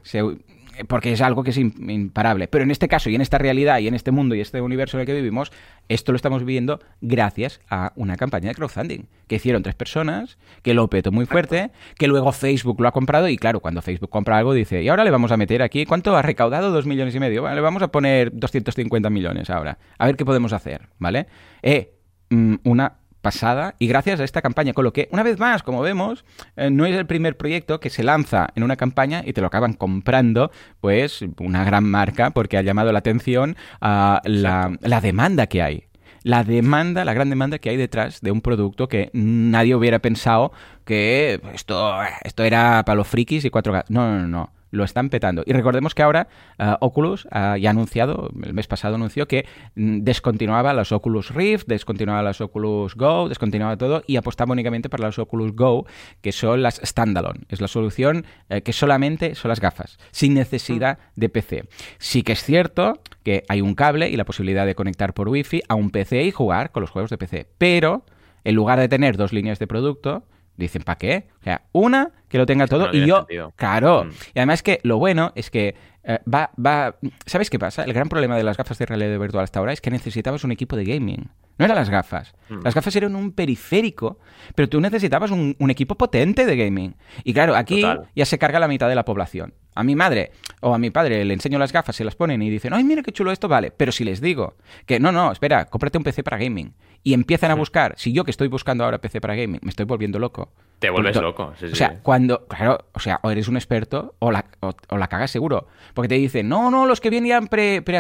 [0.89, 2.49] porque es algo que es imparable.
[2.49, 4.97] Pero en este caso y en esta realidad y en este mundo y este universo
[4.97, 5.53] en el que vivimos,
[5.89, 10.75] esto lo estamos viviendo gracias a una campaña de crowdfunding que hicieron tres personas, que
[10.75, 14.39] lo petó muy fuerte, que luego Facebook lo ha comprado y claro, cuando Facebook compra
[14.39, 16.71] algo dice, y ahora le vamos a meter aquí, ¿cuánto ha recaudado?
[16.71, 17.43] Dos millones y medio.
[17.43, 19.79] Bueno, le vamos a poner 250 millones ahora.
[19.99, 21.27] A ver qué podemos hacer, ¿vale?
[21.63, 21.95] Eh,
[22.31, 24.75] mm, una pasada y gracias a esta campaña.
[24.75, 26.25] Con lo que, una vez más, como vemos,
[26.57, 29.47] eh, no es el primer proyecto que se lanza en una campaña y te lo
[29.47, 30.51] acaban comprando,
[30.81, 35.85] pues, una gran marca porque ha llamado la atención a la, la demanda que hay
[36.25, 40.53] la demanda, la gran demanda que hay detrás de un producto que nadie hubiera pensado
[40.85, 43.91] que esto, esto era para los frikis y cuatro gatos.
[43.91, 45.45] No, no, no lo están petando.
[45.47, 46.27] Y recordemos que ahora
[46.59, 49.47] uh, Oculus uh, ya ha anunciado, el mes pasado anunció que
[49.77, 55.05] mm, descontinuaba las Oculus Rift, descontinuaba las Oculus Go, descontinuaba todo y apostaba únicamente para
[55.05, 55.87] las Oculus Go,
[56.23, 57.41] que son las standalone.
[57.49, 61.21] Es la solución eh, que solamente son las gafas, sin necesidad mm.
[61.21, 61.65] de PC.
[61.99, 65.63] Sí que es cierto que hay un cable y la posibilidad de conectar por Wi-Fi
[65.69, 68.05] a un PC y jugar con los juegos de PC, pero
[68.45, 70.25] en lugar de tener dos líneas de producto,
[70.57, 71.29] dicen, ¿para qué?
[71.41, 73.53] O sea, una que lo tenga todo no y yo, sentido.
[73.57, 74.05] claro.
[74.05, 74.11] Mm.
[74.35, 75.75] Y además que lo bueno es que
[76.05, 76.97] eh, va, va,
[77.27, 77.85] ¿sabes qué pasa?
[77.85, 80.53] El gran problema de las gafas de realidad virtual hasta ahora es que necesitabas un
[80.53, 81.29] equipo de gaming.
[81.59, 82.35] No eran las gafas.
[82.49, 82.61] Mm.
[82.65, 84.19] Las gafas eran un periférico,
[84.55, 86.97] pero tú necesitabas un, un equipo potente de gaming.
[87.25, 88.09] Y claro, aquí Total.
[88.17, 89.55] ya se carga la mitad de la población.
[89.75, 92.51] A mi madre o a mi padre le enseño las gafas, se las ponen y
[92.51, 93.71] dicen, ay, mira qué chulo esto, vale.
[93.71, 96.75] Pero si les digo que no, no, espera, cómprate un PC para gaming.
[97.05, 99.87] Y empiezan a buscar, si yo que estoy buscando ahora PC para gaming, me estoy
[99.87, 100.53] volviendo loco.
[100.79, 101.53] Te vuelves Porque- loco.
[101.59, 101.75] sí, o sí.
[101.75, 105.31] sea, cuando, claro, o sea, o eres un experto o la, o, o la cagas
[105.33, 105.67] seguro.
[105.95, 107.99] Porque te dicen, no, no, los que venían pre, pre,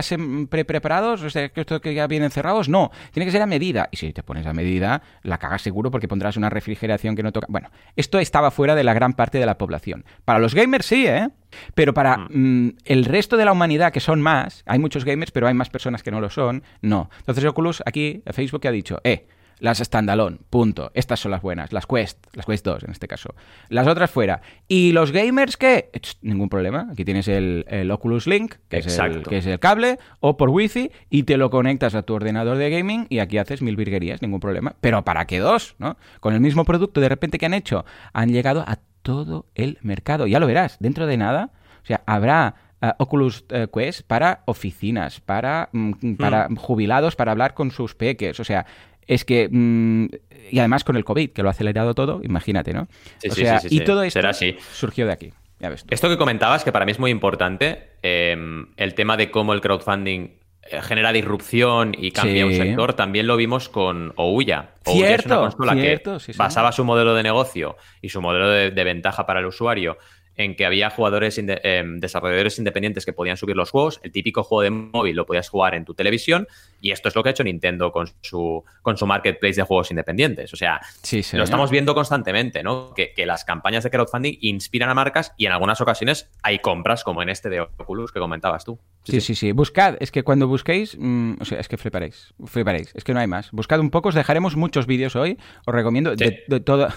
[0.48, 3.46] pre- preparados, o sea, que estos que ya vienen cerrados, no, tiene que ser a
[3.46, 3.88] medida.
[3.90, 7.32] Y si te pones a medida, la cagas seguro porque pondrás una refrigeración que no
[7.32, 7.46] toca.
[7.50, 10.04] Bueno, esto estaba fuera de la gran parte de la población.
[10.24, 11.28] Para los gamers sí, ¿eh?
[11.74, 15.48] Pero para mm, el resto de la humanidad, que son más, hay muchos gamers, pero
[15.48, 17.10] hay más personas que no lo son, no.
[17.18, 19.26] Entonces Oculus aquí, Facebook ha dicho, eh,
[19.62, 20.90] las standalone, punto.
[20.92, 23.36] Estas son las buenas, las Quest, las Quest 2 en este caso.
[23.68, 24.42] Las otras fuera.
[24.66, 25.90] ¿Y los gamers qué?
[26.20, 26.88] Ningún problema.
[26.90, 30.48] Aquí tienes el, el Oculus Link, que es el, que es el cable, o por
[30.48, 34.20] Wi-Fi, y te lo conectas a tu ordenador de gaming y aquí haces mil virguerías,
[34.20, 34.74] ningún problema.
[34.80, 35.76] Pero ¿para qué dos?
[35.78, 35.96] ¿no?
[36.18, 40.26] Con el mismo producto de repente que han hecho, han llegado a todo el mercado.
[40.26, 41.50] Ya lo verás, dentro de nada,
[41.82, 47.54] o sea, habrá eh, Oculus eh, Quest para oficinas, para, mm, para jubilados, para hablar
[47.54, 48.40] con sus peques.
[48.40, 48.66] O sea,
[49.06, 49.48] es que.
[49.50, 50.06] mm,
[50.50, 52.88] y además con el COVID, que lo ha acelerado todo, imagínate, ¿no?
[53.18, 54.56] Sí, o sí, sea, sí, sí, y todo esto Será así.
[54.72, 55.32] surgió de aquí.
[55.60, 55.94] Ya ves tú.
[55.94, 58.36] Esto que comentabas, que para mí es muy importante, eh,
[58.76, 60.41] el tema de cómo el crowdfunding
[60.80, 64.70] genera disrupción y cambia un sector, también lo vimos con Ouya.
[64.86, 66.38] Ouya es una Cierto, consola cierto, que sí, sí.
[66.38, 69.98] basaba su modelo de negocio y su modelo de, de ventaja para el usuario
[70.36, 74.42] en que había jugadores, inde- eh, desarrolladores independientes que podían subir los juegos, el típico
[74.42, 76.46] juego de móvil lo podías jugar en tu televisión
[76.80, 79.90] y esto es lo que ha hecho Nintendo con su, con su marketplace de juegos
[79.90, 80.52] independientes.
[80.52, 82.92] O sea, Sí, lo estamos viendo constantemente, ¿no?
[82.94, 87.04] Que, que las campañas de crowdfunding inspiran a marcas y en algunas ocasiones hay compras,
[87.04, 88.78] como en este de Oculus que comentabas tú.
[89.04, 89.52] Sí, sí, sí.
[89.52, 93.20] Buscad, es que cuando busquéis, mm, o sea, es que fliparéis, fliparéis, es que no
[93.20, 93.50] hay más.
[93.50, 96.88] Buscad un poco, os dejaremos muchos vídeos hoy, os recomiendo de todo,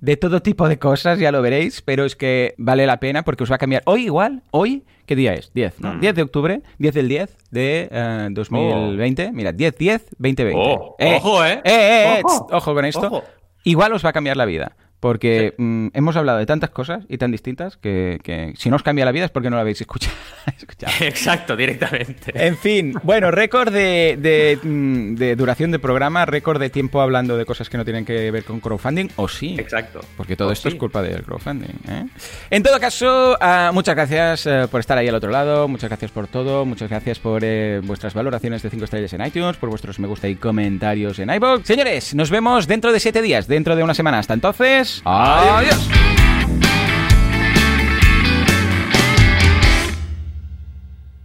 [0.00, 3.42] de todo tipo de cosas, ya lo veréis, pero es que vale la pena porque
[3.44, 3.82] os va a cambiar.
[3.86, 5.52] Hoy igual, hoy, ¿qué día es?
[5.54, 5.94] 10, ¿no?
[5.94, 6.00] Mm.
[6.00, 9.32] 10 de octubre, 10 del 10 de eh, 2020.
[9.32, 10.54] Mira, 10, 10, 2020.
[10.56, 11.60] Oh, ojo, ¿eh?
[11.64, 12.46] Eh, eh, eh, Ojo.
[12.50, 13.06] ojo con esto.
[13.06, 13.24] Ojo.
[13.64, 14.76] Igual os va a cambiar la vida.
[15.02, 18.84] Porque mm, hemos hablado de tantas cosas y tan distintas que, que si no os
[18.84, 20.14] cambia la vida es porque no la habéis escuchado.
[20.56, 20.92] escuchado.
[21.00, 22.32] Exacto, directamente.
[22.34, 27.36] En fin, bueno, récord de, de, mm, de duración de programa, récord de tiempo hablando
[27.36, 29.56] de cosas que no tienen que ver con crowdfunding, o sí.
[29.58, 30.02] Exacto.
[30.16, 30.76] Porque todo O esto sí.
[30.76, 31.80] es culpa del crowdfunding.
[31.88, 32.06] ¿eh?
[32.50, 36.12] En todo caso, ah, muchas gracias eh, por estar ahí al otro lado, muchas gracias
[36.12, 39.98] por todo, muchas gracias por eh, vuestras valoraciones de 5 estrellas en iTunes, por vuestros
[39.98, 41.66] me gusta y comentarios en iVoox.
[41.66, 44.20] Señores, nos vemos dentro de 7 días, dentro de una semana.
[44.20, 45.76] Hasta entonces, 哎呀。